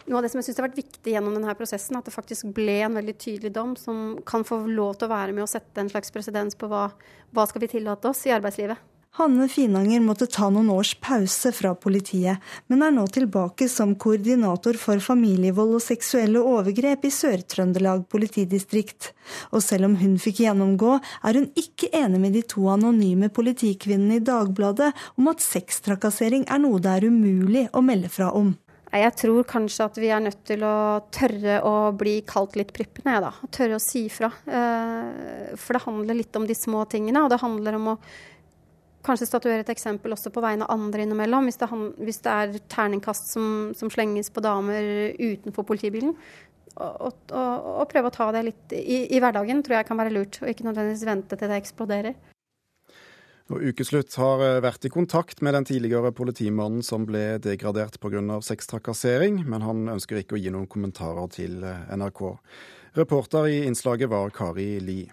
Noe 0.07 0.21
av 0.21 0.23
det 0.23 0.31
som 0.31 0.39
jeg 0.39 0.47
synes 0.47 0.61
har 0.61 0.69
vært 0.69 0.79
viktig 0.79 1.15
gjennom 1.17 1.35
denne 1.35 1.55
prosessen, 1.59 1.97
at 1.99 2.07
det 2.07 2.15
faktisk 2.15 2.53
ble 2.55 2.77
en 2.87 2.95
veldig 2.95 3.17
tydelig 3.19 3.51
dom 3.57 3.73
som 3.81 4.21
kan 4.27 4.47
få 4.47 4.61
lov 4.71 5.01
til 5.01 5.09
å 5.09 5.15
være 5.17 5.35
med 5.35 5.43
å 5.43 5.51
sette 5.51 5.83
en 5.83 5.91
slags 5.91 6.15
presedens 6.15 6.55
på 6.59 6.69
hva, 6.71 6.89
hva 7.35 7.47
skal 7.51 7.65
vi 7.65 7.73
tillate 7.75 8.13
oss 8.13 8.23
i 8.29 8.35
arbeidslivet. 8.37 8.79
Hanne 9.17 9.47
Finanger 9.49 10.03
måtte 10.05 10.27
ta 10.29 10.51
noen 10.53 10.69
års 10.75 10.91
pause 11.01 11.49
fra 11.57 11.71
politiet, 11.81 12.37
men 12.69 12.85
er 12.85 12.93
nå 12.93 13.07
tilbake 13.09 13.65
som 13.73 13.95
koordinator 13.97 14.77
for 14.77 15.01
familievold 15.01 15.79
og 15.79 15.83
seksuelle 15.83 16.43
overgrep 16.45 17.07
i 17.09 17.13
Sør-Trøndelag 17.17 18.05
politidistrikt. 18.13 19.15
Og 19.57 19.65
selv 19.65 19.89
om 19.89 19.97
hun 20.03 20.19
fikk 20.21 20.43
gjennomgå, 20.45 20.99
er 21.01 21.41
hun 21.41 21.49
ikke 21.57 21.89
enig 21.97 22.21
med 22.27 22.37
de 22.37 22.45
to 22.45 22.69
anonyme 22.69 23.33
politikvinnene 23.33 24.21
i 24.21 24.27
Dagbladet 24.29 24.93
om 25.17 25.33
at 25.33 25.43
sextrakassering 25.43 26.45
er 26.53 26.63
noe 26.63 26.85
det 26.85 26.99
er 26.99 27.09
umulig 27.09 27.67
å 27.73 27.83
melde 27.89 28.13
fra 28.13 28.31
om. 28.37 28.53
Jeg 28.95 29.13
tror 29.19 29.43
kanskje 29.51 29.87
at 29.89 29.99
vi 29.99 30.09
er 30.15 30.23
nødt 30.23 30.45
til 30.47 30.63
å 30.65 31.03
tørre 31.13 31.59
å 31.67 31.75
bli 31.99 32.21
kalt 32.29 32.55
litt 32.59 32.71
prippende, 32.77 33.19
da. 33.25 33.33
Tørre 33.53 33.81
å 33.81 33.83
si 33.83 34.07
fra. 34.13 34.31
Eh, 34.47 35.53
for 35.59 35.77
det 35.77 35.83
handler 35.83 36.19
litt 36.21 36.39
om 36.39 36.47
de 36.47 36.55
små 36.55 36.85
tingene, 36.91 37.25
og 37.25 37.33
det 37.33 37.43
handler 37.43 37.79
om 37.81 37.93
å 37.93 37.97
kanskje 39.07 39.29
statuere 39.29 39.63
et 39.63 39.73
eksempel 39.75 40.15
også 40.15 40.33
på 40.35 40.43
vegne 40.43 40.67
av 40.67 40.79
andre 40.79 41.07
innimellom. 41.07 41.51
Hvis 41.51 41.61
det, 41.61 41.69
hvis 42.07 42.23
det 42.25 42.33
er 42.33 42.57
terningkast 42.73 43.31
som, 43.35 43.49
som, 43.79 43.91
slenges 43.93 44.31
på 44.31 44.43
damer 44.45 44.87
utenfor 45.19 45.67
politibilen. 45.67 46.15
Og, 46.77 47.13
og, 47.33 47.69
og, 47.81 47.85
prøve 47.89 48.11
å 48.11 48.15
ta 48.15 48.29
det 48.37 48.43
litt 48.51 48.73
i, 48.77 49.07
i 49.17 49.21
hverdagen 49.23 49.63
tror 49.65 49.79
jeg 49.79 49.89
kan 49.89 49.99
være 49.99 50.13
lurt, 50.13 50.43
og 50.43 50.51
ikke 50.51 50.67
nødvendigvis 50.67 51.07
vente 51.09 51.39
til 51.39 51.51
det 51.51 51.61
eksploderer. 51.63 52.19
Og 53.47 53.63
Ukeslutt 53.63 54.11
har 54.19 54.41
eh, 54.43 54.61
vært 54.65 54.89
i 54.89 54.91
kontakt 54.91 55.43
med 55.45 55.55
den 55.55 55.67
tidligere 55.69 56.11
politimannen 56.15 56.83
som 56.83 57.05
ble 57.07 57.37
degradert 57.43 58.01
pga. 58.03 58.41
sextrakassering, 58.43 59.45
men 59.47 59.63
han 59.63 59.85
ønsker 59.93 60.19
ikke 60.19 60.35
å 60.35 60.41
gi 60.41 60.51
noen 60.51 60.67
kommentarer 60.67 61.31
til 61.31 61.63
eh, 61.63 61.85
NRK. 61.95 62.25
Reporter 62.99 63.47
i 63.47 63.61
innslaget 63.69 64.11
var 64.11 64.35
Kari 64.35 64.81
Li. 64.83 65.05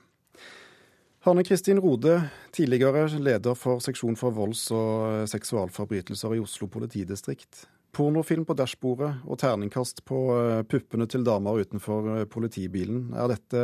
Hanne 1.24 1.44
Kristin 1.46 1.80
Rode, 1.80 2.18
tidligere 2.52 3.06
leder 3.22 3.54
for 3.56 3.84
seksjon 3.84 4.18
for 4.18 4.34
volds- 4.34 4.72
og 4.74 5.06
eh, 5.12 5.28
seksualforbrytelser 5.30 6.34
i 6.34 6.42
Oslo 6.42 6.68
politidistrikt. 6.74 7.68
Pornofilm 7.94 8.48
på 8.50 8.58
dashbordet 8.58 9.12
og 9.30 9.38
terningkast 9.38 10.02
på 10.10 10.18
puppene 10.66 11.06
til 11.06 11.22
damer 11.22 11.62
utenfor 11.62 12.24
politibilen. 12.26 13.12
Er 13.14 13.30
dette 13.30 13.62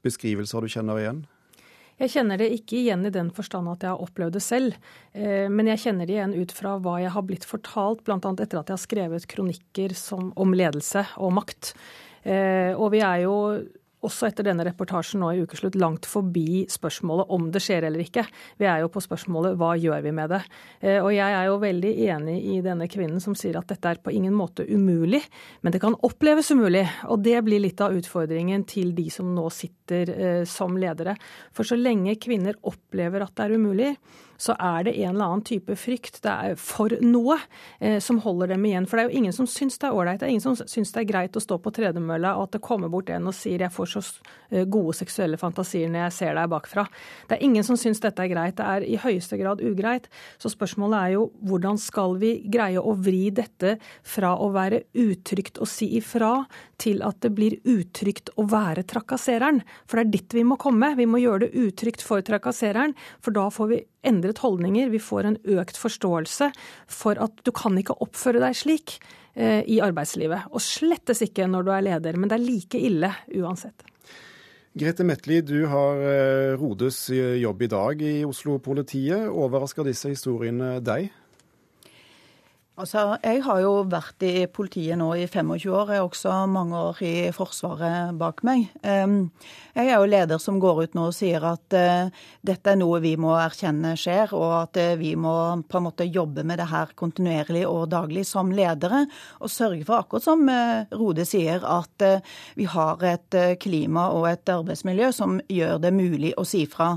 beskrivelser 0.00 0.64
du 0.64 0.72
kjenner 0.72 1.02
igjen? 1.02 1.26
Jeg 2.02 2.10
kjenner 2.10 2.40
det 2.40 2.50
ikke 2.56 2.80
igjen 2.80 3.06
i 3.06 3.12
den 3.14 3.30
forstand 3.34 3.70
at 3.70 3.84
jeg 3.84 3.94
har 3.94 4.02
opplevd 4.02 4.34
det 4.34 4.42
selv, 4.42 4.74
eh, 5.14 5.46
men 5.50 5.70
jeg 5.70 5.84
kjenner 5.84 6.08
det 6.08 6.16
igjen 6.16 6.34
ut 6.34 6.54
fra 6.54 6.74
hva 6.82 6.96
jeg 7.02 7.12
har 7.14 7.26
blitt 7.28 7.46
fortalt, 7.46 8.02
bl.a. 8.06 8.18
etter 8.18 8.58
at 8.58 8.66
jeg 8.66 8.74
har 8.74 8.82
skrevet 8.82 9.28
kronikker 9.30 9.94
som, 9.98 10.32
om 10.40 10.56
ledelse 10.56 11.04
og 11.22 11.36
makt. 11.38 11.74
Eh, 12.26 12.72
og 12.74 12.90
vi 12.96 13.04
er 13.04 13.24
jo 13.26 13.36
også 14.04 14.28
etter 14.28 14.46
denne 14.46 14.66
reportasjen 14.66 15.22
nå 15.22 15.30
i 15.32 15.42
ukeslutt 15.44 15.76
langt 15.80 16.08
forbi 16.08 16.64
spørsmålet 16.70 17.30
om 17.34 17.48
det 17.54 17.62
skjer 17.64 17.88
eller 17.88 18.04
ikke. 18.04 18.26
Vi 18.60 18.68
er 18.68 18.82
jo 18.82 18.90
på 18.92 19.02
spørsmålet 19.04 19.56
hva 19.60 19.74
gjør 19.80 20.04
vi 20.04 20.14
med 20.16 20.34
det. 20.34 20.42
Eh, 20.80 20.98
og 21.00 21.10
jeg 21.14 21.36
er 21.38 21.48
jo 21.48 21.60
veldig 21.62 21.94
enig 22.08 22.36
i 22.54 22.58
denne 22.64 22.88
kvinnen 22.90 23.22
som 23.22 23.36
sier 23.38 23.58
at 23.60 23.70
dette 23.70 23.94
er 23.94 24.02
på 24.04 24.14
ingen 24.14 24.34
måte 24.36 24.66
umulig, 24.68 25.22
men 25.62 25.74
det 25.74 25.82
kan 25.82 25.96
oppleves 26.06 26.52
umulig. 26.54 26.84
Og 27.10 27.22
det 27.24 27.38
blir 27.46 27.62
litt 27.64 27.80
av 27.84 27.96
utfordringen 27.96 28.66
til 28.68 28.94
de 28.96 29.08
som 29.12 29.32
nå 29.34 29.48
sitter 29.54 30.14
eh, 30.14 30.44
som 30.48 30.78
ledere. 30.80 31.16
For 31.54 31.66
så 31.66 31.78
lenge 31.78 32.18
kvinner 32.20 32.58
opplever 32.62 33.24
at 33.24 33.34
det 33.38 33.48
er 33.48 33.58
umulig, 33.58 33.94
så 34.36 34.54
er 34.58 34.84
det 34.86 34.94
en 34.98 35.14
eller 35.14 35.24
annen 35.24 35.44
type 35.46 35.76
frykt 35.78 36.20
det 36.24 36.32
er 36.32 36.56
for 36.60 36.92
noe 37.04 37.36
eh, 37.78 38.00
som 38.02 38.18
holder 38.24 38.54
dem 38.54 38.64
igjen. 38.66 38.88
For 38.88 38.98
det 38.98 39.04
er 39.04 39.10
jo 39.12 39.22
ingen 39.22 39.36
som 39.36 39.48
syns 39.50 39.78
det 39.80 39.88
er 39.88 39.96
ålreit. 39.96 40.20
Det 40.20 40.28
er 40.28 40.34
ingen 40.34 40.44
som 40.44 40.56
syns 40.58 40.92
det 40.94 41.04
er 41.04 41.10
greit 41.10 41.38
å 41.38 41.42
stå 41.42 41.58
på 41.62 41.72
tredemølla 41.74 42.34
og 42.38 42.48
at 42.48 42.56
det 42.58 42.64
kommer 42.66 42.90
bort 42.92 43.12
en 43.14 43.30
og 43.30 43.36
sier 43.36 43.62
'jeg 43.62 43.72
får 43.72 43.93
så 43.94 44.02
eh, 44.50 44.64
gode 44.64 44.94
seksuelle 44.98 45.38
fantasier 45.40 45.90
når 45.92 46.06
jeg 46.06 46.16
ser 46.18 46.34
deg 46.38 46.50
bakfra'. 46.52 46.86
Det 47.28 47.38
er 47.38 47.44
ingen 47.46 47.64
som 47.66 47.78
syns 47.80 48.02
dette 48.02 48.22
er 48.22 48.32
greit. 48.32 48.56
Det 48.58 48.66
er 48.66 48.86
i 48.86 48.98
høyeste 49.00 49.38
grad 49.40 49.62
ugreit. 49.64 50.08
Så 50.38 50.52
spørsmålet 50.52 50.98
er 50.98 51.14
jo 51.16 51.30
hvordan 51.46 51.78
skal 51.80 52.18
vi 52.20 52.34
greie 52.50 52.80
å 52.80 52.96
vri 52.98 53.30
dette 53.34 53.78
fra 54.02 54.34
å 54.36 54.50
være 54.54 54.84
utrygt 54.92 55.58
å 55.58 55.68
si 55.68 55.94
ifra 55.98 56.44
til 56.80 57.02
at 57.06 57.20
det 57.24 57.32
blir 57.34 57.58
utrygt 57.64 58.30
å 58.36 58.46
være 58.50 58.84
trakassereren. 58.90 59.62
For 59.86 59.98
det 59.98 60.06
er 60.06 60.14
dit 60.18 60.38
vi 60.40 60.44
må 60.44 60.58
komme. 60.60 60.94
Vi 60.98 61.06
må 61.06 61.22
gjøre 61.22 61.46
det 61.46 61.66
utrygt 61.66 62.02
for 62.04 62.24
trakassereren, 62.24 62.94
for 63.22 63.36
da 63.36 63.48
får 63.52 63.70
vi 63.70 63.82
endret 64.04 64.42
holdninger. 64.44 64.90
Vi 64.92 65.02
får 65.02 65.28
en 65.28 65.38
økt 65.56 65.78
forståelse 65.80 66.50
for 66.90 67.20
at 67.22 67.44
du 67.44 67.52
kan 67.54 67.76
ikke 67.78 67.96
oppføre 68.04 68.42
deg 68.42 68.56
slik 68.58 68.98
i 69.34 69.80
arbeidslivet. 69.82 70.44
Og 70.54 70.62
slettes 70.62 71.24
ikke 71.26 71.48
når 71.50 71.66
du 71.66 71.72
er 71.74 71.82
leder, 71.88 72.18
men 72.20 72.30
det 72.30 72.36
er 72.36 72.44
like 72.44 72.78
ille 72.78 73.10
uansett. 73.40 73.82
Grete 74.74 75.04
Metli, 75.06 75.40
du 75.46 75.68
har 75.70 76.00
eh, 76.02 76.52
Rodes 76.58 76.96
jobb 77.10 77.60
i 77.62 77.70
dag 77.70 78.00
i 78.02 78.14
Oslo-politiet. 78.26 79.28
Overrasker 79.30 79.86
disse 79.86 80.10
historiene 80.10 80.80
deg? 80.82 81.12
Altså, 82.74 83.18
Jeg 83.22 83.38
har 83.46 83.60
jo 83.62 83.84
vært 83.86 84.24
i 84.26 84.48
politiet 84.50 84.98
nå 84.98 85.12
i 85.14 85.28
25 85.30 85.70
år. 85.70 85.92
Jeg 85.94 86.00
har 86.00 86.08
også 86.08 86.38
mange 86.50 86.74
år 86.74 87.02
i 87.06 87.30
Forsvaret 87.30 88.16
bak 88.18 88.40
meg. 88.42 88.64
Jeg 88.82 89.90
er 89.90 89.92
jo 89.94 90.08
leder 90.10 90.40
som 90.42 90.58
går 90.58 90.80
ut 90.82 90.96
nå 90.98 91.04
og 91.06 91.14
sier 91.14 91.44
at 91.46 91.76
uh, 91.78 92.10
dette 92.42 92.72
er 92.72 92.78
noe 92.80 92.98
vi 93.02 93.12
må 93.18 93.30
erkjenne 93.38 93.92
skjer, 93.98 94.34
og 94.34 94.54
at 94.56 94.80
uh, 94.82 94.96
vi 94.98 95.12
må 95.14 95.34
på 95.70 95.78
en 95.78 95.86
måte 95.86 96.06
jobbe 96.06 96.42
med 96.42 96.58
det 96.58 96.66
her 96.72 96.90
kontinuerlig 96.98 97.62
og 97.68 97.92
daglig 97.92 98.24
som 98.26 98.50
ledere. 98.50 99.04
Og 99.38 99.54
sørge 99.54 99.86
for, 99.86 100.02
akkurat 100.02 100.26
som 100.26 100.42
uh, 100.50 100.82
Rode 100.98 101.28
sier, 101.30 101.62
at 101.62 102.06
vi 102.58 102.66
har 102.70 103.06
et 103.06 103.38
klima 103.62 104.08
og 104.16 104.26
et 104.32 104.50
arbeidsmiljø 104.50 105.12
som 105.14 105.38
gjør 105.46 105.78
det 105.82 105.94
mulig 105.94 106.34
å 106.38 106.46
si 106.48 106.64
fra. 106.70 106.96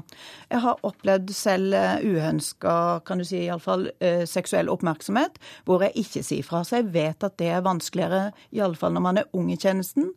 Jeg 0.49 0.63
har 0.65 0.82
opplevd 0.89 1.34
selv 1.38 1.78
uønska, 2.01 2.75
kan 3.05 3.21
du 3.21 3.28
si, 3.28 3.43
iallfall 3.45 3.88
seksuell 4.30 4.71
oppmerksomhet 4.73 5.38
hvor 5.68 5.84
jeg 5.84 5.95
ikke 6.03 6.24
sier 6.26 6.45
fra. 6.47 6.63
Så 6.63 6.80
jeg 6.80 6.89
vet 6.95 7.24
at 7.28 7.38
det 7.41 7.51
er 7.51 7.65
vanskeligere, 7.65 8.32
iallfall 8.55 8.95
når 8.95 9.03
man 9.03 9.22
er 9.22 9.32
ung 9.38 9.51
i 9.51 9.59
tjenesten, 9.59 10.13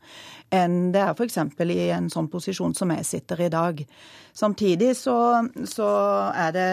enn 0.55 0.93
det 0.95 1.03
er 1.03 1.15
f.eks. 1.15 1.39
i 1.67 1.91
en 1.95 2.11
sånn 2.13 2.31
posisjon 2.31 2.77
som 2.79 2.93
jeg 2.95 3.09
sitter 3.09 3.47
i 3.47 3.51
dag. 3.53 3.83
Samtidig 4.37 4.95
så, 4.99 5.17
så 5.67 5.91
er 6.39 6.55
det 6.55 6.71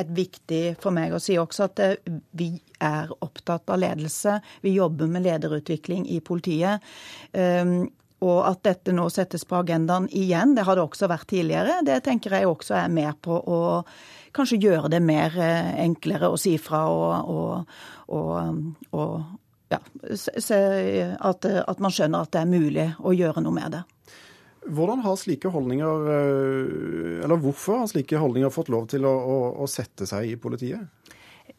et 0.00 0.12
viktig 0.16 0.62
for 0.80 0.94
meg 0.94 1.12
å 1.12 1.20
si 1.20 1.36
også 1.40 1.66
at 1.66 1.82
eh, 1.84 2.12
vi 2.38 2.52
er 2.82 3.10
opptatt 3.24 3.68
av 3.72 3.80
ledelse. 3.82 4.38
Vi 4.64 4.76
jobber 4.76 5.10
med 5.10 5.26
lederutvikling 5.26 6.06
i 6.08 6.20
politiet. 6.24 6.80
Um, 7.36 7.90
og 8.22 8.38
at 8.46 8.62
dette 8.66 8.94
nå 8.94 9.08
settes 9.10 9.44
på 9.48 9.58
agendaen 9.58 10.06
igjen, 10.14 10.54
det 10.54 10.64
har 10.66 10.78
det 10.78 10.84
også 10.84 11.08
vært 11.10 11.26
tidligere, 11.32 11.80
det 11.82 12.04
tenker 12.06 12.36
jeg 12.36 12.46
også 12.46 12.76
er 12.78 12.92
med 12.92 13.18
på 13.24 13.34
å 13.34 13.60
kanskje 14.36 14.60
gjøre 14.62 14.90
det 14.92 15.02
mer 15.04 15.36
eh, 15.40 15.72
enklere 15.84 16.32
å 16.32 16.38
si 16.40 16.56
fra 16.60 16.84
og, 16.90 17.30
og, 17.32 17.78
og, 18.16 18.92
og 18.96 19.14
ja, 19.72 19.80
at, 20.10 21.46
at, 21.48 21.80
man 21.80 21.94
skjønner 21.94 22.26
at 22.26 22.32
det 22.34 22.42
er 22.42 22.50
mulig 22.50 22.86
å 23.00 23.14
gjøre 23.16 23.44
noe 23.44 23.56
med 23.56 23.78
det. 23.78 23.82
Hvordan 24.62 25.00
har 25.02 25.16
slike 25.18 25.50
holdninger, 25.50 26.10
eh, 26.14 27.24
eller 27.24 27.40
Hvorfor 27.42 27.82
har 27.82 27.90
slike 27.90 28.20
holdninger 28.20 28.52
fått 28.54 28.70
lov 28.72 28.86
til 28.92 29.08
å, 29.08 29.12
å, 29.12 29.38
å 29.64 29.70
sette 29.70 30.06
seg 30.08 30.34
i 30.34 30.38
politiet? 30.40 30.84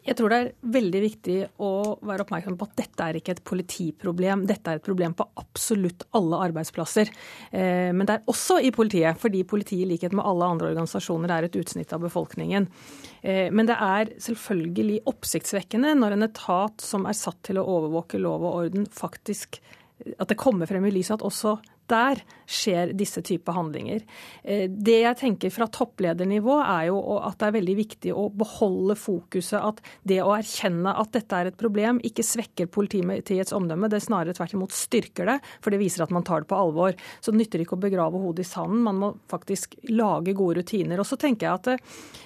Jeg 0.03 0.17
tror 0.19 0.33
det 0.33 0.37
er 0.39 0.49
veldig 0.75 1.01
viktig 1.03 1.35
å 1.63 1.71
være 2.03 2.25
oppmerksom 2.25 2.57
på 2.59 2.67
at 2.67 2.75
dette 2.81 3.05
er 3.05 3.19
ikke 3.19 3.35
et 3.37 3.43
politiproblem. 3.47 4.43
Dette 4.49 4.73
er 4.73 4.79
et 4.79 4.85
problem 4.85 5.15
på 5.15 5.27
absolutt 5.39 6.03
alle 6.19 6.41
arbeidsplasser. 6.49 7.11
Eh, 7.55 7.91
men 7.95 8.03
det 8.09 8.17
er 8.17 8.31
også 8.31 8.59
i 8.59 8.73
politiet, 8.75 9.19
fordi 9.21 9.45
politiet 9.47 9.85
i 9.85 9.91
likhet 9.93 10.15
med 10.15 10.25
alle 10.27 10.49
andre 10.55 10.73
organisasjoner 10.73 11.31
er 11.31 11.47
et 11.47 11.55
utsnitt 11.59 11.95
av 11.95 12.03
befolkningen. 12.03 12.67
Eh, 13.21 13.47
men 13.55 13.69
det 13.69 13.77
er 13.79 14.11
selvfølgelig 14.27 15.05
oppsiktsvekkende 15.13 15.95
når 15.99 16.17
en 16.17 16.27
etat 16.27 16.83
som 16.83 17.07
er 17.07 17.15
satt 17.17 17.39
til 17.47 17.61
å 17.61 17.67
overvåke 17.77 18.19
lov 18.19 18.43
og 18.43 18.59
orden, 18.65 18.89
faktisk 18.91 19.61
at 20.19 20.27
det 20.27 20.39
kommer 20.39 20.67
frem 20.67 20.83
i 20.87 20.91
lyset 20.91 21.15
at 21.15 21.25
også 21.25 21.57
der 21.91 22.21
skjer 22.49 22.91
disse 22.97 23.21
typer 23.25 23.55
handlinger. 23.55 24.03
Eh, 24.43 24.65
det 24.69 24.99
jeg 25.01 25.19
tenker 25.19 25.53
fra 25.53 25.67
toppledernivå 25.71 26.57
er 26.61 26.87
jo 26.89 26.99
at 27.19 27.39
det 27.39 27.49
er 27.49 27.55
veldig 27.57 27.75
viktig 27.77 28.13
å 28.15 28.27
beholde 28.33 28.95
fokuset. 28.99 29.59
At 29.59 29.81
det 30.07 30.21
å 30.23 30.33
erkjenne 30.35 30.93
at 30.99 31.13
dette 31.15 31.39
er 31.39 31.49
et 31.49 31.59
problem, 31.59 32.01
ikke 32.05 32.25
svekker 32.25 32.69
politiets 32.73 33.55
omdømme. 33.55 33.89
Det 33.91 34.03
snarere 34.03 34.35
tvert 34.37 34.55
imot 34.57 34.75
styrker 34.75 35.29
det, 35.29 35.39
for 35.63 35.73
det 35.73 35.81
viser 35.81 36.05
at 36.05 36.13
man 36.15 36.25
tar 36.27 36.43
det 36.43 36.51
på 36.51 36.59
alvor. 36.59 36.95
Så 37.19 37.33
det 37.33 37.41
nytter 37.41 37.63
ikke 37.63 37.77
å 37.77 37.83
begrave 37.83 38.21
hodet 38.21 38.45
i 38.45 38.51
sanden, 38.53 38.83
man 38.85 39.01
må 39.01 39.13
faktisk 39.31 39.77
lage 39.91 40.35
gode 40.37 40.61
rutiner. 40.61 41.01
Og 41.01 41.09
så 41.09 41.19
tenker 41.19 41.49
jeg 41.49 41.59
at 41.59 41.71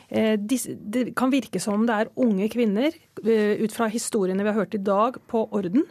eh, 0.10 0.36
det 0.38 1.10
kan 1.18 1.34
virke 1.34 1.62
som 1.64 1.80
om 1.80 1.88
det 1.88 1.98
er 1.98 2.14
unge 2.24 2.50
kvinner, 2.54 2.96
eh, 3.24 3.58
ut 3.64 3.74
fra 3.76 3.90
historiene 3.92 4.44
vi 4.44 4.54
har 4.54 4.62
hørt 4.62 4.78
i 4.78 4.84
dag, 4.84 5.20
på 5.28 5.48
orden. 5.56 5.86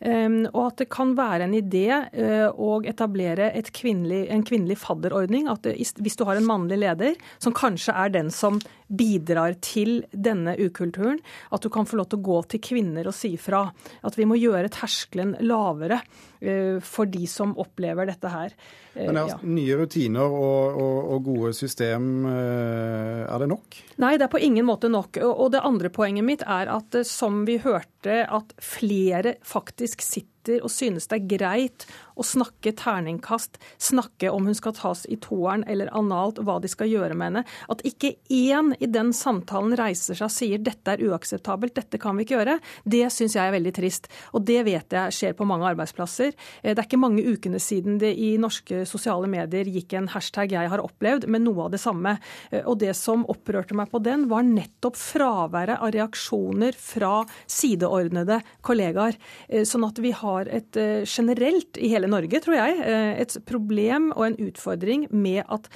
Ehm, 0.00 0.44
og 0.52 0.62
at 0.68 0.82
det 0.82 0.88
kan 0.94 1.14
være 1.18 1.48
en 1.48 1.56
idé 1.58 1.86
eh, 1.90 2.46
å 2.48 2.78
etablere 2.86 3.50
kvinnelig, 3.74 4.26
en 4.30 4.44
kvinnelig 4.46 4.78
fadderordning. 4.82 5.48
At 5.50 5.66
hvis 5.66 6.18
du 6.18 6.24
har 6.28 6.38
en 6.38 6.48
mannlig 6.48 6.80
leder, 6.84 7.18
som 7.42 7.56
kanskje 7.56 7.96
er 7.96 8.14
den 8.14 8.32
som 8.34 8.60
bidrar 8.88 9.58
til 9.64 10.02
denne 10.12 10.54
ukulturen, 10.58 11.20
at 11.52 11.64
du 11.64 11.70
kan 11.72 11.88
få 11.88 12.00
lov 12.00 12.10
til 12.10 12.20
å 12.22 12.28
gå 12.30 12.40
til 12.54 12.64
kvinner 12.70 13.10
og 13.10 13.16
si 13.16 13.34
fra. 13.40 13.66
At 14.06 14.18
vi 14.18 14.28
må 14.28 14.38
gjøre 14.38 14.72
terskelen 14.72 15.36
lavere 15.44 16.00
for 16.84 17.10
de 17.10 17.26
som 17.26 17.54
opplever 17.58 18.06
dette 18.06 18.30
her. 18.30 18.54
Eh, 18.94 19.08
Men 19.08 19.20
er 19.20 19.32
ja. 19.32 19.38
Nye 19.42 19.78
rutiner 19.80 20.38
og, 20.38 20.78
og, 20.78 20.98
og, 21.16 21.24
gode 21.26 21.52
system, 21.56 22.26
er 22.28 23.42
det 23.42 23.50
nok? 23.50 23.80
Nei, 23.98 24.14
det 24.16 24.28
er 24.28 24.32
på 24.32 24.42
ingen 24.42 24.68
måte 24.68 24.90
nok. 24.92 25.20
Og 25.26 25.50
det 25.54 25.64
andre 25.66 25.90
poenget 25.90 26.26
mitt 26.26 26.46
er 26.46 26.70
at 26.72 27.00
som 27.08 27.44
vi 27.48 27.58
hørte, 27.62 28.22
at 28.24 28.54
flere 28.62 29.36
faktisk 29.46 30.04
sitter 30.04 30.37
og 30.62 30.72
synes 30.72 31.08
det 31.10 31.18
er 31.20 31.28
greit 31.36 31.86
å 32.18 32.24
snakke 32.26 32.72
terningkast, 32.78 33.58
snakke 33.78 34.30
om 34.34 34.48
hun 34.48 34.56
skal 34.58 34.74
tas 34.76 35.04
i 35.06 35.18
toeren 35.22 35.64
eller 35.70 35.90
analt, 35.96 36.40
hva 36.42 36.58
de 36.62 36.70
skal 36.70 36.90
gjøre 36.90 37.14
med 37.14 37.30
henne. 37.30 37.44
At 37.70 37.84
ikke 37.86 38.14
én 38.34 38.72
i 38.82 38.88
den 38.90 39.12
samtalen 39.16 39.76
reiser 39.78 40.18
seg 40.18 40.26
og 40.26 40.34
sier 40.34 40.62
dette 40.62 40.96
er 40.96 41.04
uakseptabelt, 41.06 41.76
dette 41.78 42.00
kan 42.02 42.18
vi 42.18 42.26
ikke 42.26 42.38
gjøre, 42.38 42.58
det 42.84 43.04
syns 43.14 43.36
jeg 43.38 43.44
er 43.44 43.54
veldig 43.54 43.74
trist. 43.76 44.10
Og 44.34 44.44
det 44.48 44.64
vet 44.66 44.98
jeg 44.98 45.14
skjer 45.14 45.36
på 45.38 45.46
mange 45.48 45.68
arbeidsplasser. 45.70 46.34
Eh, 46.62 46.72
det 46.72 46.82
er 46.82 46.88
ikke 46.88 47.00
mange 47.00 47.24
ukene 47.24 47.62
siden 47.62 48.00
det 48.02 48.14
i 48.18 48.32
norske 48.40 48.82
sosiale 48.88 49.30
medier 49.30 49.68
gikk 49.68 49.94
en 49.94 50.10
hashtag 50.10 50.52
'jeg 50.52 50.68
har 50.68 50.82
opplevd' 50.82 51.28
med 51.28 51.42
noe 51.42 51.66
av 51.66 51.70
det 51.70 51.80
samme. 51.80 52.18
Eh, 52.50 52.62
og 52.66 52.78
det 52.78 52.96
som 52.96 53.24
opprørte 53.26 53.74
meg 53.74 53.90
på 53.90 54.02
den, 54.02 54.28
var 54.28 54.42
nettopp 54.42 54.96
fraværet 54.96 55.78
av 55.80 55.92
reaksjoner 55.92 56.74
fra 56.74 57.24
sideordnede 57.46 58.42
kollegaer. 58.62 59.16
Eh, 59.48 59.62
sånn 59.62 59.86
at 59.86 59.98
vi 59.98 60.10
har 60.10 60.37
et 60.46 60.78
generelt 61.08 61.78
i 61.82 61.90
hele 61.90 62.06
Norge, 62.06 62.40
tror 62.44 62.54
jeg, 62.54 62.80
eh, 62.86 63.12
et 63.22 63.38
problem 63.48 64.12
og 64.14 64.26
en 64.28 64.40
utfordring 64.48 65.08
med 65.10 65.42
at 65.48 65.66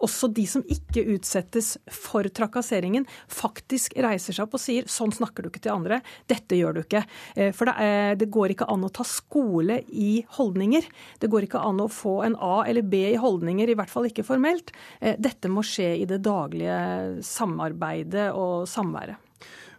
også 0.00 0.30
de 0.32 0.46
som 0.48 0.64
ikke 0.70 1.04
utsettes 1.14 1.74
for 1.92 2.26
trakasseringen, 2.32 3.06
faktisk 3.28 3.96
reiser 4.00 4.36
seg 4.36 4.46
opp 4.46 4.56
og 4.56 4.62
sier 4.62 4.88
sånn 4.90 5.12
snakker 5.14 5.44
du 5.44 5.50
ikke 5.50 5.64
til 5.66 5.74
andre, 5.74 6.00
dette 6.30 6.56
gjør 6.58 6.78
du 6.78 6.82
ikke. 6.84 7.04
Eh, 7.36 7.52
for 7.56 7.68
det, 7.68 7.76
er, 7.84 8.18
det, 8.20 8.30
går 8.32 8.54
ikke 8.54 8.68
an 8.72 8.86
å 8.86 8.92
ta 8.92 9.04
skole 9.06 9.80
i 9.92 10.24
holdninger. 10.38 10.86
Det 11.20 11.30
går 11.32 11.48
ikke 11.48 11.64
an 11.66 11.84
å 11.84 11.90
få 11.92 12.20
en 12.26 12.38
A 12.40 12.62
eller 12.70 12.86
B 12.86 13.04
i 13.12 13.20
holdninger, 13.20 13.70
i 13.70 13.78
hvert 13.78 13.92
fall 13.92 14.08
ikke 14.08 14.26
formelt. 14.26 14.72
Eh, 15.00 15.18
dette 15.20 15.52
må 15.52 15.64
skje 15.66 15.92
i 16.00 16.06
det 16.08 16.22
daglige 16.24 17.20
samarbeidet 17.26 18.30
og 18.36 18.68
samværet. 18.70 19.29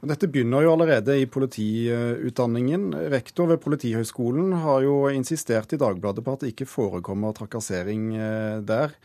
Dette 0.01 0.25
begynner 0.33 0.63
jo 0.65 0.71
allerede 0.73 1.13
i 1.21 1.27
politiutdanningen. 1.29 2.87
Rektor 3.13 3.51
ved 3.51 3.59
Politihøgskolen 3.61 4.55
har 4.63 4.81
jo 4.81 4.95
insistert 5.13 5.75
i 5.75 5.77
Dagbladet 5.77 6.23
på 6.25 6.33
at 6.33 6.41
det 6.41 6.55
ikke 6.55 6.65
forekommer 6.65 7.35
trakassering 7.37 8.07
eh, 8.17 8.55
der. 8.65 8.95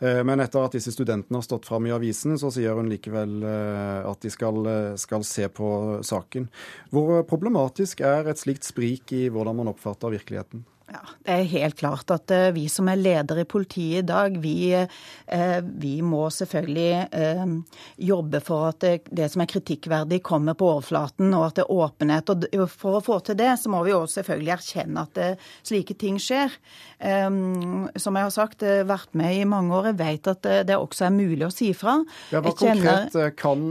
Eh, 0.00 0.22
men 0.24 0.40
etter 0.40 0.64
at 0.64 0.72
disse 0.78 0.94
studentene 0.94 1.42
har 1.42 1.44
stått 1.44 1.68
fram 1.68 1.84
i 1.84 1.92
avisen, 1.92 2.38
så 2.40 2.48
sier 2.54 2.72
hun 2.78 2.88
likevel 2.88 3.44
eh, 3.44 4.08
at 4.08 4.24
de 4.24 4.32
skal, 4.32 4.62
skal, 4.96 5.26
se 5.28 5.44
på 5.52 5.68
saken. 6.00 6.48
Hvor 6.88 7.20
problematisk 7.28 8.00
er 8.00 8.32
et 8.32 8.40
slikt 8.40 8.64
sprik 8.64 9.12
i 9.12 9.26
hvordan 9.28 9.60
man 9.60 9.74
oppfatter 9.74 10.16
virkeligheten? 10.16 10.64
Ja, 10.86 11.00
Det 11.24 11.32
er 11.34 11.48
helt 11.50 11.78
klart 11.80 12.10
at 12.14 12.30
uh, 12.30 12.52
vi 12.54 12.68
som 12.70 12.86
er 12.86 13.00
ledere 13.00 13.42
i 13.42 13.48
politiet 13.48 14.04
i 14.04 14.06
dag, 14.06 14.36
vi, 14.38 14.70
uh, 14.70 15.58
vi 15.82 15.96
må 16.06 16.28
selvfølgelig 16.30 17.08
uh, 17.10 17.80
jobbe 17.98 18.40
for 18.46 18.68
at 18.68 18.86
det, 19.10 19.26
som 19.32 19.42
er 19.42 19.50
kritikkverdig, 19.50 20.20
kommer 20.22 20.54
på 20.54 20.68
overflaten, 20.76 21.34
og 21.34 21.48
at 21.48 21.58
det 21.58 21.64
er 21.64 21.74
åpenhet. 21.74 22.30
Og 22.30 22.70
For 22.70 23.00
å 23.00 23.02
få 23.02 23.18
til 23.26 23.38
det, 23.40 23.50
så 23.58 23.72
må 23.72 23.82
vi 23.82 23.96
også 23.96 24.20
selvfølgelig 24.20 24.54
erkjenne 24.54 25.04
at 25.08 25.42
slike 25.66 25.98
ting 25.98 26.22
skjer. 26.22 26.54
Um, 27.02 27.90
som 27.98 28.14
jeg 28.14 28.28
har 28.28 28.36
sagt, 28.36 28.62
vært 28.62 29.10
med 29.18 29.40
i 29.40 29.48
mange 29.48 29.74
år. 29.74 29.90
Jeg 29.90 30.00
vet 30.04 30.32
at 30.36 30.46
det, 30.46 30.56
det 30.70 30.78
også 30.78 31.08
er 31.08 31.18
mulig 31.18 31.48
å 31.48 31.52
si 31.54 31.72
fra. 31.74 31.98
Ja, 32.30 32.44
hva 32.44 32.54
kjenner... 32.54 33.10
konkret 33.10 33.42
kan 33.42 33.68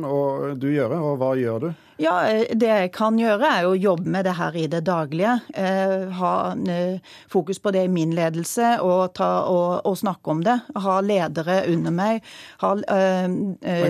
du 0.60 0.70
gjøre, 0.74 1.00
og 1.00 1.20
hva 1.24 1.36
gjør 1.40 1.70
du? 1.70 1.85
Ja, 1.98 2.28
eh, 2.28 2.46
Det 2.52 2.68
jeg 2.68 2.92
kan 2.96 3.20
gjøre, 3.20 3.50
er 3.60 3.68
å 3.68 3.76
jobbe 3.76 4.10
med 4.12 4.26
det 4.28 4.36
her 4.36 4.56
i 4.56 4.66
det 4.68 4.82
daglige. 4.88 5.38
Eh, 5.54 6.12
ha 6.20 6.34
eh, 6.54 7.00
fokus 7.32 7.60
på 7.60 7.72
det 7.72 7.86
i 7.88 7.92
min 7.92 8.12
ledelse 8.16 8.76
og, 8.84 9.14
ta, 9.16 9.30
og, 9.48 9.86
og 9.88 9.98
snakke 9.98 10.34
om 10.34 10.44
det. 10.44 10.58
Ha 10.76 11.00
ledere 11.06 11.62
under 11.72 11.96
meg. 11.96 12.26
Ha 12.64 12.74
uh, 12.76 13.38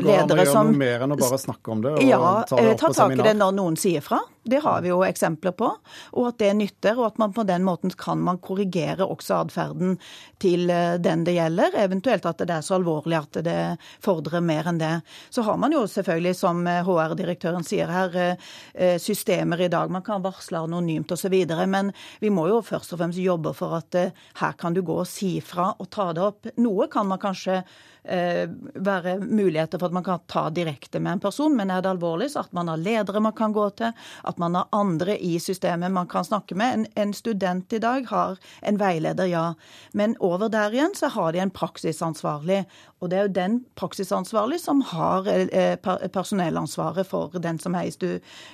ledere 0.06 0.46
som 0.50 0.70
noe 0.70 0.78
mer 0.78 1.06
enn 1.06 1.16
å 1.16 1.20
bare 1.20 1.42
snakke 1.42 1.74
om 1.74 1.82
det? 1.86 1.98
Ja, 2.06 2.22
ta, 2.48 2.62
det 2.62 2.78
ta 2.82 2.94
tak 2.94 3.18
i 3.18 3.26
det 3.26 3.36
når 3.40 3.58
noen 3.58 3.80
sier 3.80 4.06
fra. 4.06 4.22
Det 4.46 4.62
har 4.64 4.82
vi 4.86 4.92
jo 4.92 5.02
eksempler 5.06 5.56
på. 5.58 5.72
Og 6.16 6.30
at 6.30 6.40
det 6.42 6.52
nytter, 6.58 7.00
og 7.00 7.12
at 7.12 7.20
man 7.22 7.34
på 7.36 7.46
den 7.48 7.66
måten 7.66 7.94
kan 7.98 8.22
man 8.22 8.40
korrigere 8.44 9.06
også 9.06 9.42
atferden 9.42 9.98
til 10.42 10.70
den 11.02 11.26
det 11.26 11.36
gjelder. 11.38 11.76
Eventuelt 11.82 12.26
at 12.30 12.44
det 12.44 12.54
er 12.54 12.66
så 12.66 12.78
alvorlig 12.78 13.18
at 13.18 13.40
det 13.46 13.60
fordrer 14.04 14.44
mer 14.46 14.70
enn 14.70 14.82
det. 14.82 14.94
Så 15.34 15.46
har 15.46 15.58
man 15.62 15.74
jo 15.74 15.86
selvfølgelig, 15.90 16.36
som 16.38 16.62
HR-direktøren 16.66 17.66
sier 17.66 17.92
her 17.92 18.18
eh, 18.22 18.98
systemer 19.02 19.66
i 19.66 19.72
dag. 19.72 19.92
Man 19.92 20.06
kan 20.06 20.24
varsle 20.24 20.62
anonymt 20.66 21.12
osv. 21.12 21.36
Men 21.66 21.92
vi 22.20 22.32
må 22.34 22.48
jo 22.52 22.62
først 22.66 22.94
og 22.94 23.02
fremst 23.02 23.22
jobbe 23.22 23.54
for 23.58 23.80
at 23.80 24.00
eh, 24.00 24.24
her 24.42 24.56
kan 24.60 24.76
du 24.76 24.84
gå 24.86 25.02
og 25.02 25.10
si 25.10 25.38
fra 25.44 25.72
og 25.80 25.90
ta 25.94 26.12
det 26.16 26.24
opp. 26.26 26.54
Noe 26.62 26.90
kan 26.92 27.08
man 27.10 27.22
kanskje 27.22 27.62
eh, 27.62 27.76
være 28.06 29.16
muligheter 29.20 29.80
for 29.80 29.90
at 29.90 29.96
man 29.98 30.06
kan 30.06 30.24
ta 30.30 30.50
direkte 30.54 31.00
med 31.00 31.18
en 31.18 31.24
person, 31.24 31.56
men 31.58 31.72
er 31.74 31.82
det 31.82 31.90
alvorlig, 31.90 32.32
så 32.32 32.44
at 32.46 32.54
man 32.54 32.70
har 32.70 32.78
ledere 32.82 33.22
man 33.24 33.34
kan 33.36 33.54
gå 33.56 33.70
til, 33.80 33.94
at 34.24 34.38
man 34.42 34.56
har 34.56 34.68
andre 34.76 35.18
i 35.18 35.40
systemet 35.40 35.92
man 35.92 36.08
kan 36.08 36.26
snakke 36.26 36.56
med. 36.56 36.74
En, 36.74 36.86
en 36.96 37.14
student 37.14 37.74
i 37.74 37.80
dag 37.82 38.06
har 38.10 38.38
en 38.62 38.80
veileder, 38.80 39.26
ja. 39.26 39.46
Men 39.94 40.16
over 40.20 40.50
der 40.50 40.74
igjen 40.76 40.96
så 40.96 41.10
har 41.14 41.34
de 41.34 41.42
en 41.44 41.54
praksisansvarlig. 41.54 42.64
Og 43.02 43.12
det 43.12 43.18
er 43.18 43.28
jo 43.28 43.36
den 43.36 43.58
praksisansvarlig 43.78 44.60
som 44.64 44.82
har 44.92 45.28
eh, 45.30 45.76
personellansvaret 45.80 47.08
for 47.08 47.36
den 47.42 47.60
som 47.62 47.76
er 47.78 47.92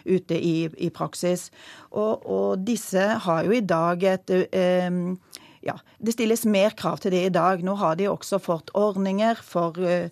ute 0.06 0.38
i, 0.38 0.68
i 0.78 0.90
praksis. 0.90 1.50
Og, 1.92 2.26
og, 2.26 2.66
disse 2.66 3.02
har 3.26 3.46
jo 3.46 3.56
i 3.56 3.64
dag 3.64 4.04
et 4.16 4.34
eh, 4.52 4.90
ja, 5.66 5.76
det 6.00 6.16
stilles 6.16 6.46
mer 6.50 6.74
krav 6.78 7.02
til 7.04 7.14
det 7.14 7.22
i 7.28 7.34
dag. 7.34 7.62
Nå 7.66 7.76
har 7.80 7.98
de 8.00 8.10
også 8.10 8.40
fått 8.42 8.74
ordninger 8.78 9.40
for 9.46 9.78
uh, 9.78 10.10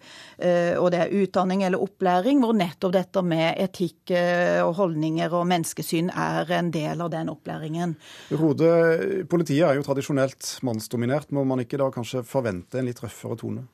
og 0.80 0.89
det 0.93 1.02
er 1.02 1.16
utdanning 1.22 1.64
eller 1.66 1.82
opplæring, 1.82 2.43
hvor 2.43 2.56
nettopp 2.58 2.93
dette 2.95 3.24
med 3.26 3.58
etikk 3.62 4.14
uh, 4.14 4.62
og 4.68 4.76
holdninger 4.80 5.34
og 5.34 5.47
menneskesyn 5.50 6.14
er 6.14 6.54
en 6.60 6.72
del 6.76 7.02
av 7.02 7.12
den 7.14 7.34
opplæringen. 7.34 7.97
Rode, 8.30 8.70
politiet 9.32 9.66
er 9.68 9.80
jo 9.80 9.86
tradisjonelt 9.88 10.56
mannsdominert. 10.66 11.34
Må 11.36 11.45
man 11.47 11.66
ikke 11.66 11.82
da 11.82 11.89
kanskje 11.93 12.26
forvente 12.28 12.80
en 12.80 12.89
litt 12.89 13.02
røffere 13.04 13.39
tone? 13.39 13.66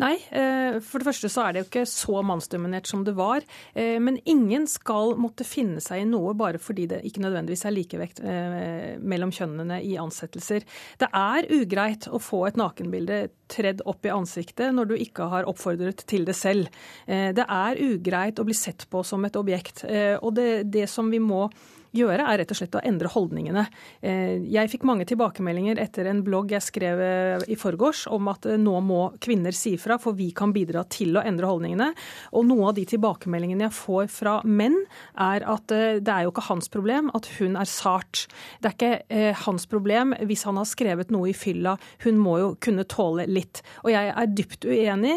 Nei, 0.00 0.14
eh, 0.32 0.78
for 0.84 1.00
det 1.00 1.08
første 1.10 1.28
så 1.32 1.42
er 1.44 1.52
det 1.52 1.62
jo 1.62 1.66
ikke 1.68 1.84
så 1.88 2.22
mannsdominert 2.24 2.88
som 2.88 3.02
det 3.04 3.12
var. 3.18 3.44
Eh, 3.74 3.98
men 4.00 4.16
ingen 4.24 4.66
skal 4.70 5.12
måtte 5.20 5.44
finne 5.44 5.82
seg 5.84 6.04
i 6.04 6.08
noe 6.08 6.32
bare 6.38 6.60
fordi 6.62 6.86
det 6.90 7.02
ikke 7.08 7.24
nødvendigvis 7.24 7.66
er 7.68 7.74
likevekt 7.76 8.22
eh, 8.24 8.94
mellom 9.00 9.32
kjønnene 9.34 9.80
i 9.84 9.96
ansettelser. 10.00 10.64
Det 11.00 11.10
er 11.16 11.50
ugreit 11.52 12.08
å 12.08 12.20
få 12.22 12.46
et 12.48 12.60
nakenbilde 12.60 13.26
tredd 13.50 13.82
opp 13.90 14.06
i 14.06 14.14
ansiktet 14.14 14.72
når 14.76 14.92
du 14.92 14.96
ikke 14.96 15.28
har 15.32 15.48
oppfordret 15.50 16.04
til 16.08 16.24
det 16.28 16.36
selv. 16.38 16.70
Det 17.06 17.42
er 17.42 17.80
ugreit 17.82 18.38
å 18.38 18.44
bli 18.46 18.54
sett 18.54 18.84
på 18.92 19.02
som 19.06 19.24
et 19.26 19.36
objekt. 19.36 19.82
Og 20.22 20.30
det, 20.36 20.70
det 20.70 20.86
som 20.92 21.10
vi 21.10 21.18
må 21.18 21.48
gjøre, 21.96 22.24
er 22.24 22.40
rett 22.40 22.52
og 22.52 22.58
slett 22.58 22.76
å 22.78 22.82
endre 22.86 23.10
holdningene. 23.10 23.64
Eh, 24.06 24.38
jeg 24.50 24.70
fikk 24.70 24.86
mange 24.88 25.06
tilbakemeldinger 25.08 25.80
etter 25.82 26.08
en 26.10 26.22
blogg 26.26 26.54
jeg 26.54 26.62
skrev 26.62 27.02
eh, 27.02 27.46
i 27.50 27.58
forgårs 27.58 28.06
om 28.14 28.30
at 28.30 28.46
eh, 28.46 28.58
nå 28.60 28.76
må 28.86 29.00
kvinner 29.22 29.54
si 29.56 29.74
fra, 29.80 29.98
for 30.02 30.16
vi 30.18 30.30
kan 30.36 30.54
bidra 30.54 30.84
til 30.90 31.18
å 31.18 31.24
endre 31.26 31.50
holdningene. 31.50 31.90
Og 32.38 32.46
noe 32.46 32.70
av 32.70 32.78
de 32.78 32.86
tilbakemeldingene 32.90 33.66
jeg 33.66 33.76
får 33.76 34.10
fra 34.14 34.36
menn, 34.46 34.78
er 35.20 35.44
at 35.50 35.66
det 35.70 36.10
er 36.12 36.24
jo 36.24 36.32
ikke 36.32 36.46
hans 36.46 36.70
problem 36.72 37.10
at 37.16 37.26
hun 37.38 37.56
er 37.58 37.68
sart. 37.68 38.24
Det 38.62 38.70
er 38.70 38.76
ikke 38.76 39.30
hans 39.44 39.66
problem 39.70 40.14
hvis 40.26 40.44
han 40.48 40.58
har 40.60 40.68
skrevet 40.68 41.10
noe 41.12 41.30
i 41.30 41.36
fylla. 41.36 41.76
Hun 42.04 42.18
må 42.20 42.36
jo 42.40 42.50
kunne 42.62 42.86
tåle 42.88 43.26
litt. 43.30 43.62
Og 43.84 43.90
jeg 43.92 44.12
er 44.12 44.30
dypt 44.30 44.66
uenig. 44.68 45.16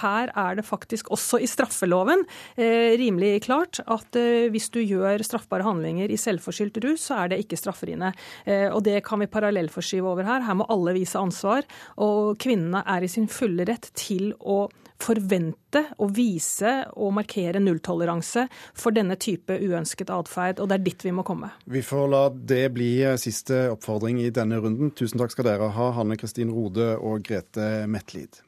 Her 0.00 0.32
er 0.38 0.58
det 0.58 0.66
faktisk 0.66 1.10
også 1.14 1.40
i 1.42 1.48
straffeloven 1.50 2.24
rimelig 2.56 3.44
klart 3.46 3.82
at 3.90 4.16
hvis 4.52 4.70
du 4.74 4.80
gjør 4.82 5.24
straffbare 5.26 5.66
handlinger 5.66 6.11
i 6.12 6.20
selvforskyldt 6.20 6.82
rus, 6.84 7.08
så 7.08 7.22
er 7.22 7.32
det 7.32 7.42
ikke 7.44 7.58
strafferiende. 7.60 8.12
Eh, 8.44 8.68
og 8.68 8.82
det 8.86 9.00
kan 9.06 9.22
vi 9.22 9.30
parallellforskyve 9.32 10.12
over 10.12 10.28
her. 10.28 10.44
Her 10.46 10.58
må 10.58 10.68
alle 10.72 10.94
vise 10.96 11.20
ansvar. 11.20 11.66
Og 12.04 12.36
kvinnene 12.42 12.84
er 12.86 13.04
i 13.04 13.10
sin 13.10 13.28
fulle 13.30 13.66
rett 13.68 13.90
til 13.98 14.32
å 14.38 14.64
forvente 15.02 15.82
og 15.98 16.12
vise 16.16 16.72
og 16.94 17.14
markere 17.16 17.62
nulltoleranse 17.62 18.46
for 18.78 18.94
denne 18.94 19.16
type 19.20 19.56
uønsket 19.58 20.12
atferd, 20.14 20.60
og 20.62 20.70
det 20.70 20.78
er 20.78 20.84
dit 20.86 21.06
vi 21.08 21.14
må 21.16 21.24
komme. 21.26 21.50
Vi 21.66 21.82
får 21.82 22.06
la 22.12 22.22
det 22.52 22.64
bli 22.76 22.92
siste 23.20 23.64
oppfordring 23.72 24.20
i 24.22 24.30
denne 24.34 24.60
runden. 24.62 24.92
Tusen 24.98 25.20
takk 25.22 25.34
skal 25.34 25.48
dere 25.48 25.72
ha, 25.74 25.88
Hanne 25.96 26.18
Kristin 26.20 26.52
Rode 26.54 26.94
og 27.00 27.26
Grete 27.26 27.88
Metlid. 27.90 28.42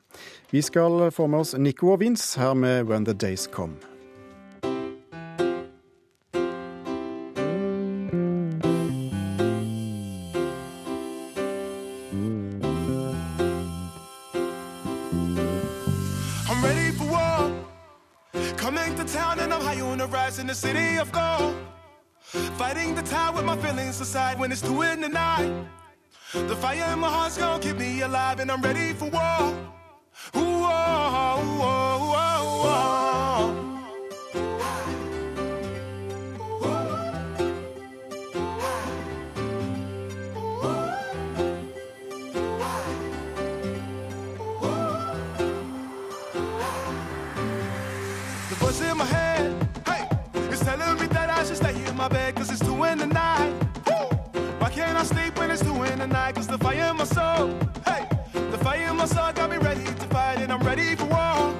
Vi 0.52 0.62
skal 0.62 1.08
få 1.10 1.26
med 1.26 1.42
oss 1.42 1.56
Nico 1.58 1.90
og 1.96 2.04
Vince 2.04 2.38
her 2.38 2.54
med 2.54 2.86
When 2.86 3.08
the 3.08 3.16
Days 3.18 3.48
Come. 3.50 3.93
In 20.38 20.46
the 20.46 20.54
city 20.54 20.96
of 20.96 21.12
gold. 21.12 21.54
Fighting 22.58 22.94
the 22.94 23.02
tide 23.02 23.34
with 23.34 23.44
my 23.44 23.56
feelings 23.56 24.00
aside 24.00 24.38
when 24.38 24.50
it's 24.50 24.62
two 24.62 24.82
in 24.82 25.00
the 25.00 25.08
night. 25.08 25.52
The 26.32 26.56
fire 26.56 26.92
in 26.92 26.98
my 26.98 27.08
heart's 27.08 27.38
gonna 27.38 27.62
keep 27.62 27.76
me 27.76 28.00
alive, 28.00 28.40
and 28.40 28.50
I'm 28.50 28.62
ready 28.62 28.92
for 28.94 29.08
war. 29.10 29.40
Ooh, 30.36 30.40
oh, 30.40 30.70
oh, 31.22 31.60
oh, 31.62 32.14
oh, 32.16 32.62
oh. 32.66 32.93
My 57.04 57.10
soul, 57.10 57.48
hey, 57.84 58.08
the 58.32 58.58
fire 58.58 58.88
in 58.88 58.96
my 58.96 59.04
soul 59.04 59.30
got 59.34 59.50
me 59.50 59.58
ready 59.58 59.84
to 59.84 60.06
fight 60.14 60.38
and 60.38 60.50
I'm 60.50 60.62
ready 60.62 60.94
for 60.94 61.04
war. 61.04 61.52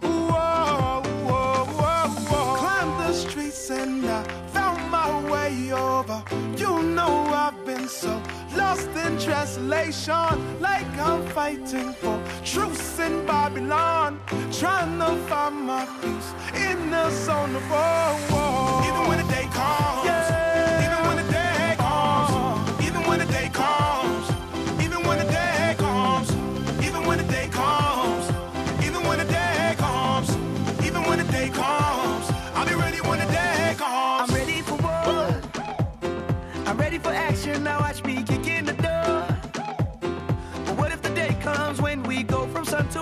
Whoa, 0.00 0.32
oh, 0.32 1.02
whoa, 1.26 1.32
oh, 1.32 1.64
whoa, 1.78 2.04
oh, 2.04 2.26
whoa. 2.30 2.56
Climbed 2.56 3.00
the 3.00 3.12
streets 3.12 3.70
and 3.70 4.06
I 4.06 4.22
found 4.48 4.90
my 4.90 5.08
way 5.30 5.72
over. 5.72 6.22
You 6.56 6.82
know 6.82 7.12
I've 7.44 7.66
been 7.66 7.86
so 7.86 8.22
lost 8.56 8.88
in 9.04 9.18
translation, 9.18 10.60
like 10.60 10.90
I'm 10.98 11.26
fighting 11.28 11.92
for 11.92 12.18
truce 12.42 12.98
in 12.98 13.26
Babylon, 13.26 14.20
trying 14.52 14.98
to 15.00 15.16
find 15.28 15.66
my 15.66 15.84
peace 16.00 16.30
in 16.54 16.90
the 16.90 17.10
zone 17.10 17.54
of 17.56 17.70
war. 17.70 18.82
Even 18.88 19.06
when 19.08 19.18
the 19.18 19.30
day 19.34 19.46
comes, 19.52 20.06
yeah. 20.06 20.41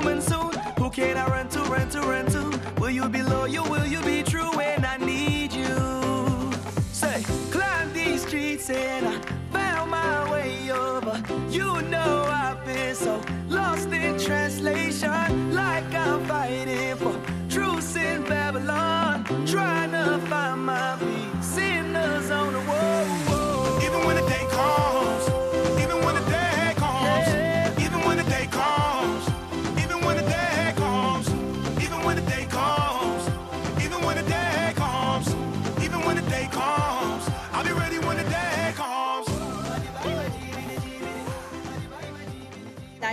Monsoon? 0.00 0.52
Who 0.78 0.90
can 0.90 1.16
I 1.16 1.26
run 1.28 1.48
to, 1.50 1.60
run 1.60 1.88
to, 1.90 2.00
run 2.00 2.26
to? 2.26 2.60
Will 2.80 2.90
you 2.90 3.08
be 3.08 3.22
loyal? 3.22 3.64
Will 3.70 3.86
you 3.86 4.00
be 4.02 4.22
true 4.22 4.50
when 4.56 4.84
I 4.84 4.96
need 4.96 5.52
you? 5.52 6.52
Say, 6.92 7.22
climb 7.50 7.92
these 7.92 8.26
streets 8.26 8.70
and 8.70 9.06
I 9.06 9.20
found 9.52 9.90
my 9.90 10.30
way 10.32 10.70
over. 10.70 11.22
You 11.50 11.82
know 11.82 12.24
I've 12.28 12.64
been 12.64 12.94
so 12.94 13.20
lost 13.48 13.88
in 13.88 14.18
translation, 14.18 15.52
like 15.54 15.94
I'm 15.94 16.24
fighting 16.26 16.96
for 16.96 17.19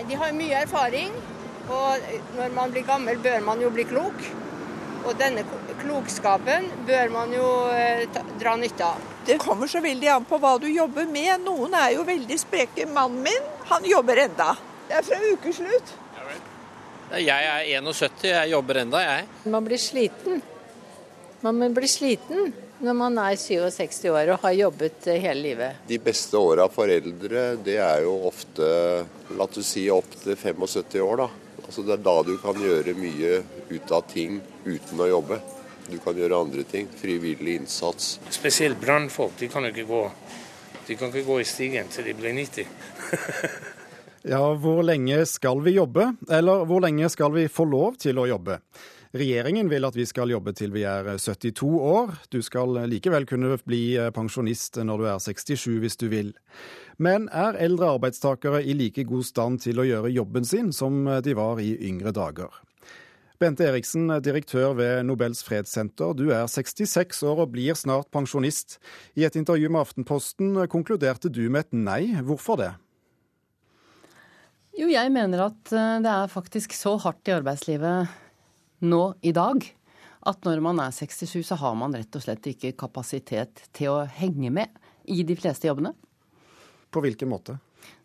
de 0.08 0.18
har 0.20 0.36
mye 0.36 0.64
erfaring, 0.64 1.14
og 1.68 2.12
når 2.38 2.54
man 2.56 2.72
blir 2.72 2.86
gammel, 2.88 3.20
bør 3.20 3.42
man 3.44 3.62
jo 3.62 3.72
bli 3.74 3.86
klok. 3.88 4.28
Og 5.08 5.16
denne 5.20 5.44
klokskapen 5.80 6.68
bør 6.88 7.12
man 7.14 7.32
jo 7.36 7.48
eh, 7.72 8.08
ta, 8.12 8.24
dra 8.40 8.56
nytte 8.60 8.88
av. 8.88 9.04
Det 9.28 9.38
kommer 9.44 9.70
så 9.72 9.80
veldig 9.84 10.10
an 10.12 10.28
på 10.28 10.40
hva 10.42 10.56
du 10.60 10.68
jobber 10.72 11.08
med. 11.12 11.46
Noen 11.46 11.76
er 11.78 11.94
jo 11.96 12.04
veldig 12.08 12.38
spreke. 12.40 12.88
Mannen 12.92 13.22
min, 13.28 13.50
han 13.70 13.88
jobber 13.88 14.24
enda. 14.26 14.54
Det 14.88 15.00
er 15.00 15.08
fra 15.08 15.20
ukeslutt. 15.32 15.96
Jeg 17.16 17.48
er 17.52 17.68
71, 17.80 18.26
jeg 18.34 18.52
jobber 18.52 18.82
enda, 18.84 19.04
jeg. 19.04 19.28
Man 19.48 19.68
blir 19.68 19.80
sliten. 19.80 20.42
Man 21.44 21.62
blir 21.76 21.88
sliten 21.92 22.52
når 22.84 22.96
man 22.98 23.18
er 23.22 23.36
67 23.40 24.06
år 24.12 24.34
og 24.36 24.44
har 24.44 24.56
jobbet 24.58 25.08
eh, 25.10 25.20
hele 25.24 25.42
livet. 25.50 25.84
De 25.90 26.00
beste 26.02 26.38
åra 26.38 26.68
for 26.72 26.92
eldre, 26.92 27.50
det 27.64 27.78
er 27.82 28.04
jo 28.06 28.16
ofte 28.30 28.68
la 29.38 29.48
oss 29.48 29.62
si 29.66 29.88
opp 29.94 30.18
til 30.22 30.36
75 30.38 31.00
år, 31.04 31.24
da. 31.24 31.30
Altså 31.68 31.84
Det 31.84 31.98
er 31.98 32.04
da 32.06 32.16
du 32.24 32.36
kan 32.40 32.60
gjøre 32.62 32.94
mye 32.96 33.40
ut 33.70 33.92
av 33.92 34.06
ting 34.12 34.40
uten 34.66 35.02
å 35.04 35.10
jobbe. 35.10 35.40
Du 35.88 35.98
kan 36.04 36.16
gjøre 36.16 36.40
andre 36.44 36.64
ting. 36.68 36.88
Frivillig 37.00 37.58
innsats. 37.62 38.18
Spesielt 38.32 38.80
brannfolk. 38.80 39.36
De 39.40 39.50
kan 39.52 39.64
jo 39.64 39.72
ikke 39.72 39.88
gå 39.88 40.04
De 40.88 40.96
kan 40.96 41.12
ikke 41.12 41.28
gå 41.28 41.42
i 41.42 41.48
stigen 41.48 41.90
til 41.92 42.06
de 42.08 42.14
blir 42.16 42.36
90. 42.36 42.70
Ja, 44.28 44.42
hvor 44.60 44.82
lenge 44.84 45.22
skal 45.30 45.62
vi 45.64 45.78
jobbe? 45.78 46.10
Eller 46.28 46.66
hvor 46.68 46.82
lenge 46.84 47.08
skal 47.08 47.32
vi 47.32 47.46
få 47.48 47.64
lov 47.70 47.96
til 48.02 48.18
å 48.20 48.26
jobbe? 48.28 48.58
Regjeringen 49.18 49.70
vil 49.72 49.88
at 49.88 49.96
vi 49.98 50.06
skal 50.06 50.30
jobbe 50.30 50.54
til 50.58 50.74
vi 50.76 50.84
er 50.86 51.08
72 51.18 51.66
år. 51.66 52.14
Du 52.30 52.40
skal 52.46 52.78
likevel 52.92 53.26
kunne 53.30 53.58
bli 53.66 53.98
pensjonist 54.14 54.78
når 54.84 55.02
du 55.02 55.08
er 55.10 55.24
67 55.24 55.80
hvis 55.82 55.98
du 55.98 56.08
vil. 56.12 56.32
Men 57.02 57.26
er 57.34 57.58
eldre 57.62 57.96
arbeidstakere 57.96 58.62
i 58.62 58.78
like 58.78 59.06
god 59.10 59.26
stand 59.26 59.62
til 59.66 59.82
å 59.82 59.88
gjøre 59.88 60.14
jobben 60.14 60.46
sin 60.46 60.74
som 60.76 61.06
de 61.24 61.38
var 61.38 61.62
i 61.64 61.74
yngre 61.90 62.14
dager? 62.14 62.54
Bente 63.38 63.68
Eriksen, 63.70 64.10
direktør 64.26 64.72
ved 64.80 65.04
Nobels 65.06 65.44
fredssenter. 65.46 66.16
Du 66.18 66.32
er 66.34 66.48
66 66.50 67.20
år 67.30 67.44
og 67.44 67.52
blir 67.54 67.78
snart 67.78 68.10
pensjonist. 68.10 68.80
I 69.14 69.28
et 69.28 69.38
intervju 69.38 69.70
med 69.70 69.84
Aftenposten 69.84 70.56
konkluderte 70.74 71.30
du 71.30 71.44
med 71.46 71.68
et 71.68 71.78
nei. 71.78 72.02
Hvorfor 72.26 72.58
det? 72.58 72.72
Jo, 74.78 74.90
jeg 74.90 75.10
mener 75.14 75.48
at 75.52 75.74
eh, 75.74 76.00
det 76.02 76.10
er 76.10 76.34
faktisk 76.34 76.74
så 76.78 76.96
hardt 77.02 77.30
i 77.30 77.34
arbeidslivet 77.34 78.10
nå 78.86 79.04
i 79.26 79.34
dag 79.36 79.64
at 80.28 80.44
når 80.48 80.64
man 80.64 80.82
er 80.84 80.92
67, 80.96 81.40
så 81.46 81.58
har 81.62 81.78
man 81.80 81.96
rett 81.96 82.18
og 82.18 82.24
slett 82.24 82.50
ikke 82.52 82.76
kapasitet 82.78 83.68
til 83.76 83.94
å 83.94 84.08
henge 84.20 84.52
med 84.54 84.84
i 85.08 85.24
de 85.28 85.38
fleste 85.40 85.70
jobbene. 85.70 85.94
På 86.92 87.04
hvilken 87.04 87.32
måte? 87.32 87.58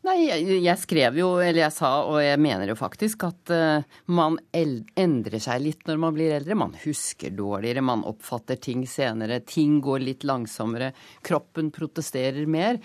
Nei, 0.03 0.17
jeg, 0.27 0.75
skrev 0.83 1.15
jo, 1.21 1.29
eller 1.39 1.61
jeg 1.63 1.75
sa, 1.77 1.91
og 2.11 2.19
jeg 2.25 2.39
mener 2.43 2.67
jo 2.73 2.75
faktisk, 2.79 3.23
at 3.29 3.53
uh, 3.55 3.85
man 4.11 4.37
endrer 4.59 5.39
seg 5.43 5.63
litt 5.63 5.87
når 5.87 6.01
man 6.03 6.17
blir 6.17 6.35
eldre. 6.35 6.59
Man 6.59 6.75
husker 6.83 7.31
dårligere, 7.35 7.85
man 7.87 8.03
oppfatter 8.11 8.59
ting 8.59 8.83
senere, 8.91 9.41
ting 9.47 9.79
går 9.83 10.03
litt 10.03 10.27
langsommere, 10.27 10.91
kroppen 11.23 11.71
protesterer 11.75 12.51
mer. 12.51 12.81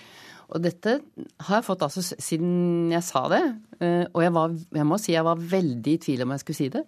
Og 0.54 0.62
dette 0.64 1.00
har 1.48 1.58
jeg 1.58 1.66
fått 1.68 1.88
altså 1.88 2.06
siden 2.06 2.94
jeg 2.94 3.04
sa 3.10 3.26
det, 3.34 3.44
uh, 3.82 4.06
og 4.14 4.22
jeg, 4.22 4.36
var, 4.38 4.54
jeg 4.78 4.90
må 4.94 5.02
si 5.02 5.18
jeg 5.18 5.26
var 5.26 5.42
veldig 5.58 5.98
i 5.98 6.04
tvil 6.06 6.26
om 6.26 6.36
jeg 6.36 6.46
skulle 6.46 6.62
si 6.62 6.70
det. 6.78 6.86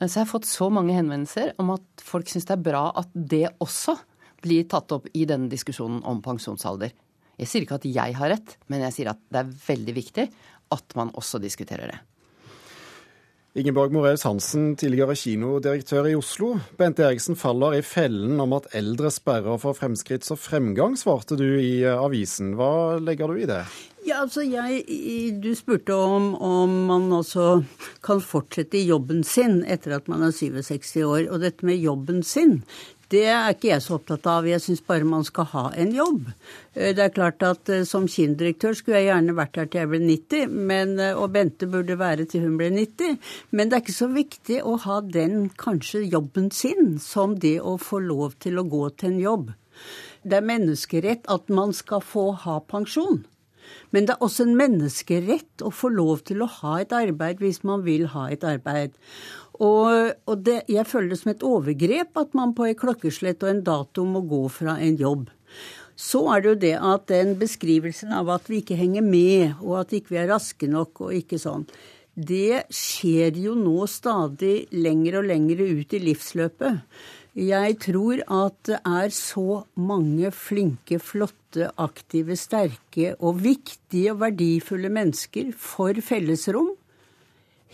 Uh, 0.00 0.06
så 0.06 0.20
jeg 0.20 0.24
har 0.24 0.32
fått 0.32 0.48
så 0.50 0.70
mange 0.72 0.96
henvendelser 0.96 1.54
om 1.62 1.74
at 1.76 2.04
folk 2.04 2.30
syns 2.30 2.48
det 2.48 2.56
er 2.56 2.66
bra 2.66 2.88
at 2.98 3.10
det 3.14 3.46
også 3.64 3.96
blir 4.44 4.66
tatt 4.68 4.92
opp 4.92 5.08
i 5.16 5.24
denne 5.28 5.48
diskusjonen 5.52 6.02
om 6.08 6.20
pensjonsalder. 6.24 6.92
Jeg 7.40 7.50
sier 7.50 7.64
ikke 7.64 7.78
at 7.80 7.86
jeg 7.88 8.16
har 8.18 8.30
rett, 8.30 8.58
men 8.70 8.84
jeg 8.84 8.94
sier 8.94 9.14
at 9.14 9.22
det 9.32 9.40
er 9.40 9.54
veldig 9.66 9.94
viktig 9.96 10.26
at 10.74 10.98
man 10.98 11.10
også 11.18 11.40
diskuterer 11.42 11.90
det. 11.90 12.00
Ingeborg 13.54 13.92
Moreus 13.94 14.24
Hansen, 14.26 14.72
tidligere 14.74 15.14
kinodirektør 15.14 16.08
i 16.10 16.16
Oslo. 16.18 16.56
Bente 16.74 17.04
Eriksen 17.06 17.36
faller 17.38 17.76
i 17.76 17.84
fellen 17.86 18.40
om 18.42 18.50
at 18.56 18.66
eldre 18.74 19.12
sperrer 19.14 19.60
for 19.62 19.78
fremskritts- 19.78 20.34
og 20.34 20.40
fremgang, 20.42 20.96
svarte 20.98 21.38
du 21.38 21.46
i 21.46 21.84
eh, 21.84 21.94
avisen. 21.94 22.56
Hva 22.58 22.98
legger 22.98 23.30
du 23.30 23.38
i 23.38 23.46
det? 23.46 23.60
Ja, 24.04 24.24
altså 24.24 24.42
jeg, 24.42 24.82
Du 25.38 25.54
spurte 25.54 25.94
om, 25.94 26.34
om 26.34 26.72
man 26.90 27.06
altså 27.14 27.62
kan 28.02 28.18
fortsette 28.20 28.80
i 28.80 28.88
jobben 28.88 29.22
sin 29.22 29.62
etter 29.62 30.00
at 30.00 30.10
man 30.10 30.26
er 30.26 30.34
67 30.34 30.90
år. 31.06 31.30
Og 31.30 31.38
dette 31.46 31.62
med 31.62 31.78
jobben 31.78 32.24
sin, 32.26 32.64
det 33.12 33.24
er 33.28 33.52
ikke 33.52 33.70
jeg 33.70 33.82
så 33.84 33.98
opptatt 33.98 34.26
av. 34.30 34.46
Jeg 34.48 34.62
syns 34.64 34.82
bare 34.86 35.08
man 35.08 35.24
skal 35.26 35.48
ha 35.52 35.64
en 35.80 35.92
jobb. 35.94 36.30
Eh, 36.72 36.92
det 36.96 37.04
er 37.04 37.14
klart 37.14 37.44
at 37.46 37.70
eh, 37.72 37.84
som 37.88 38.06
kinodirektør 38.10 38.76
skulle 38.78 39.02
jeg 39.02 39.10
gjerne 39.10 39.36
vært 39.36 39.60
her 39.60 39.68
til 39.68 39.82
jeg 39.82 39.90
ble 39.92 40.00
90, 40.04 40.56
men, 40.70 40.94
eh, 41.02 41.18
og 41.18 41.34
Bente 41.34 41.68
burde 41.70 41.98
være 42.00 42.28
til 42.30 42.46
hun 42.46 42.56
ble 42.60 42.70
90. 42.74 43.18
Men 43.52 43.68
det 43.68 43.78
er 43.78 43.84
ikke 43.84 43.98
så 43.98 44.10
viktig 44.14 44.62
å 44.64 44.78
ha 44.86 45.00
den 45.04 45.50
kanskje 45.60 46.06
jobben 46.06 46.50
sin 46.54 46.96
som 47.02 47.36
det 47.40 47.58
å 47.60 47.76
få 47.80 48.00
lov 48.04 48.38
til 48.44 48.60
å 48.60 48.68
gå 48.68 48.88
til 48.96 49.12
en 49.12 49.22
jobb. 49.22 49.54
Det 50.24 50.40
er 50.40 50.48
menneskerett 50.48 51.26
at 51.28 51.50
man 51.52 51.74
skal 51.76 52.00
få 52.00 52.30
ha 52.46 52.60
pensjon. 52.64 53.24
Men 53.94 54.08
det 54.08 54.16
er 54.16 54.24
også 54.26 54.46
en 54.46 54.56
menneskerett 54.58 55.64
å 55.64 55.70
få 55.74 55.92
lov 55.94 56.24
til 56.28 56.42
å 56.44 56.50
ha 56.60 56.80
et 56.82 56.94
arbeid 56.96 57.42
hvis 57.42 57.62
man 57.66 57.84
vil 57.86 58.08
ha 58.14 58.26
et 58.32 58.44
arbeid. 58.46 58.96
Og, 59.62 60.14
og 60.26 60.42
det, 60.42 60.64
jeg 60.72 60.86
føler 60.90 61.12
det 61.12 61.20
som 61.20 61.30
et 61.30 61.46
overgrep 61.46 62.18
at 62.18 62.34
man 62.34 62.56
på 62.56 62.66
et 62.66 62.78
klokkeslett 62.80 63.44
og 63.46 63.52
en 63.52 63.64
dato 63.66 64.06
må 64.08 64.24
gå 64.26 64.42
fra 64.50 64.78
en 64.82 64.98
jobb. 64.98 65.28
Så 65.94 66.24
er 66.34 66.42
det 66.42 66.48
jo 66.48 66.60
det 66.64 66.76
at 66.82 67.04
den 67.10 67.36
beskrivelsen 67.38 68.14
av 68.18 68.32
at 68.34 68.48
vi 68.50 68.64
ikke 68.64 68.78
henger 68.78 69.04
med, 69.06 69.60
og 69.62 69.84
at 69.84 69.94
ikke 69.94 70.16
vi 70.16 70.22
er 70.24 70.32
raske 70.32 70.66
nok 70.66 71.04
og 71.06 71.14
ikke 71.14 71.38
sånn, 71.38 71.68
det 72.14 72.66
skjer 72.74 73.38
jo 73.42 73.56
nå 73.58 73.86
stadig 73.90 74.66
lenger 74.74 75.20
og 75.20 75.28
lenger 75.30 75.62
ut 75.62 75.94
i 75.94 76.02
livsløpet. 76.02 76.82
Jeg 77.34 77.78
tror 77.82 78.20
at 78.30 78.58
det 78.68 78.78
er 78.86 79.10
så 79.10 79.64
mange 79.74 80.30
flinke, 80.30 81.00
flotte, 81.02 81.66
aktive, 81.82 82.36
sterke 82.38 83.16
og 83.18 83.42
viktige 83.42 84.12
og 84.14 84.20
verdifulle 84.22 84.90
mennesker 84.94 85.50
for 85.58 85.98
fellesrom 85.98 86.74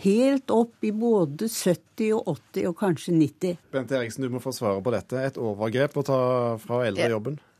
helt 0.01 0.51
opp 0.53 0.85
i 0.85 0.91
både 0.95 1.49
70 1.51 2.11
og 2.17 2.33
80 2.33 2.67
og 2.71 2.75
kanskje 2.79 3.13
90. 3.15 3.61
Bent 3.73 3.93
Eriksen, 3.95 4.25
du 4.25 4.33
må 4.33 4.41
få 4.43 4.53
svare 4.55 4.81
på 4.83 4.93
dette. 4.95 5.21
Et 5.21 5.39
overgrep 5.41 5.97
å 6.01 6.05
ta 6.07 6.19
fra 6.61 6.83
eldrejobben? 6.87 7.37
Ja, 7.37 7.50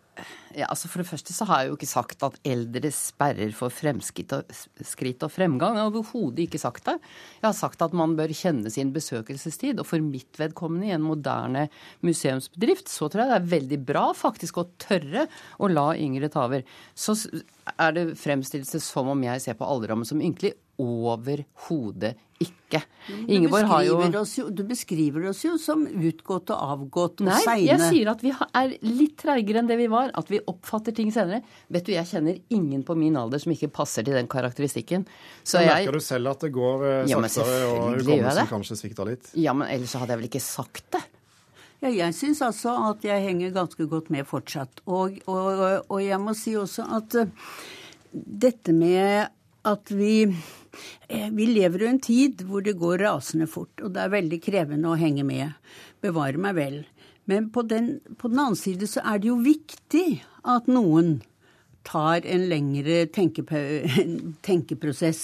altså 0.67 0.89
For 0.91 1.01
det 1.01 1.07
første 1.07 1.33
så 1.33 1.45
har 1.47 1.61
jeg 1.61 1.71
jo 1.71 1.77
ikke 1.77 1.89
sagt 1.89 2.23
at 2.25 2.37
eldre 2.47 2.91
sperrer 2.93 3.53
for 3.55 3.73
fremskritt 3.73 4.33
og, 4.35 4.49
skritt 4.85 5.23
og 5.23 5.31
fremgang. 5.31 5.77
Jeg 5.77 5.85
har 5.85 5.91
overhodet 5.91 6.45
ikke 6.45 6.61
sagt 6.61 6.89
det. 6.89 6.97
Jeg 7.39 7.47
har 7.47 7.55
sagt 7.57 7.81
at 7.85 7.95
man 7.97 8.17
bør 8.19 8.33
kjenne 8.35 8.71
sin 8.73 8.91
besøkelsestid. 8.95 9.79
Og 9.79 9.87
for 9.87 10.03
mitt 10.03 10.39
vedkommende 10.41 10.89
i 10.89 10.95
en 10.95 11.05
moderne 11.05 11.67
museumsbedrift 12.05 12.91
så 12.91 13.07
tror 13.07 13.23
jeg 13.23 13.31
det 13.31 13.39
er 13.39 13.53
veldig 13.55 13.81
bra 13.87 14.05
faktisk 14.17 14.59
å 14.61 14.67
tørre 14.81 15.27
å 15.61 15.71
la 15.71 15.91
yngre 15.95 16.31
ta 16.31 16.45
over. 16.49 16.65
Så 16.95 17.15
er 17.77 17.95
det 17.95 18.09
fremstillelse 18.19 18.83
som 18.83 19.11
om 19.13 19.25
jeg 19.25 19.43
ser 19.43 19.57
på 19.59 19.67
alderdommen 19.67 20.07
som 20.07 20.21
ynkelig. 20.23 20.55
Overhodet 20.81 22.15
ikke. 22.41 22.81
Ingeborg 23.29 23.67
har 23.69 23.83
jo... 23.85 23.97
jo 24.33 24.47
Du 24.49 24.63
beskriver 24.65 25.27
oss 25.29 25.43
jo 25.45 25.57
som 25.61 25.83
utgått 25.85 26.49
og 26.53 26.73
avgått 26.75 27.21
og 27.21 27.29
Nei, 27.29 27.39
seine. 27.43 27.59
Nei, 27.59 27.67
jeg 27.69 27.89
sier 27.97 28.11
at 28.13 28.23
vi 28.25 28.33
er 28.33 28.73
litt 28.87 29.15
treigere 29.21 29.61
enn 29.61 29.69
det 29.69 29.77
vi 29.79 29.87
var. 29.91 30.09
At 30.17 30.31
vi 30.31 30.41
oppfatter 30.49 30.95
ting 30.97 31.11
senere. 31.13 31.43
Vet 31.71 31.85
du, 31.87 31.93
jeg 31.93 32.09
kjenner 32.09 32.39
ingen 32.55 32.85
på 32.87 32.95
min 32.97 33.17
alder 33.19 33.41
som 33.43 33.53
ikke 33.53 33.69
passer 33.73 34.07
til 34.07 34.17
den 34.17 34.29
karakteristikken. 34.31 35.05
Så 35.43 35.61
jeg... 35.61 35.71
Merker 35.85 35.99
du 35.99 36.05
selv 36.05 36.33
at 36.33 36.45
det 36.47 36.53
går 36.55 36.85
eh, 36.89 37.01
saktere, 37.11 37.57
ja, 37.59 37.71
og 37.71 37.99
hukommelsen 37.99 38.53
kanskje 38.55 38.79
svikter 38.79 39.11
litt? 39.11 39.33
Ja, 39.37 39.55
men 39.57 39.69
ellers 39.69 39.93
hadde 39.99 40.15
jeg 40.15 40.23
vel 40.23 40.31
ikke 40.31 40.45
sagt 40.45 40.87
det. 40.97 41.03
Ja, 41.81 41.89
jeg 41.89 42.13
syns 42.13 42.43
altså 42.45 42.73
at 42.91 43.05
jeg 43.05 43.23
henger 43.25 43.53
ganske 43.55 43.87
godt 43.89 44.11
med 44.13 44.27
fortsatt. 44.29 44.83
Og, 44.85 45.17
og, 45.25 45.61
og 45.89 46.01
jeg 46.01 46.19
må 46.21 46.35
si 46.37 46.53
også 46.57 46.85
at 46.97 47.17
uh, 47.17 47.53
dette 48.13 48.73
med 48.77 49.31
at 49.65 49.93
vi 49.93 50.13
eh, 50.27 50.51
vi 51.09 51.47
lever 51.49 51.83
jo 51.83 51.89
en 51.91 52.01
tid 52.03 52.43
hvor 52.47 52.63
det 52.65 52.77
går 52.79 53.03
rasende 53.03 53.47
fort, 53.49 53.73
og 53.83 53.93
det 53.95 54.05
er 54.05 54.13
veldig 54.15 54.39
krevende 54.43 54.91
å 54.91 54.99
henge 54.99 55.25
med. 55.27 55.57
Bevare 56.03 56.39
meg 56.41 56.55
vel. 56.57 56.77
Men 57.29 57.49
på 57.53 57.63
den, 57.67 57.99
på 58.17 58.31
den 58.31 58.39
annen 58.41 58.59
side 58.59 58.87
så 58.89 59.03
er 59.05 59.21
det 59.21 59.29
jo 59.29 59.37
viktig 59.43 60.07
at 60.47 60.69
noen 60.71 61.19
tar 61.87 62.25
en 62.29 62.43
lengre 62.49 63.05
tenkeprosess. 64.45 65.21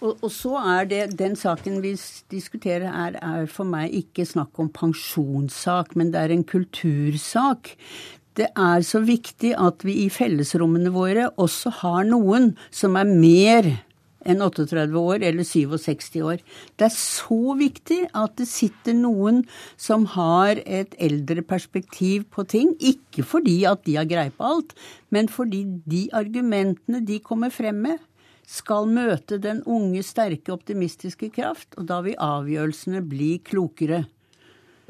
Og, 0.00 0.16
og, 0.22 0.30
så 0.32 0.56
er 0.60 0.88
det 0.88 1.18
Den 1.18 1.36
saken 1.36 1.82
vi 1.84 1.92
diskuterer 2.32 2.88
her, 2.88 3.18
er 3.20 3.46
for 3.50 3.68
meg 3.68 3.92
ikke 3.96 4.24
snakk 4.28 4.58
om 4.60 4.70
pensjonssak, 4.72 5.96
men 5.96 6.12
det 6.14 6.20
er 6.22 6.30
en 6.34 6.44
kultursak. 6.44 7.76
Det 8.38 8.48
er 8.56 8.80
så 8.86 9.02
viktig 9.04 9.54
at 9.58 9.84
vi 9.84 10.04
i 10.06 10.08
fellesrommene 10.12 10.92
våre 10.94 11.28
også 11.36 11.70
har 11.82 12.04
noen 12.08 12.54
som 12.72 12.96
er 12.96 13.04
mer 13.10 13.72
enn 14.28 14.42
38 14.44 14.96
år 15.00 15.24
eller 15.26 15.46
67 15.46 16.20
år. 16.24 16.42
Det 16.76 16.88
er 16.88 16.94
så 16.94 17.56
viktig 17.58 18.00
at 18.16 18.36
det 18.40 18.48
sitter 18.50 18.96
noen 18.96 19.42
som 19.80 20.06
har 20.16 20.60
et 20.66 20.94
eldre 21.00 21.44
perspektiv 21.46 22.26
på 22.34 22.44
ting. 22.48 22.74
Ikke 22.80 23.24
fordi 23.26 23.62
at 23.70 23.84
de 23.88 23.96
har 24.00 24.08
greie 24.10 24.34
på 24.34 24.52
alt, 24.52 24.76
men 25.10 25.30
fordi 25.32 25.64
de 25.88 26.06
argumentene 26.16 27.02
de 27.06 27.20
kommer 27.24 27.52
frem 27.54 27.82
med, 27.88 27.98
skal 28.50 28.88
møte 28.90 29.38
den 29.38 29.62
unge, 29.62 30.02
sterke, 30.02 30.50
optimistiske 30.50 31.30
kraft, 31.36 31.76
og 31.78 31.86
da 31.86 32.00
vil 32.02 32.18
avgjørelsene 32.18 33.04
bli 33.06 33.36
klokere. 33.46 34.04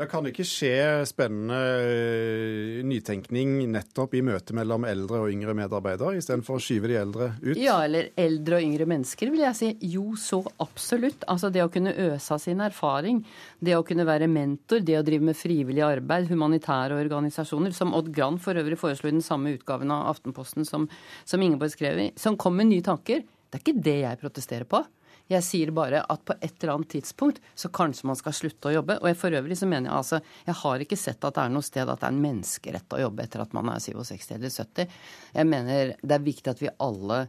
Det 0.00 0.06
kan 0.08 0.24
ikke 0.24 0.46
skje 0.48 1.02
spennende 1.04 1.56
eh, 1.84 2.78
nytenkning 2.88 3.66
nettopp 3.68 4.14
i 4.16 4.22
møtet 4.24 4.54
mellom 4.56 4.86
eldre 4.88 5.18
og 5.26 5.28
yngre 5.28 5.52
medarbeidere, 5.58 6.14
istedenfor 6.16 6.56
å 6.56 6.62
skyve 6.64 6.88
de 6.88 6.96
eldre 6.96 7.26
ut? 7.42 7.58
Ja, 7.60 7.74
eller 7.84 8.08
eldre 8.16 8.56
og 8.56 8.64
yngre 8.64 8.86
mennesker, 8.88 9.28
vil 9.28 9.44
jeg 9.44 9.58
si. 9.58 9.68
Jo, 9.92 10.06
så 10.16 10.38
absolutt. 10.64 11.26
Altså 11.28 11.50
det 11.52 11.60
å 11.66 11.68
kunne 11.74 11.92
øse 12.06 12.32
av 12.32 12.40
sin 12.40 12.62
erfaring, 12.64 13.20
det 13.60 13.76
å 13.76 13.84
kunne 13.84 14.06
være 14.08 14.30
mentor, 14.32 14.80
det 14.88 14.96
å 14.96 15.04
drive 15.04 15.28
med 15.28 15.36
frivillig 15.36 15.84
arbeid, 15.84 16.30
humanitære 16.32 16.96
organisasjoner, 16.96 17.76
som 17.76 17.92
Odd 17.98 18.08
Gran 18.16 18.40
for 18.40 18.56
øvrig 18.56 18.80
foreslo 18.80 19.10
i 19.10 19.18
den 19.18 19.26
samme 19.26 19.52
utgaven 19.58 19.92
av 19.92 20.08
Aftenposten 20.14 20.64
som, 20.64 20.88
som 21.28 21.44
Ingeborg 21.44 21.76
skrev 21.76 22.00
i, 22.06 22.08
som 22.16 22.40
kom 22.40 22.56
med 22.56 22.72
nye 22.72 22.88
tanker. 22.88 23.20
Det 23.20 23.60
er 23.60 23.66
ikke 23.66 23.84
det 23.84 23.98
jeg 24.06 24.22
protesterer 24.24 24.64
på. 24.70 24.80
Jeg 25.30 25.46
sier 25.46 25.70
bare 25.74 26.02
at 26.02 26.24
på 26.26 26.34
et 26.38 26.56
eller 26.58 26.74
annet 26.74 26.92
tidspunkt 26.96 27.38
så 27.54 27.70
kanskje 27.72 28.08
man 28.10 28.18
skal 28.18 28.34
slutte 28.36 28.70
å 28.70 28.74
jobbe. 28.80 28.98
Og 29.00 29.10
jeg, 29.10 29.18
for 29.20 29.38
øvrig 29.38 29.58
så 29.60 29.68
mener 29.70 29.90
jeg 29.90 29.96
altså 30.00 30.20
Jeg 30.48 30.58
har 30.64 30.84
ikke 30.84 30.98
sett 30.98 31.24
at 31.24 31.36
det 31.36 31.44
er 31.44 31.54
noe 31.54 31.66
sted 31.66 31.86
at 31.86 32.02
det 32.02 32.08
er 32.08 32.16
en 32.16 32.24
menneskerett 32.24 32.98
å 32.98 33.04
jobbe 33.04 33.24
etter 33.24 33.44
at 33.44 33.56
man 33.56 33.70
er 33.72 33.80
67 33.84 34.36
eller 34.36 34.52
70. 34.52 35.00
Jeg 35.38 35.50
mener 35.54 35.96
det 36.02 36.18
er 36.18 36.28
viktig 36.28 36.54
at 36.54 36.62
vi 36.62 36.74
alle 36.82 37.24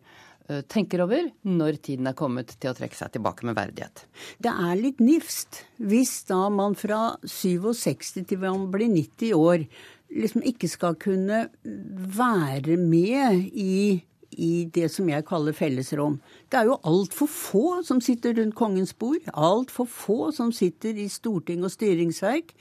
tenker 0.71 1.03
over 1.05 1.29
når 1.47 1.79
tiden 1.85 2.09
er 2.09 2.17
kommet 2.17 2.53
til 2.59 2.71
å 2.71 2.75
trekke 2.77 2.97
seg 2.97 3.13
tilbake 3.13 3.45
med 3.47 3.57
verdighet. 3.57 4.05
Det 4.41 4.51
er 4.51 4.75
litt 4.79 5.01
nifst 5.03 5.63
hvis 5.77 6.13
da 6.29 6.43
man 6.53 6.75
fra 6.79 7.15
67 7.23 8.25
til 8.27 8.41
man 8.41 8.67
blir 8.73 8.91
90 8.91 9.35
år 9.37 9.65
liksom 10.11 10.43
ikke 10.47 10.69
skal 10.71 10.97
kunne 10.99 11.45
være 11.63 12.75
med 12.79 13.51
i, 13.55 14.01
i 14.37 14.67
det 14.73 14.89
som 14.93 15.09
jeg 15.09 15.25
kaller 15.27 15.55
fellesrom. 15.55 16.19
Det 16.51 16.59
er 16.59 16.69
jo 16.69 16.79
altfor 16.87 17.29
få 17.31 17.65
som 17.87 18.01
sitter 18.03 18.37
rundt 18.39 18.55
kongens 18.55 18.93
bord. 18.93 19.23
Altfor 19.33 19.89
få 19.89 20.19
som 20.35 20.51
sitter 20.55 20.97
i 20.97 21.07
storting 21.11 21.65
og 21.65 21.73
styringsverk. 21.73 22.53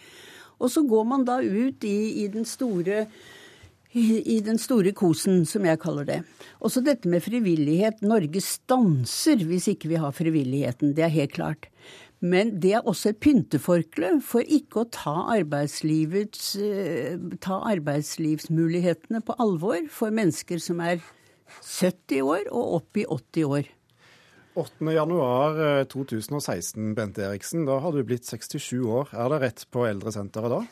Og 0.60 0.70
så 0.70 0.84
går 0.84 1.04
man 1.08 1.24
da 1.24 1.40
ut 1.40 1.84
i, 1.84 2.24
i 2.24 2.26
den 2.32 2.44
store 2.44 3.06
i, 3.92 4.36
i 4.36 4.40
den 4.46 4.58
store 4.60 4.92
kosen, 4.94 5.42
som 5.46 5.64
jeg 5.66 5.80
kaller 5.82 6.06
det. 6.06 6.20
Også 6.62 6.82
dette 6.84 7.10
med 7.10 7.24
frivillighet. 7.24 8.04
Norge 8.06 8.42
stanser 8.44 9.42
hvis 9.48 9.66
ikke 9.72 9.90
vi 9.90 9.98
har 9.98 10.14
frivilligheten. 10.14 10.94
Det 10.94 11.06
er 11.06 11.16
helt 11.16 11.34
klart. 11.34 11.66
Men 12.20 12.58
det 12.60 12.74
er 12.76 12.86
også 12.86 13.10
et 13.10 13.20
pynteforkle 13.24 14.18
for 14.22 14.44
ikke 14.44 14.82
å 14.82 14.90
ta, 14.92 15.14
eh, 15.32 17.16
ta 17.40 17.56
arbeidslivsmulighetene 17.72 19.22
på 19.24 19.36
alvor 19.40 19.88
for 19.88 20.12
mennesker 20.12 20.60
som 20.60 20.80
er 20.84 21.00
70 21.58 22.22
år 22.22 22.48
og 22.50 22.80
opp 22.80 23.00
i 23.00 23.06
80 23.06 23.46
år. 23.50 23.70
8. 24.58 24.92
januar 24.92 25.60
eh, 25.62 25.84
2016, 25.90 26.94
Bente 26.98 27.22
Eriksen. 27.22 27.66
Da 27.68 27.78
har 27.82 27.94
du 27.94 28.02
blitt 28.06 28.26
67 28.26 28.80
år. 28.82 29.12
Er 29.14 29.30
det 29.32 29.42
rett 29.44 29.66
på 29.70 29.86
eldresenteret 29.86 30.56
da? 30.56 30.62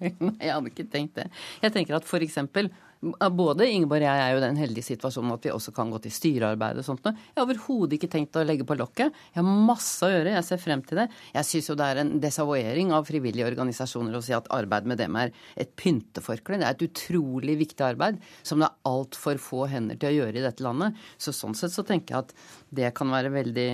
Nei, 0.00 0.34
jeg 0.44 0.52
hadde 0.52 0.72
ikke 0.72 0.88
tenkt 0.90 1.18
det. 1.20 1.28
Jeg 1.62 1.74
tenker 1.76 1.98
at 1.98 2.08
for 2.08 2.24
eksempel 2.24 2.70
både 3.00 3.64
Ingeborg 3.70 4.04
og 4.04 4.10
jeg 4.10 4.22
er 4.22 4.34
jo 4.34 4.40
i 4.40 4.44
den 4.44 4.58
heldige 4.60 4.84
situasjonen 4.84 5.32
at 5.32 5.46
vi 5.46 5.52
også 5.54 5.72
kan 5.76 5.88
gå 5.92 6.00
til 6.04 6.12
styrearbeid 6.12 6.80
og 6.80 6.84
sånt 6.84 7.06
noe. 7.06 7.16
Jeg 7.16 7.38
har 7.38 7.46
overhodet 7.46 7.96
ikke 7.96 8.10
tenkt 8.12 8.36
å 8.36 8.44
legge 8.44 8.66
på 8.68 8.76
lokket. 8.76 9.14
Jeg 9.32 9.40
har 9.40 9.62
masse 9.70 10.04
å 10.04 10.10
gjøre, 10.12 10.34
jeg 10.36 10.46
ser 10.46 10.60
frem 10.60 10.82
til 10.84 11.00
det. 11.00 11.06
Jeg 11.32 11.48
syns 11.48 11.70
jo 11.70 11.76
det 11.80 11.86
er 11.88 12.02
en 12.02 12.12
desavouering 12.20 12.92
av 12.96 13.08
frivillige 13.08 13.48
organisasjoner 13.48 14.18
å 14.18 14.22
si 14.24 14.34
at 14.36 14.50
arbeid 14.52 14.88
med 14.90 15.00
dem 15.00 15.16
er 15.20 15.32
et 15.56 15.72
pynteforkle. 15.80 16.60
Det 16.60 16.68
er 16.68 16.76
et 16.76 16.86
utrolig 16.90 17.56
viktig 17.62 17.86
arbeid 17.88 18.20
som 18.42 18.60
det 18.60 18.68
er 18.68 18.90
altfor 18.92 19.40
få 19.40 19.64
hender 19.72 19.96
til 20.00 20.12
å 20.12 20.18
gjøre 20.18 20.42
i 20.42 20.44
dette 20.44 20.66
landet. 20.66 21.00
Så 21.16 21.32
sånn 21.36 21.56
sett 21.56 21.72
så 21.72 21.86
tenker 21.88 22.18
jeg 22.18 22.26
at 22.26 22.36
det 22.82 22.92
kan 22.98 23.08
være 23.12 23.32
veldig, 23.32 23.70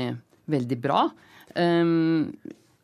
veldig 0.54 0.78
bra. 0.86 1.02
Um, 1.58 2.30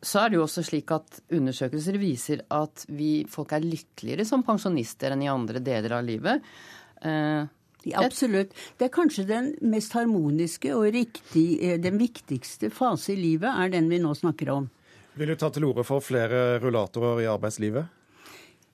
så 0.03 0.25
er 0.25 0.33
det 0.33 0.39
jo 0.41 0.45
også 0.45 0.65
slik 0.67 0.91
at 0.95 1.21
undersøkelser 1.33 1.97
viser 2.03 2.43
at 2.53 2.85
vi, 2.91 3.23
folk 3.31 3.55
er 3.55 3.65
lykkeligere 3.65 4.27
som 4.27 4.43
pensjonister 4.47 5.15
enn 5.15 5.23
i 5.23 5.31
andre 5.31 5.63
deler 5.63 5.95
av 5.99 6.07
livet. 6.07 6.43
Eh, 7.07 7.43
ja, 7.87 8.03
absolutt. 8.03 8.55
Det 8.79 8.89
er 8.89 8.95
kanskje 8.95 9.27
den 9.29 9.53
mest 9.71 9.95
harmoniske 9.95 10.75
og 10.75 10.91
riktig, 10.95 11.47
eh, 11.63 11.79
den 11.83 11.99
viktigste 12.03 12.71
fase 12.75 13.15
i 13.15 13.21
livet, 13.21 13.51
er 13.51 13.71
den 13.71 13.91
vi 13.91 14.03
nå 14.03 14.15
snakker 14.19 14.51
om. 14.55 14.69
Vil 15.15 15.29
du 15.29 15.37
ta 15.37 15.51
til 15.53 15.69
orde 15.69 15.85
for 15.87 16.03
flere 16.03 16.59
rullatorer 16.63 17.23
i 17.23 17.31
arbeidslivet? 17.31 18.02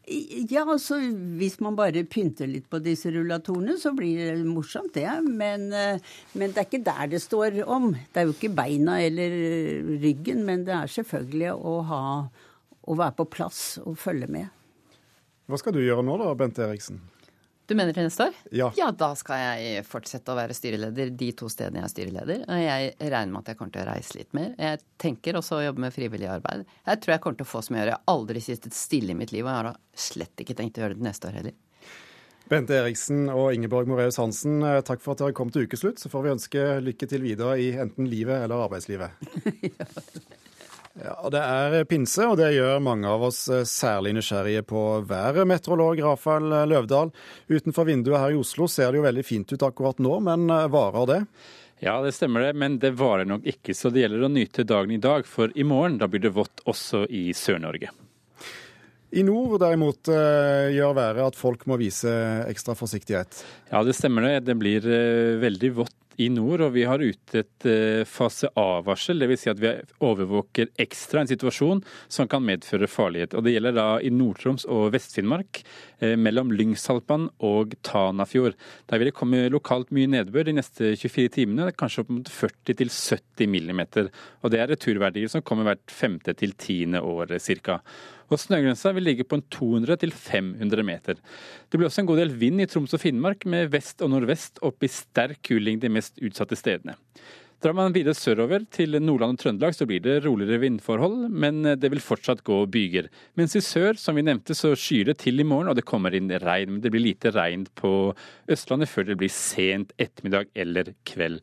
Ja, 0.09 0.63
altså 0.65 0.97
hvis 1.37 1.59
man 1.61 1.77
bare 1.77 2.05
pynter 2.09 2.49
litt 2.49 2.69
på 2.71 2.81
disse 2.81 3.11
rullatorene, 3.13 3.77
så 3.81 3.93
blir 3.97 4.21
det 4.23 4.47
morsomt, 4.49 4.95
det. 4.95 5.09
Men, 5.27 5.69
eh, 5.73 6.01
men, 6.33 6.55
det 6.55 6.63
er 6.63 6.69
ikke 6.69 6.85
der 6.87 7.11
det 7.13 7.21
står 7.25 7.61
om. 7.69 7.91
Det 7.93 8.23
er 8.23 8.29
jo 8.29 8.37
ikke 8.37 8.55
beina 8.57 8.99
eller 9.05 9.37
ryggen, 10.01 10.45
men 10.49 10.65
det 10.65 10.77
er 10.77 10.95
selvfølgelig 10.99 11.53
å 11.57 11.75
ha 11.91 12.05
å 12.89 12.97
være 12.97 13.19
på 13.19 13.29
plass 13.37 13.63
og 13.85 13.99
følge 14.01 14.31
med. 14.33 14.49
Hva 15.49 15.61
skal 15.61 15.77
du 15.77 15.83
gjøre 15.85 16.05
nå 16.05 16.17
da, 16.21 16.33
Bente 16.37 16.65
Eriksen? 16.65 17.01
Du 17.69 17.75
mener 17.77 17.93
til 17.93 18.07
neste 18.07 18.25
år? 18.31 18.37
Ja. 18.57 18.71
ja, 18.79 18.87
da 18.97 19.11
skal 19.19 19.43
jeg 19.43 19.83
fortsette 19.85 20.33
å 20.33 20.37
være 20.39 20.55
styreleder 20.57 21.11
de 21.21 21.27
to 21.37 21.51
stedene 21.53 21.83
jeg 21.83 21.85
er 21.85 21.93
styreleder. 21.93 22.45
Og 22.49 22.63
jeg 22.63 22.95
regner 23.03 23.33
med 23.35 23.43
at 23.43 23.51
jeg 23.53 23.59
kommer 23.59 23.75
til 23.75 23.83
å 23.83 23.89
reise 23.91 24.17
litt 24.17 24.33
mer. 24.37 24.55
Jeg 24.57 24.81
tenker 24.97 25.37
også 25.37 25.59
å 25.59 25.67
jobbe 25.67 25.85
med 25.85 25.93
frivillig 25.93 26.31
arbeid. 26.33 26.65
Jeg 26.89 27.03
tror 27.05 27.15
jeg 27.15 27.23
kommer 27.27 27.43
til 27.43 27.49
å 27.49 27.51
få 27.51 27.63
så 27.67 27.75
mye 27.75 27.83
å 27.83 27.83
gjøre. 27.83 27.93
Jeg 27.93 28.01
har 28.01 28.15
aldri 28.15 28.45
sittet 28.47 28.79
stille 28.79 29.13
i 29.13 29.19
mitt 29.21 29.37
liv, 29.37 29.45
og 29.45 29.53
jeg 29.53 29.61
har 29.61 29.69
da 29.69 29.75
slett 30.09 30.45
ikke 30.45 30.57
tenkt 30.57 30.81
å 30.81 30.87
gjøre 30.87 30.97
det 30.97 31.09
neste 31.11 31.29
år 31.29 31.39
heller. 31.43 31.59
Bente 32.49 32.81
Eriksen 32.81 33.29
og 33.29 33.53
Ingeborg 33.53 33.93
Moreus 33.93 34.17
Hansen, 34.17 34.63
eh, 34.65 34.81
takk 34.81 35.05
for 35.05 35.13
at 35.13 35.21
dere 35.21 35.37
kom 35.37 35.53
til 35.53 35.69
ukeslutt. 35.69 36.01
Så 36.01 36.09
får 36.09 36.25
vi 36.25 36.35
ønske 36.39 36.67
lykke 36.89 37.13
til 37.13 37.21
videre 37.29 37.61
i 37.61 37.75
enten 37.77 38.09
livet 38.09 38.49
eller 38.49 38.65
arbeidslivet. 38.65 39.13
ja. 40.97 41.15
Det 41.31 41.41
er 41.41 41.85
pinse, 41.89 42.25
og 42.27 42.39
det 42.41 42.51
gjør 42.57 42.81
mange 42.83 43.09
av 43.11 43.29
oss 43.29 43.45
eh, 43.53 43.67
særlig 43.69 44.15
nysgjerrige 44.17 44.65
på 44.67 44.83
været. 45.07 45.47
Meteorolog 45.49 46.03
Rafael 46.03 46.49
Løvdahl, 46.71 47.13
utenfor 47.49 47.89
vinduet 47.89 48.19
her 48.23 48.35
i 48.35 48.41
Oslo 48.41 48.69
ser 48.71 48.91
det 48.91 49.01
jo 49.01 49.07
veldig 49.07 49.25
fint 49.27 49.55
ut 49.55 49.67
akkurat 49.69 50.03
nå, 50.03 50.19
men 50.27 50.49
eh, 50.51 50.67
varer 50.73 51.09
det? 51.13 51.21
Ja, 51.85 52.01
det 52.03 52.17
stemmer 52.17 52.49
det, 52.49 52.57
men 52.59 52.81
det 52.83 52.97
varer 52.99 53.29
nok 53.29 53.47
ikke. 53.47 53.77
Så 53.77 53.93
det 53.95 54.03
gjelder 54.03 54.27
å 54.27 54.33
nyte 54.33 54.67
dagen 54.67 54.97
i 54.97 55.03
dag, 55.03 55.29
for 55.29 55.53
i 55.55 55.67
morgen 55.67 56.01
da 56.01 56.11
blir 56.11 56.25
det 56.25 56.35
vått 56.35 56.65
også 56.67 57.05
i 57.07 57.29
Sør-Norge. 57.37 57.93
I 59.15 59.23
nord 59.25 59.61
derimot 59.63 60.11
eh, 60.13 60.75
gjør 60.75 60.99
været 60.99 61.23
at 61.31 61.39
folk 61.39 61.63
må 61.71 61.79
vise 61.81 62.11
ekstra 62.51 62.75
forsiktighet? 62.77 63.45
Ja, 63.71 63.85
det 63.87 63.95
stemmer 63.97 64.27
det. 64.27 64.49
Det 64.51 64.59
blir 64.59 64.85
veldig 65.41 65.73
vått 65.79 65.97
i 66.19 66.29
nord, 66.35 66.65
og 66.67 66.73
vi 66.75 66.83
har 66.89 67.03
ute 67.03 67.43
et 67.43 67.67
eh, 67.69 68.03
fase 68.09 68.51
A-varsel. 68.59 69.23
Dvs. 69.23 69.45
Si 69.45 69.51
at 69.53 69.61
vi 69.63 69.71
overvåker 70.05 70.73
ekstra 70.83 71.23
en 71.23 71.31
situasjon 71.31 71.83
som 72.11 72.29
kan 72.31 72.43
medføre 72.43 72.91
farlighet. 72.91 73.37
Og 73.39 73.47
Det 73.47 73.55
gjelder 73.55 73.77
da 73.77 73.87
i 74.03 74.11
Nord-Troms 74.11 74.67
og 74.67 74.91
Vest-Finnmark, 74.97 75.63
eh, 76.03 76.17
mellom 76.19 76.51
Lyngsalpan 76.51 77.29
og 77.47 77.77
Tanafjord. 77.87 78.59
Der 78.91 78.99
vil 78.99 79.13
det 79.13 79.17
komme 79.19 79.47
lokalt 79.53 79.95
mye 79.95 80.11
nedbør 80.11 80.51
de 80.51 80.59
neste 80.59 80.93
24 80.99 81.35
timene, 81.39 81.71
kanskje 81.73 82.03
opp 82.05 82.13
mot 82.17 82.33
40-70 82.35 83.47
millimeter. 83.47 84.11
Og 84.43 84.51
det 84.51 84.63
er 84.63 84.73
returverdier 84.75 85.31
som 85.31 85.47
kommer 85.47 85.71
hvert 85.71 85.87
femte 85.95 86.35
til 86.35 86.57
tiende 86.59 87.03
år 87.05 87.39
ca 87.39 87.79
og 88.29 88.41
snøgrensa 88.43 88.93
vil 88.97 89.09
ligge 89.09 89.27
på 89.29 89.39
en 89.39 89.45
200-500 89.55 90.87
meter. 90.87 91.19
Det 91.69 91.81
blir 91.81 91.89
også 91.89 92.05
en 92.05 92.11
god 92.11 92.23
del 92.23 92.37
vind 92.39 92.63
i 92.63 92.69
Troms 92.71 92.95
og 92.97 93.03
Finnmark, 93.03 93.47
med 93.49 93.73
vest 93.73 94.05
og 94.05 94.13
nordvest 94.13 94.63
opp 94.67 94.85
i 94.85 94.93
sterk 94.93 95.43
kuling 95.49 95.81
de 95.83 95.93
mest 95.93 96.21
utsatte 96.21 96.59
stedene. 96.59 96.99
Drar 97.59 97.75
man 97.75 97.91
videre 97.91 98.15
sørover 98.15 98.63
til 98.71 98.95
Nordland 99.03 99.35
og 99.35 99.41
Trøndelag, 99.43 99.75
så 99.75 99.87
blir 99.89 99.99
det 100.05 100.21
roligere 100.23 100.61
vindforhold, 100.63 101.25
men 101.27 101.65
det 101.75 101.89
vil 101.91 102.03
fortsatt 102.05 102.45
gå 102.47 102.61
byger. 102.71 103.09
Mens 103.35 103.57
i 103.59 103.63
sør, 103.67 103.99
som 103.99 104.15
vi 104.15 104.23
nevnte, 104.23 104.55
så 104.55 104.77
skyer 104.79 105.11
det 105.11 105.17
til 105.25 105.43
i 105.43 105.47
morgen, 105.49 105.73
og 105.73 105.75
det 105.75 105.87
kommer 105.89 106.15
inn 106.15 106.31
regn. 106.31 106.77
Men 106.77 106.85
det 106.85 106.93
blir 106.95 107.03
lite 107.03 107.33
regn 107.35 107.67
på 107.75 108.13
Østlandet 108.47 108.93
før 108.93 109.09
det 109.09 109.19
blir 109.19 109.35
sent 109.35 109.91
ettermiddag 109.99 110.53
eller 110.55 110.93
kveld. 111.09 111.43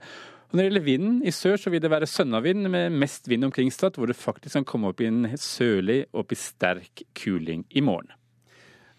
Og 0.55 0.59
Når 0.61 0.69
det 0.69 0.69
gjelder 0.69 0.83
vinden, 0.85 1.15
i 1.27 1.31
sør 1.35 1.57
så 1.59 1.71
vil 1.73 1.81
det 1.83 1.89
være 1.91 2.07
sønnavind 2.07 2.69
med 2.71 2.93
mest 2.95 3.25
vind 3.27 3.43
omkring 3.43 3.67
Stad, 3.75 3.97
hvor 3.99 4.07
det 4.07 4.15
faktisk 4.15 4.55
kan 4.55 4.63
komme 4.63 4.87
opp 4.87 5.01
i 5.03 5.09
en 5.09 5.25
sørlig 5.35 6.05
opp 6.15 6.31
i 6.31 6.37
sterk 6.39 7.01
kuling 7.11 7.65
i 7.75 7.83
morgen. 7.83 8.07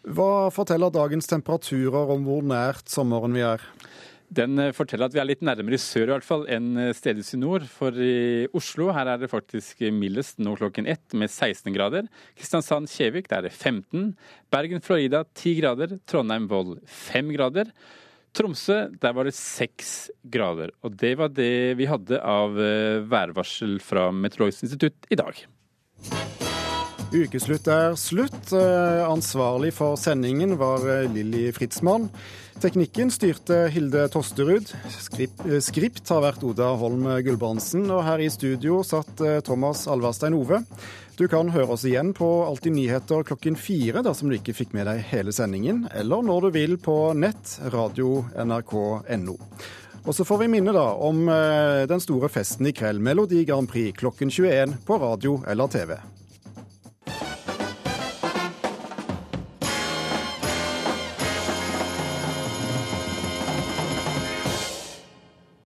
Hva 0.04 0.50
forteller 0.52 0.92
dagens 0.92 1.24
temperaturer 1.32 2.12
om 2.12 2.28
hvor 2.28 2.44
nært 2.44 2.92
sommeren 2.92 3.32
vi 3.32 3.46
er? 3.48 3.64
Den 4.28 4.60
eh, 4.60 4.74
forteller 4.76 5.08
at 5.08 5.16
vi 5.16 5.24
er 5.24 5.30
litt 5.32 5.48
nærmere 5.48 5.80
i 5.80 5.80
sør 5.80 6.10
i 6.10 6.12
hvert 6.18 6.28
fall 6.28 6.44
enn 6.44 6.74
stedet 6.76 7.00
stedvis 7.00 7.34
i 7.38 7.40
nord. 7.40 7.64
For 7.72 8.04
i 8.04 8.44
Oslo 8.52 8.92
her 8.92 9.14
er 9.14 9.24
det 9.24 9.32
faktisk 9.32 9.80
mildest 9.96 10.36
nå 10.44 10.58
klokken 10.60 10.84
ett 10.92 11.16
med 11.16 11.32
16 11.32 11.72
grader. 11.72 12.12
Kristiansand-Kjevik 12.36 13.32
der 13.32 13.40
er 13.40 13.48
det 13.48 13.56
15. 13.56 14.10
Bergen-Florida 14.52 15.24
10 15.32 15.60
grader. 15.62 16.02
Trondheim-Vold 16.04 16.82
5 16.84 17.32
grader. 17.32 17.72
Tromsø, 18.36 18.82
der 19.00 19.14
var 19.16 19.24
det 19.24 19.34
seks 19.36 20.10
grader. 20.28 20.74
Og 20.84 20.96
det 21.00 21.14
var 21.16 21.32
det 21.32 21.76
vi 21.80 21.88
hadde 21.88 22.20
av 22.20 22.58
eh, 22.60 23.02
værvarsel 23.08 23.78
fra 23.80 24.10
Meteorologisk 24.12 24.68
institutt 24.68 25.08
i 25.08 25.18
dag. 25.18 25.46
Ukeslutt 27.14 27.68
er 27.70 27.94
slutt. 27.94 28.50
Eh, 28.50 29.02
ansvarlig 29.06 29.70
for 29.76 29.94
sendingen 30.00 30.56
var 30.58 30.82
eh, 30.90 31.04
Lilly 31.14 31.52
Fritzmann. 31.54 32.08
Teknikken 32.58 33.12
styrte 33.14 33.66
Hilde 33.70 34.08
Tosterud. 34.10 34.72
Skript 34.98 36.10
har 36.10 36.24
vært 36.24 36.42
Oda 36.42 36.72
Holm 36.80 37.04
Gulbrandsen. 37.22 37.84
Og 37.94 38.02
her 38.02 38.24
i 38.24 38.30
studio 38.32 38.80
satt 38.86 39.22
Thomas 39.46 39.84
Alverstein 39.92 40.34
Ove. 40.34 40.62
Du 41.20 41.26
kan 41.30 41.52
høre 41.52 41.76
oss 41.76 41.84
igjen 41.86 42.10
på 42.16 42.26
Alltid 42.48 42.74
nyheter 42.74 43.22
klokken 43.28 43.60
fire 43.60 44.02
dersom 44.04 44.32
du 44.32 44.38
ikke 44.38 44.56
fikk 44.56 44.74
med 44.76 44.88
deg 44.88 45.04
hele 45.12 45.36
sendingen, 45.36 45.84
eller 45.94 46.24
når 46.26 46.48
du 46.48 46.50
vil 46.56 46.76
på 46.80 46.96
nett, 47.16 47.58
radio, 47.76 48.24
nrk.no. 48.40 49.38
Og 50.06 50.12
så 50.16 50.26
får 50.26 50.44
vi 50.44 50.52
minne 50.56 50.74
da 50.76 50.88
om 50.96 51.26
den 51.28 52.02
store 52.02 52.32
festen 52.32 52.68
i 52.68 52.76
kveld, 52.76 53.04
Melodi 53.04 53.44
Grand 53.48 53.68
Prix 53.68 53.96
klokken 54.00 54.32
21 54.32 54.78
på 54.88 55.02
radio 55.02 55.42
eller 55.48 55.72
TV. 55.72 55.98